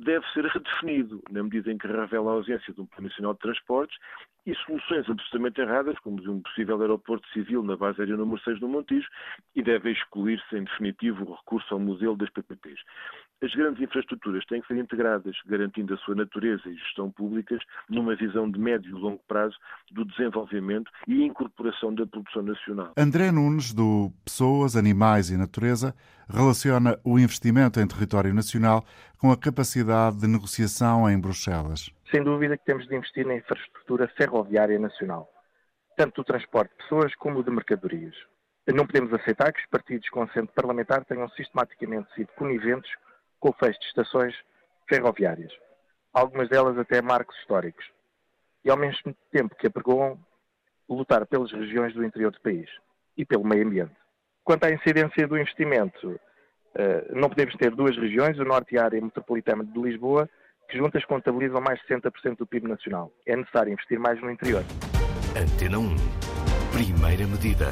deve 0.03 0.25
ser 0.33 0.45
redefinido, 0.47 1.21
na 1.29 1.43
medida 1.43 1.71
em 1.71 1.77
que 1.77 1.87
revela 1.87 2.31
a 2.31 2.33
ausência 2.35 2.73
de 2.73 2.81
um 2.81 2.85
Plano 2.85 3.07
Nacional 3.07 3.33
de 3.33 3.39
Transportes 3.39 3.97
e 4.47 4.55
soluções 4.65 5.09
absolutamente 5.09 5.59
erradas, 5.59 5.99
como 5.99 6.21
de 6.21 6.29
um 6.29 6.39
possível 6.39 6.79
aeroporto 6.81 7.27
civil 7.33 7.61
na 7.61 7.75
base 7.75 7.99
aérea 7.99 8.15
número 8.15 8.41
6 8.43 8.61
do 8.61 8.69
Montijo, 8.69 9.07
e 9.53 9.61
deve 9.61 9.91
excluir-se, 9.91 10.55
em 10.55 10.63
definitivo, 10.63 11.25
o 11.25 11.35
recurso 11.35 11.73
ao 11.73 11.79
modelo 11.81 12.15
das 12.15 12.29
PPPs. 12.29 12.79
As 13.43 13.53
grandes 13.53 13.81
infraestruturas 13.81 14.45
têm 14.45 14.61
que 14.61 14.67
ser 14.67 14.77
integradas, 14.77 15.35
garantindo 15.45 15.93
a 15.93 15.97
sua 15.97 16.15
natureza 16.15 16.63
e 16.69 16.75
gestão 16.75 17.11
públicas, 17.11 17.59
numa 17.89 18.15
visão 18.15 18.49
de 18.49 18.57
médio 18.57 18.97
e 18.97 18.99
longo 18.99 19.21
prazo 19.27 19.57
do 19.91 20.05
desenvolvimento 20.05 20.89
e 21.05 21.23
incorporação 21.23 21.93
da 21.93 22.07
produção 22.07 22.41
nacional. 22.41 22.93
André 22.97 23.31
Nunes, 23.31 23.73
do 23.73 24.13
Pessoas, 24.23 24.77
Animais 24.77 25.29
e 25.29 25.35
Natureza, 25.35 25.93
relaciona 26.29 26.97
o 27.03 27.19
investimento 27.19 27.81
em 27.81 27.87
território 27.87 28.33
nacional 28.33 28.85
com 29.17 29.29
a 29.29 29.37
capacidade 29.37 30.17
de 30.19 30.27
negociação 30.27 31.09
em 31.09 31.19
Bruxelas. 31.19 31.96
Sem 32.11 32.23
dúvida 32.23 32.57
que 32.57 32.65
temos 32.65 32.87
de 32.87 32.95
investir 32.95 33.25
na 33.25 33.35
infraestrutura 33.35 34.07
ferroviária 34.09 34.79
nacional, 34.79 35.29
tanto 35.97 36.21
do 36.21 36.25
transporte 36.25 36.71
de 36.71 36.77
pessoas 36.83 37.13
como 37.15 37.43
de 37.43 37.51
mercadorias. 37.51 38.15
Não 38.67 38.85
podemos 38.85 39.13
aceitar 39.13 39.51
que 39.51 39.59
os 39.59 39.65
partidos 39.67 40.07
com 40.09 40.21
assento 40.21 40.53
parlamentar 40.53 41.03
tenham 41.05 41.27
sistematicamente 41.29 42.13
sido 42.13 42.29
coniventes 42.37 42.91
com 43.39 43.49
o 43.49 43.53
fecho 43.53 43.79
de 43.79 43.85
estações 43.87 44.35
ferroviárias, 44.89 45.51
algumas 46.13 46.49
delas 46.49 46.77
até 46.77 47.01
marcos 47.01 47.37
históricos, 47.39 47.85
e 48.63 48.69
ao 48.69 48.77
mesmo 48.77 49.15
tempo 49.31 49.55
que 49.55 49.67
apregoam 49.67 50.19
lutar 50.89 51.25
pelas 51.25 51.51
regiões 51.51 51.93
do 51.93 52.03
interior 52.03 52.31
do 52.31 52.41
país 52.41 52.69
e 53.17 53.25
pelo 53.25 53.45
meio 53.45 53.65
ambiente. 53.65 53.95
Quanto 54.43 54.63
à 54.63 54.71
incidência 54.71 55.27
do 55.27 55.37
investimento, 55.37 56.19
eh, 56.75 57.07
não 57.11 57.29
podemos 57.29 57.55
ter 57.55 57.71
duas 57.71 57.97
regiões, 57.97 58.39
o 58.39 58.45
Norte 58.45 58.75
e 58.75 58.79
a 58.79 58.85
área 58.85 59.01
metropolitana 59.01 59.63
de 59.63 59.79
Lisboa, 59.79 60.29
que 60.67 60.77
juntas 60.77 61.03
contabilizam 61.05 61.61
mais 61.61 61.79
de 61.81 61.87
60% 61.87 62.37
do 62.37 62.47
PIB 62.47 62.67
nacional. 62.67 63.11
É 63.25 63.35
necessário 63.35 63.71
investir 63.71 63.99
mais 63.99 64.21
no 64.21 64.29
interior. 64.29 64.63
Antena 65.35 65.79
1. 65.79 65.95
Primeira 66.73 67.25
medida. 67.25 67.67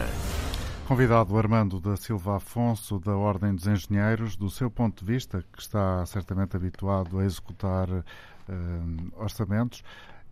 Convidado 0.88 1.38
Armando 1.38 1.80
da 1.80 1.98
Silva 1.98 2.38
Afonso, 2.38 3.00
da 3.00 3.16
Ordem 3.16 3.56
dos 3.56 3.66
Engenheiros, 3.66 4.38
do 4.38 4.50
seu 4.50 4.70
ponto 4.70 5.04
de 5.04 5.12
vista, 5.12 5.44
que 5.52 5.60
está 5.60 6.06
certamente 6.06 6.56
habituado 6.56 7.20
a 7.20 7.26
executar 7.26 7.90
uh, 7.90 8.04
orçamentos, 9.16 9.84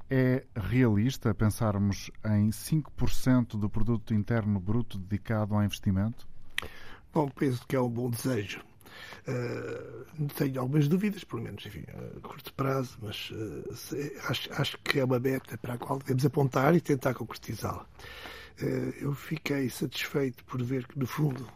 é 0.09 0.43
realista 0.55 1.33
pensarmos 1.33 2.11
em 2.23 2.49
5% 2.49 3.57
do 3.57 3.67
produto 3.67 4.13
interno 4.13 4.59
bruto 4.59 4.99
dedicado 4.99 5.55
ao 5.55 5.63
investimento? 5.63 6.27
Bom, 7.11 7.27
penso 7.29 7.65
que 7.67 7.75
é 7.75 7.81
um 7.81 7.89
bom 7.89 8.11
desejo. 8.11 8.61
Uh, 9.27 10.27
tenho 10.35 10.59
algumas 10.59 10.87
dúvidas, 10.87 11.23
pelo 11.23 11.41
menos 11.41 11.65
enfim, 11.65 11.83
a 11.87 12.19
curto 12.19 12.53
prazo, 12.53 12.97
mas 13.01 13.31
uh, 13.31 13.63
acho, 14.29 14.53
acho 14.53 14.77
que 14.83 14.99
é 14.99 15.05
uma 15.05 15.19
meta 15.19 15.57
para 15.57 15.75
a 15.75 15.77
qual 15.77 15.99
devemos 15.99 16.25
apontar 16.25 16.75
e 16.75 16.81
tentar 16.81 17.13
concretizá-la. 17.13 17.85
Uh, 18.61 18.93
eu 19.01 19.13
fiquei 19.13 19.69
satisfeito 19.69 20.43
por 20.45 20.61
ver 20.61 20.87
que, 20.87 20.99
no 20.99 21.07
fundo, 21.07 21.47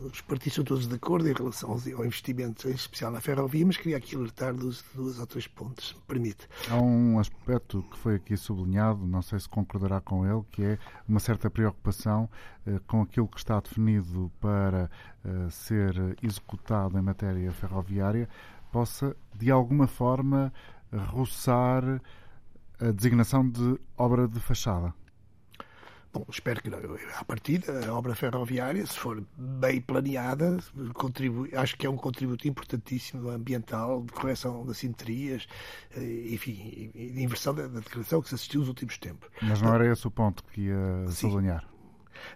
os 0.00 0.20
partidos 0.20 0.54
são 0.54 0.64
todos 0.64 0.86
de 0.86 0.94
acordo 0.94 1.28
em 1.28 1.32
relação 1.32 1.70
ao 1.70 2.04
investimento, 2.04 2.68
em 2.68 2.72
especial 2.72 3.10
na 3.12 3.20
ferrovia, 3.20 3.64
mas 3.64 3.76
queria 3.76 3.96
aqui 3.96 4.16
alertar 4.16 4.54
dos 4.54 4.84
duas 4.94 5.18
ou 5.18 5.26
três 5.26 5.46
pontos, 5.46 5.88
se 5.88 5.94
me 5.94 6.00
permite. 6.02 6.48
Há 6.68 6.76
um 6.76 7.18
aspecto 7.18 7.82
que 7.90 7.98
foi 7.98 8.16
aqui 8.16 8.36
sublinhado, 8.36 9.06
não 9.06 9.22
sei 9.22 9.38
se 9.38 9.48
concordará 9.48 10.00
com 10.00 10.26
ele, 10.26 10.44
que 10.50 10.62
é 10.62 10.78
uma 11.08 11.20
certa 11.20 11.48
preocupação 11.48 12.28
eh, 12.66 12.80
com 12.86 13.02
aquilo 13.02 13.28
que 13.28 13.38
está 13.38 13.60
definido 13.60 14.30
para 14.40 14.90
eh, 15.24 15.48
ser 15.50 15.94
executado 16.22 16.98
em 16.98 17.02
matéria 17.02 17.52
ferroviária, 17.52 18.28
possa, 18.72 19.16
de 19.34 19.50
alguma 19.50 19.86
forma, 19.86 20.52
roçar 21.08 22.00
a 22.80 22.90
designação 22.90 23.48
de 23.48 23.78
obra 23.96 24.26
de 24.26 24.40
fachada. 24.40 24.92
Bom, 26.14 26.24
espero 26.30 26.62
que 26.62 26.70
não. 26.70 26.78
À 27.18 27.24
partida, 27.24 27.84
a 27.88 27.92
obra 27.92 28.14
ferroviária, 28.14 28.86
se 28.86 28.96
for 28.96 29.20
bem 29.36 29.80
planeada, 29.80 30.58
contribui, 30.92 31.50
acho 31.56 31.76
que 31.76 31.88
é 31.88 31.90
um 31.90 31.96
contributo 31.96 32.46
importantíssimo 32.46 33.28
ambiental, 33.30 34.00
de 34.04 34.12
correção 34.12 34.64
das 34.64 34.78
simetrias, 34.78 35.48
eh, 35.96 36.28
enfim, 36.30 36.92
de 36.94 37.20
inversão 37.20 37.52
da, 37.52 37.66
da 37.66 37.80
declaração 37.80 38.22
que 38.22 38.28
se 38.28 38.36
assistiu 38.36 38.60
nos 38.60 38.68
últimos 38.68 38.96
tempos. 38.96 39.28
Mas 39.42 39.60
não 39.60 39.74
era 39.74 39.90
esse 39.90 40.06
o 40.06 40.10
ponto 40.10 40.44
que 40.44 40.60
ia 40.60 41.04
sublinhar? 41.08 41.68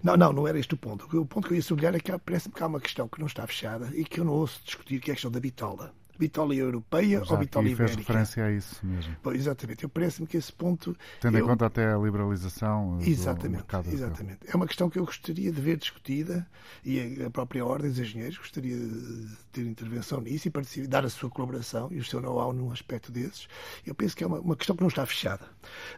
Não, 0.03 0.17
não, 0.17 0.33
não 0.33 0.49
era 0.49 0.59
este 0.59 0.75
o 0.75 0.77
ponto. 0.77 1.05
O 1.17 1.25
ponto 1.25 1.47
que 1.47 1.55
eu 1.55 1.57
ia 1.57 1.63
sublinhar 1.63 1.95
é 1.95 2.01
que 2.01 2.19
parece-me 2.19 2.55
que 2.57 2.63
há 2.63 2.67
uma 2.67 2.81
questão 2.81 3.07
que 3.07 3.21
não 3.21 3.29
está 3.29 3.47
fechada 3.47 3.93
e 3.95 4.05
que 4.05 4.19
eu 4.19 4.25
não 4.25 4.33
ouço 4.33 4.61
discutir, 4.65 4.99
que 5.01 5.09
é 5.09 5.13
a 5.13 5.15
questão 5.15 5.31
da 5.31 5.39
bitola 5.39 5.95
bitola 6.19 6.55
europeia 6.55 7.23
ou 7.29 7.37
bitola 7.37 7.69
ibérica. 7.69 7.87
fez 7.87 7.97
referência 7.97 8.45
a 8.45 8.53
isso 8.53 8.85
mesmo. 8.85 9.17
Bom, 9.23 9.33
exatamente. 9.33 9.85
Eu 9.85 9.89
parece-me 9.89 10.27
que 10.27 10.37
esse 10.37 10.53
ponto... 10.53 10.97
Tendo 11.21 11.39
eu... 11.39 11.45
em 11.45 11.47
conta 11.49 11.67
até 11.67 11.93
a 11.93 11.99
liberalização 11.99 12.99
exatamente, 13.01 13.65
Exatamente. 13.93 14.41
É 14.47 14.57
uma 14.57 14.67
questão 14.67 14.91
que 14.91 14.99
eu 14.99 15.05
gostaria 15.05 15.53
de 15.53 15.61
ver 15.61 15.77
discutida 15.77 16.47
e 16.85 17.23
a 17.23 17.31
própria 17.31 17.65
Ordem 17.65 17.91
dos 17.91 17.99
Engenheiros 17.99 18.39
gostaria 18.39 18.77
de 18.77 19.37
ter 19.53 19.63
intervenção 19.63 20.21
nisso 20.21 20.49
e 20.49 20.87
dar 20.87 21.05
a 21.05 21.09
sua 21.09 21.31
colaboração 21.31 21.89
e 21.91 21.99
o 21.99 22.05
seu 22.05 22.21
know-how 22.21 22.53
num 22.53 22.73
aspecto 22.73 23.13
desses. 23.13 23.49
Eu 23.87 23.95
penso 23.95 24.17
que 24.17 24.25
é 24.25 24.27
uma, 24.27 24.41
uma, 24.41 24.57
questão 24.57 24.75
que 24.75 24.83
não 24.83 24.89
está 24.89 25.05
fechada. 25.07 25.47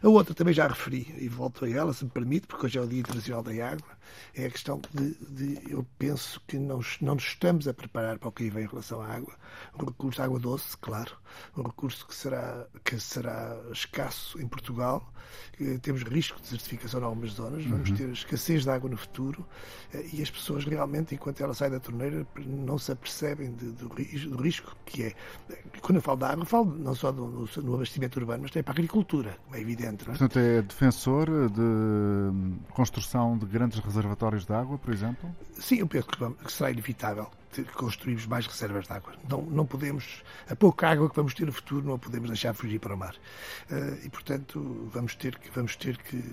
A 0.01 0.09
outra 0.09 0.33
também 0.33 0.53
já 0.53 0.67
referi 0.67 1.13
e 1.17 1.27
volto 1.27 1.65
a 1.65 1.69
ela, 1.69 1.93
se 1.93 2.03
me 2.03 2.11
permite, 2.11 2.47
porque 2.47 2.65
hoje 2.65 2.77
é 2.77 2.81
o 2.81 2.87
Dia 2.87 2.99
Internacional 2.99 3.43
da 3.43 3.51
Água, 3.51 3.87
é 4.35 4.45
a 4.45 4.49
questão 4.49 4.81
de, 4.93 5.15
de 5.29 5.71
eu 5.71 5.85
penso 5.97 6.41
que 6.47 6.57
não, 6.57 6.81
não 7.01 7.15
nos 7.15 7.23
estamos 7.23 7.67
a 7.67 7.73
preparar 7.73 8.17
para 8.17 8.29
o 8.29 8.31
que 8.31 8.49
vem 8.49 8.63
em 8.63 8.67
relação 8.67 9.01
à 9.01 9.07
água. 9.07 9.33
O 9.73 9.85
recurso 9.85 10.21
à 10.21 10.25
água 10.25 10.39
doce, 10.39 10.77
claro, 10.77 11.11
um 11.57 11.63
recurso 11.63 12.05
que 12.07 12.15
será, 12.15 12.67
que 12.83 12.99
será 12.99 13.57
escasso 13.71 14.39
em 14.41 14.47
Portugal. 14.47 15.11
Temos 15.81 16.03
risco 16.03 16.37
de 16.37 16.43
desertificação 16.43 17.01
em 17.01 17.03
algumas 17.03 17.31
zonas, 17.31 17.63
vamos 17.65 17.89
uhum. 17.89 17.95
ter 17.95 18.09
escassez 18.09 18.63
de 18.63 18.69
água 18.69 18.89
no 18.89 18.97
futuro 18.97 19.45
eh, 19.93 20.05
e 20.13 20.21
as 20.21 20.29
pessoas 20.29 20.65
realmente, 20.65 21.13
enquanto 21.13 21.41
ela 21.41 21.53
sai 21.53 21.69
da 21.69 21.79
torneira, 21.79 22.25
não 22.45 22.77
se 22.77 22.91
apercebem 22.91 23.53
de, 23.53 23.71
do, 23.71 23.87
do, 23.87 24.41
risco 24.41 24.75
que 24.85 25.03
é. 25.03 25.13
Quando 25.81 25.97
eu 25.97 26.01
falo 26.01 26.17
da 26.17 26.29
água, 26.29 26.45
falo 26.45 26.75
não 26.77 26.95
só 26.95 27.11
do, 27.11 27.47
abastecimento 27.75 28.19
urbano, 28.19 28.43
mas 28.43 28.51
também 28.51 28.63
para 28.63 28.73
a 28.73 28.75
agricultura, 28.75 29.37
como 29.45 29.55
é 29.55 29.61
evidente. 29.61 30.03
É? 30.03 30.05
Portanto, 30.05 30.39
é 30.39 30.61
defensor 30.61 31.27
de 31.49 32.71
construção 32.73 33.37
de 33.37 33.45
grandes 33.45 33.79
reservatórios 34.01 34.45
de 34.45 34.53
água, 34.53 34.77
por 34.77 34.93
exemplo? 34.93 35.35
Sim, 35.59 35.77
eu 35.77 35.87
penso 35.87 36.07
que 36.07 36.51
será 36.51 36.71
inevitável 36.71 37.29
construirmos 37.73 38.25
mais 38.25 38.45
reservas 38.47 38.87
de 38.87 38.93
água. 38.93 39.13
Não, 39.27 39.41
não 39.41 39.65
podemos, 39.65 40.23
a 40.49 40.55
pouca 40.55 40.89
água 40.89 41.09
que 41.09 41.15
vamos 41.15 41.33
ter 41.33 41.45
no 41.45 41.51
futuro, 41.51 41.85
não 41.85 41.95
a 41.95 41.99
podemos 41.99 42.29
deixar 42.29 42.53
fugir 42.53 42.79
para 42.79 42.95
o 42.95 42.97
mar. 42.97 43.15
Uh, 43.69 44.05
e, 44.05 44.09
portanto, 44.09 44.89
vamos 44.93 45.15
ter 45.15 45.37
que, 45.37 45.49
vamos 45.51 45.75
ter 45.75 45.97
que, 45.97 46.23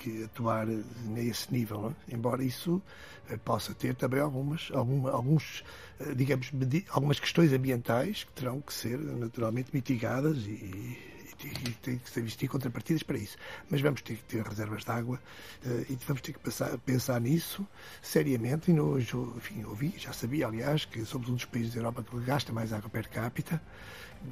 que 0.00 0.24
atuar 0.24 0.66
nesse 0.66 1.52
nível, 1.52 1.94
é? 2.08 2.14
embora 2.14 2.42
isso 2.42 2.82
uh, 3.30 3.38
possa 3.38 3.72
ter 3.74 3.94
também 3.94 4.20
algumas, 4.20 4.70
alguma, 4.72 5.10
alguns, 5.10 5.64
uh, 6.00 6.14
digamos, 6.14 6.50
algumas 6.90 7.20
questões 7.20 7.52
ambientais 7.52 8.24
que 8.24 8.32
terão 8.32 8.60
que 8.60 8.72
ser 8.72 8.98
naturalmente 8.98 9.70
mitigadas 9.72 10.38
e, 10.38 11.13
e 11.46 11.70
tem 11.82 11.98
que 11.98 12.18
existir 12.18 12.48
contrapartidas 12.48 13.02
para 13.02 13.18
isso. 13.18 13.36
Mas 13.70 13.80
vamos 13.80 14.02
ter 14.02 14.16
que 14.16 14.24
ter 14.24 14.42
reservas 14.42 14.84
de 14.84 14.90
água 14.90 15.20
uh, 15.64 15.86
e 15.88 15.98
vamos 16.06 16.22
ter 16.22 16.32
que 16.32 16.38
passar, 16.38 16.76
pensar 16.78 17.20
nisso 17.20 17.66
seriamente. 18.02 18.70
E 18.70 18.80
hoje, 18.80 19.16
enfim, 19.36 19.64
ouvi, 19.64 19.94
já 19.96 20.12
sabia, 20.12 20.46
aliás, 20.46 20.84
que 20.84 21.04
somos 21.04 21.28
um 21.28 21.34
dos 21.34 21.44
países 21.44 21.74
da 21.74 21.80
Europa 21.80 22.02
que 22.02 22.18
gasta 22.20 22.52
mais 22.52 22.72
água 22.72 22.88
per 22.88 23.08
capita 23.08 23.60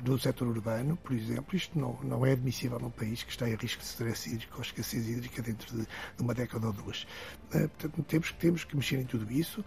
do 0.03 0.19
setor 0.19 0.49
urbano, 0.49 0.97
por 0.97 1.13
exemplo, 1.13 1.57
isto 1.57 1.79
não, 1.79 1.99
não 2.03 2.25
é 2.25 2.33
admissível 2.33 2.79
num 2.79 2.91
país 2.91 3.23
que 3.23 3.31
está 3.31 3.49
em 3.49 3.55
risco 3.55 3.81
de 3.83 3.89
stress 3.89 4.29
hídrico 4.29 4.55
ou 4.57 4.63
escassez 4.63 5.09
hídrica 5.09 5.43
dentro 5.43 5.77
de, 5.77 5.83
de 5.83 6.23
uma 6.23 6.35
década 6.35 6.67
ou 6.67 6.73
duas. 6.73 7.07
Uh, 7.55 7.69
portanto, 7.69 8.03
temos, 8.05 8.33
temos 8.33 8.65
que 8.65 8.75
mexer 8.75 8.97
em 8.97 9.05
tudo 9.05 9.31
isso. 9.31 9.65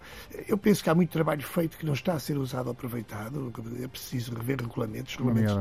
Eu 0.47 0.57
penso 0.57 0.83
que 0.83 0.89
há 0.89 0.95
muito 0.95 1.11
trabalho 1.11 1.43
feito 1.43 1.77
que 1.77 1.85
não 1.85 1.93
está 1.93 2.13
a 2.13 2.19
ser 2.19 2.37
usado 2.37 2.65
ou 2.65 2.71
aproveitado. 2.71 3.53
É 3.81 3.87
preciso 3.87 4.33
rever 4.33 4.59
regulamentos. 4.61 5.15
regulamentos 5.15 5.53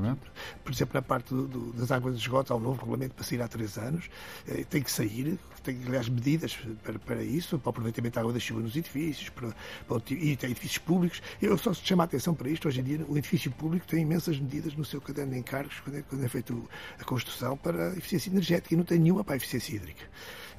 por 0.62 0.72
exemplo, 0.72 0.94
na 0.94 1.02
parte 1.02 1.34
do, 1.34 1.46
do, 1.46 1.72
das 1.74 1.90
águas 1.90 2.16
de 2.16 2.22
esgoto, 2.22 2.52
há 2.52 2.56
um 2.56 2.60
novo 2.60 2.80
regulamento 2.80 3.14
para 3.14 3.24
sair 3.24 3.42
há 3.42 3.48
três 3.48 3.76
anos. 3.76 4.08
Uh, 4.48 4.64
tem 4.64 4.82
que 4.82 4.90
sair, 4.90 5.38
tem, 5.62 5.78
aliás, 5.86 6.08
medidas 6.08 6.56
para, 6.82 6.98
para 6.98 7.22
isso, 7.22 7.58
para 7.58 7.68
o 7.68 7.70
aproveitamento 7.70 8.14
da 8.14 8.20
água 8.22 8.32
da 8.32 8.40
chuva 8.40 8.60
nos 8.60 8.74
edifícios, 8.74 9.28
para, 9.28 9.54
para, 9.86 10.02
e 10.10 10.36
tem 10.36 10.50
edifícios 10.50 10.78
públicos. 10.78 11.22
Eu 11.42 11.58
só 11.58 11.74
chamo 11.74 12.02
a 12.02 12.04
atenção 12.06 12.34
para 12.34 12.48
isto. 12.48 12.66
Hoje 12.66 12.80
em 12.80 12.84
dia, 12.84 13.04
o 13.06 13.18
edifício 13.18 13.50
público 13.50 13.86
tem 13.86 14.02
imensas 14.02 14.38
medidas 14.38 14.53
medidas 14.54 14.74
no 14.76 14.84
seu 14.84 15.00
caderno 15.00 15.32
de 15.32 15.38
encargos 15.38 15.80
quando 15.80 15.96
é, 15.96 16.02
quando 16.02 16.24
é 16.24 16.28
feito 16.28 16.68
a 16.98 17.04
construção 17.04 17.56
para 17.56 17.90
a 17.90 17.96
eficiência 17.96 18.30
energética 18.30 18.74
e 18.74 18.76
não 18.76 18.84
tem 18.84 18.98
nenhuma 18.98 19.24
para 19.24 19.34
a 19.34 19.36
eficiência 19.36 19.74
hídrica. 19.74 20.04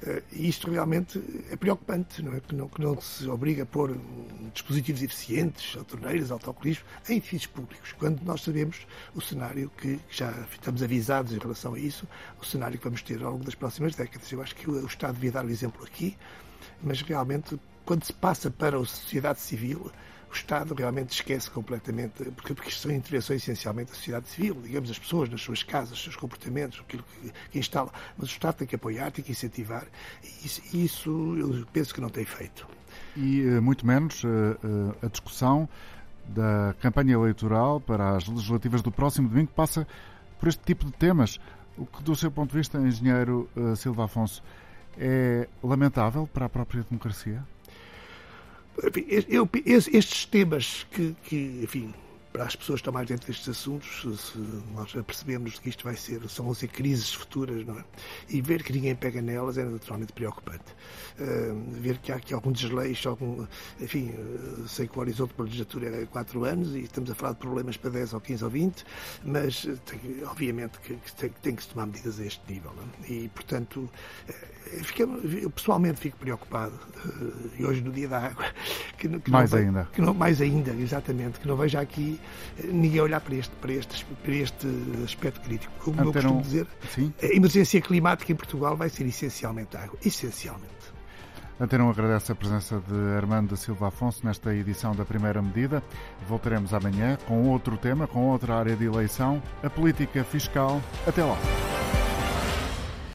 Uh, 0.02 0.22
e 0.32 0.48
isto 0.48 0.70
realmente 0.70 1.22
é 1.50 1.56
preocupante, 1.56 2.22
não 2.22 2.34
é? 2.34 2.40
Que 2.40 2.54
não, 2.54 2.68
que 2.68 2.80
não 2.82 3.00
se 3.00 3.26
obriga 3.28 3.62
a 3.62 3.66
pôr 3.66 3.98
dispositivos 4.52 5.02
eficientes, 5.02 5.76
torneiras, 5.84 6.30
autocolismo, 6.30 6.84
em 7.08 7.16
edifícios 7.16 7.46
públicos, 7.46 7.94
quando 7.98 8.20
nós 8.22 8.42
sabemos 8.42 8.86
o 9.14 9.20
cenário 9.22 9.70
que 9.76 9.98
já 10.10 10.30
estamos 10.52 10.82
avisados 10.82 11.32
em 11.32 11.38
relação 11.38 11.74
a 11.74 11.78
isso, 11.78 12.06
o 12.40 12.44
cenário 12.44 12.78
que 12.78 12.84
vamos 12.84 13.00
ter 13.02 13.22
ao 13.22 13.32
longo 13.32 13.44
das 13.44 13.54
próximas 13.54 13.94
décadas. 13.94 14.30
Eu 14.30 14.42
acho 14.42 14.54
que 14.54 14.68
o 14.68 14.86
Estado 14.86 15.14
devia 15.14 15.32
dar 15.32 15.46
o 15.46 15.50
exemplo 15.50 15.82
aqui, 15.82 16.16
mas 16.82 17.00
realmente, 17.00 17.58
quando 17.86 18.04
se 18.04 18.12
passa 18.12 18.50
para 18.50 18.76
a 18.76 18.84
sociedade 18.84 19.40
civil, 19.40 19.90
o 20.36 20.38
Estado 20.38 20.74
realmente 20.74 21.12
esquece 21.12 21.50
completamente, 21.50 22.24
porque, 22.32 22.54
porque 22.54 22.68
isto 22.68 22.82
são 22.82 22.90
intervenções 22.90 23.42
essencialmente 23.42 23.90
da 23.90 23.96
sociedade 23.96 24.28
civil, 24.28 24.60
digamos, 24.62 24.90
as 24.90 24.98
pessoas 24.98 25.30
nas 25.30 25.40
suas 25.40 25.62
casas, 25.62 25.92
os 25.92 26.02
seus 26.04 26.16
comportamentos, 26.16 26.80
aquilo 26.80 27.02
que, 27.02 27.32
que 27.50 27.58
instala. 27.58 27.90
Mas 28.18 28.28
o 28.28 28.32
Estado 28.32 28.56
tem 28.56 28.66
que 28.66 28.74
apoiar, 28.74 29.10
tem 29.10 29.24
que 29.24 29.32
incentivar, 29.32 29.86
isso, 30.44 30.60
isso 30.76 31.36
eu 31.38 31.66
penso 31.72 31.94
que 31.94 32.00
não 32.00 32.10
tem 32.10 32.24
feito. 32.24 32.66
E 33.16 33.42
muito 33.60 33.86
menos 33.86 34.22
a 35.02 35.08
discussão 35.08 35.68
da 36.28 36.74
campanha 36.80 37.14
eleitoral 37.14 37.80
para 37.80 38.16
as 38.16 38.28
legislativas 38.28 38.82
do 38.82 38.92
próximo 38.92 39.28
domingo 39.28 39.50
passa 39.54 39.86
por 40.38 40.48
este 40.48 40.62
tipo 40.64 40.84
de 40.84 40.92
temas. 40.92 41.38
O 41.78 41.86
que, 41.86 42.02
do 42.02 42.14
seu 42.14 42.30
ponto 42.30 42.50
de 42.50 42.58
vista, 42.58 42.78
engenheiro 42.78 43.48
Silva 43.76 44.04
Afonso, 44.04 44.42
é 44.98 45.48
lamentável 45.62 46.26
para 46.26 46.46
a 46.46 46.48
própria 46.48 46.82
democracia? 46.82 47.42
Estes 49.64 50.26
temas 50.26 50.86
que, 50.90 51.14
que, 51.28 51.60
enfim, 51.62 51.94
para 52.36 52.44
as 52.44 52.54
pessoas 52.54 52.80
que 52.80 52.82
estão 52.82 52.92
mais 52.92 53.08
dentro 53.08 53.26
destes 53.26 53.48
assuntos, 53.48 54.02
se 54.02 54.38
nós 54.74 54.92
percebemos 54.92 55.58
que 55.58 55.70
isto 55.70 55.84
vai 55.84 55.96
ser, 55.96 56.20
são 56.28 56.52
ser 56.52 56.68
crises 56.68 57.14
futuras, 57.14 57.64
não 57.64 57.78
é? 57.78 57.84
E 58.28 58.42
ver 58.42 58.62
que 58.62 58.74
ninguém 58.74 58.94
pega 58.94 59.22
nelas 59.22 59.56
é 59.56 59.64
naturalmente 59.64 60.12
preocupante. 60.12 60.64
Uh, 61.18 61.80
ver 61.80 61.96
que 61.96 62.12
há 62.12 62.16
aqui 62.16 62.34
algum 62.34 62.52
desleixo, 62.52 63.08
algum, 63.08 63.46
enfim, 63.80 64.10
uh, 64.10 64.68
sei 64.68 64.86
que 64.86 64.98
o 64.98 65.00
horizonte 65.00 65.32
para 65.32 65.44
a 65.44 65.46
legislatura 65.46 66.02
é 66.02 66.04
4 66.04 66.44
anos 66.44 66.74
e 66.74 66.80
estamos 66.80 67.10
a 67.10 67.14
falar 67.14 67.32
de 67.32 67.38
problemas 67.38 67.78
para 67.78 67.88
10 67.88 68.12
ou 68.12 68.20
15 68.20 68.44
ou 68.44 68.50
20, 68.50 68.84
mas 69.24 69.66
tem, 69.86 70.22
obviamente 70.26 70.78
que, 70.80 70.94
que, 70.94 71.14
tem, 71.14 71.30
tem, 71.40 71.54
que 71.54 71.62
se 71.62 71.70
tomar 71.70 71.86
medidas 71.86 72.20
a 72.20 72.26
este 72.26 72.42
nível. 72.52 72.72
É? 73.02 73.12
E, 73.12 73.28
portanto, 73.30 73.88
uh, 74.28 74.56
eu 75.40 75.48
pessoalmente 75.48 76.00
fico 76.00 76.18
preocupado, 76.18 76.78
e 77.58 77.64
hoje 77.64 77.80
no 77.80 77.92
dia 77.92 78.08
da 78.08 78.18
água, 78.18 78.44
que, 78.98 79.08
que 79.20 79.30
mais 79.30 79.52
não, 79.52 79.58
ainda. 79.58 79.88
Que 79.90 80.02
não, 80.02 80.12
mais 80.12 80.40
ainda, 80.42 80.72
exatamente, 80.72 81.40
que 81.40 81.48
não 81.48 81.56
veja 81.56 81.80
aqui 81.80 82.20
ninguém 82.64 83.00
olhar 83.00 83.20
para 83.20 83.34
este, 83.34 83.54
para 83.56 83.72
este, 83.72 84.04
para 84.04 84.34
este 84.34 84.66
aspecto 85.04 85.40
crítico. 85.40 85.72
Como 85.80 86.00
eu 86.00 86.12
costumo 86.12 86.42
dizer, 86.42 86.66
sim. 86.94 87.12
a 87.22 87.26
emergência 87.26 87.80
climática 87.80 88.32
em 88.32 88.36
Portugal 88.36 88.76
vai 88.76 88.88
ser 88.88 89.06
essencialmente 89.06 89.76
água. 89.76 89.98
Essencialmente. 90.04 90.74
Antena 91.58 91.88
agradece 91.88 92.32
a 92.32 92.34
presença 92.34 92.82
de 92.86 93.16
Armando 93.16 93.56
Silva 93.56 93.88
Afonso 93.88 94.20
nesta 94.26 94.54
edição 94.54 94.94
da 94.94 95.06
Primeira 95.06 95.40
Medida. 95.40 95.82
Voltaremos 96.28 96.74
amanhã 96.74 97.16
com 97.26 97.48
outro 97.48 97.78
tema, 97.78 98.06
com 98.06 98.26
outra 98.26 98.56
área 98.56 98.76
de 98.76 98.84
eleição, 98.84 99.42
a 99.62 99.70
política 99.70 100.22
fiscal. 100.22 100.82
Até 101.06 101.24
lá. 101.24 101.38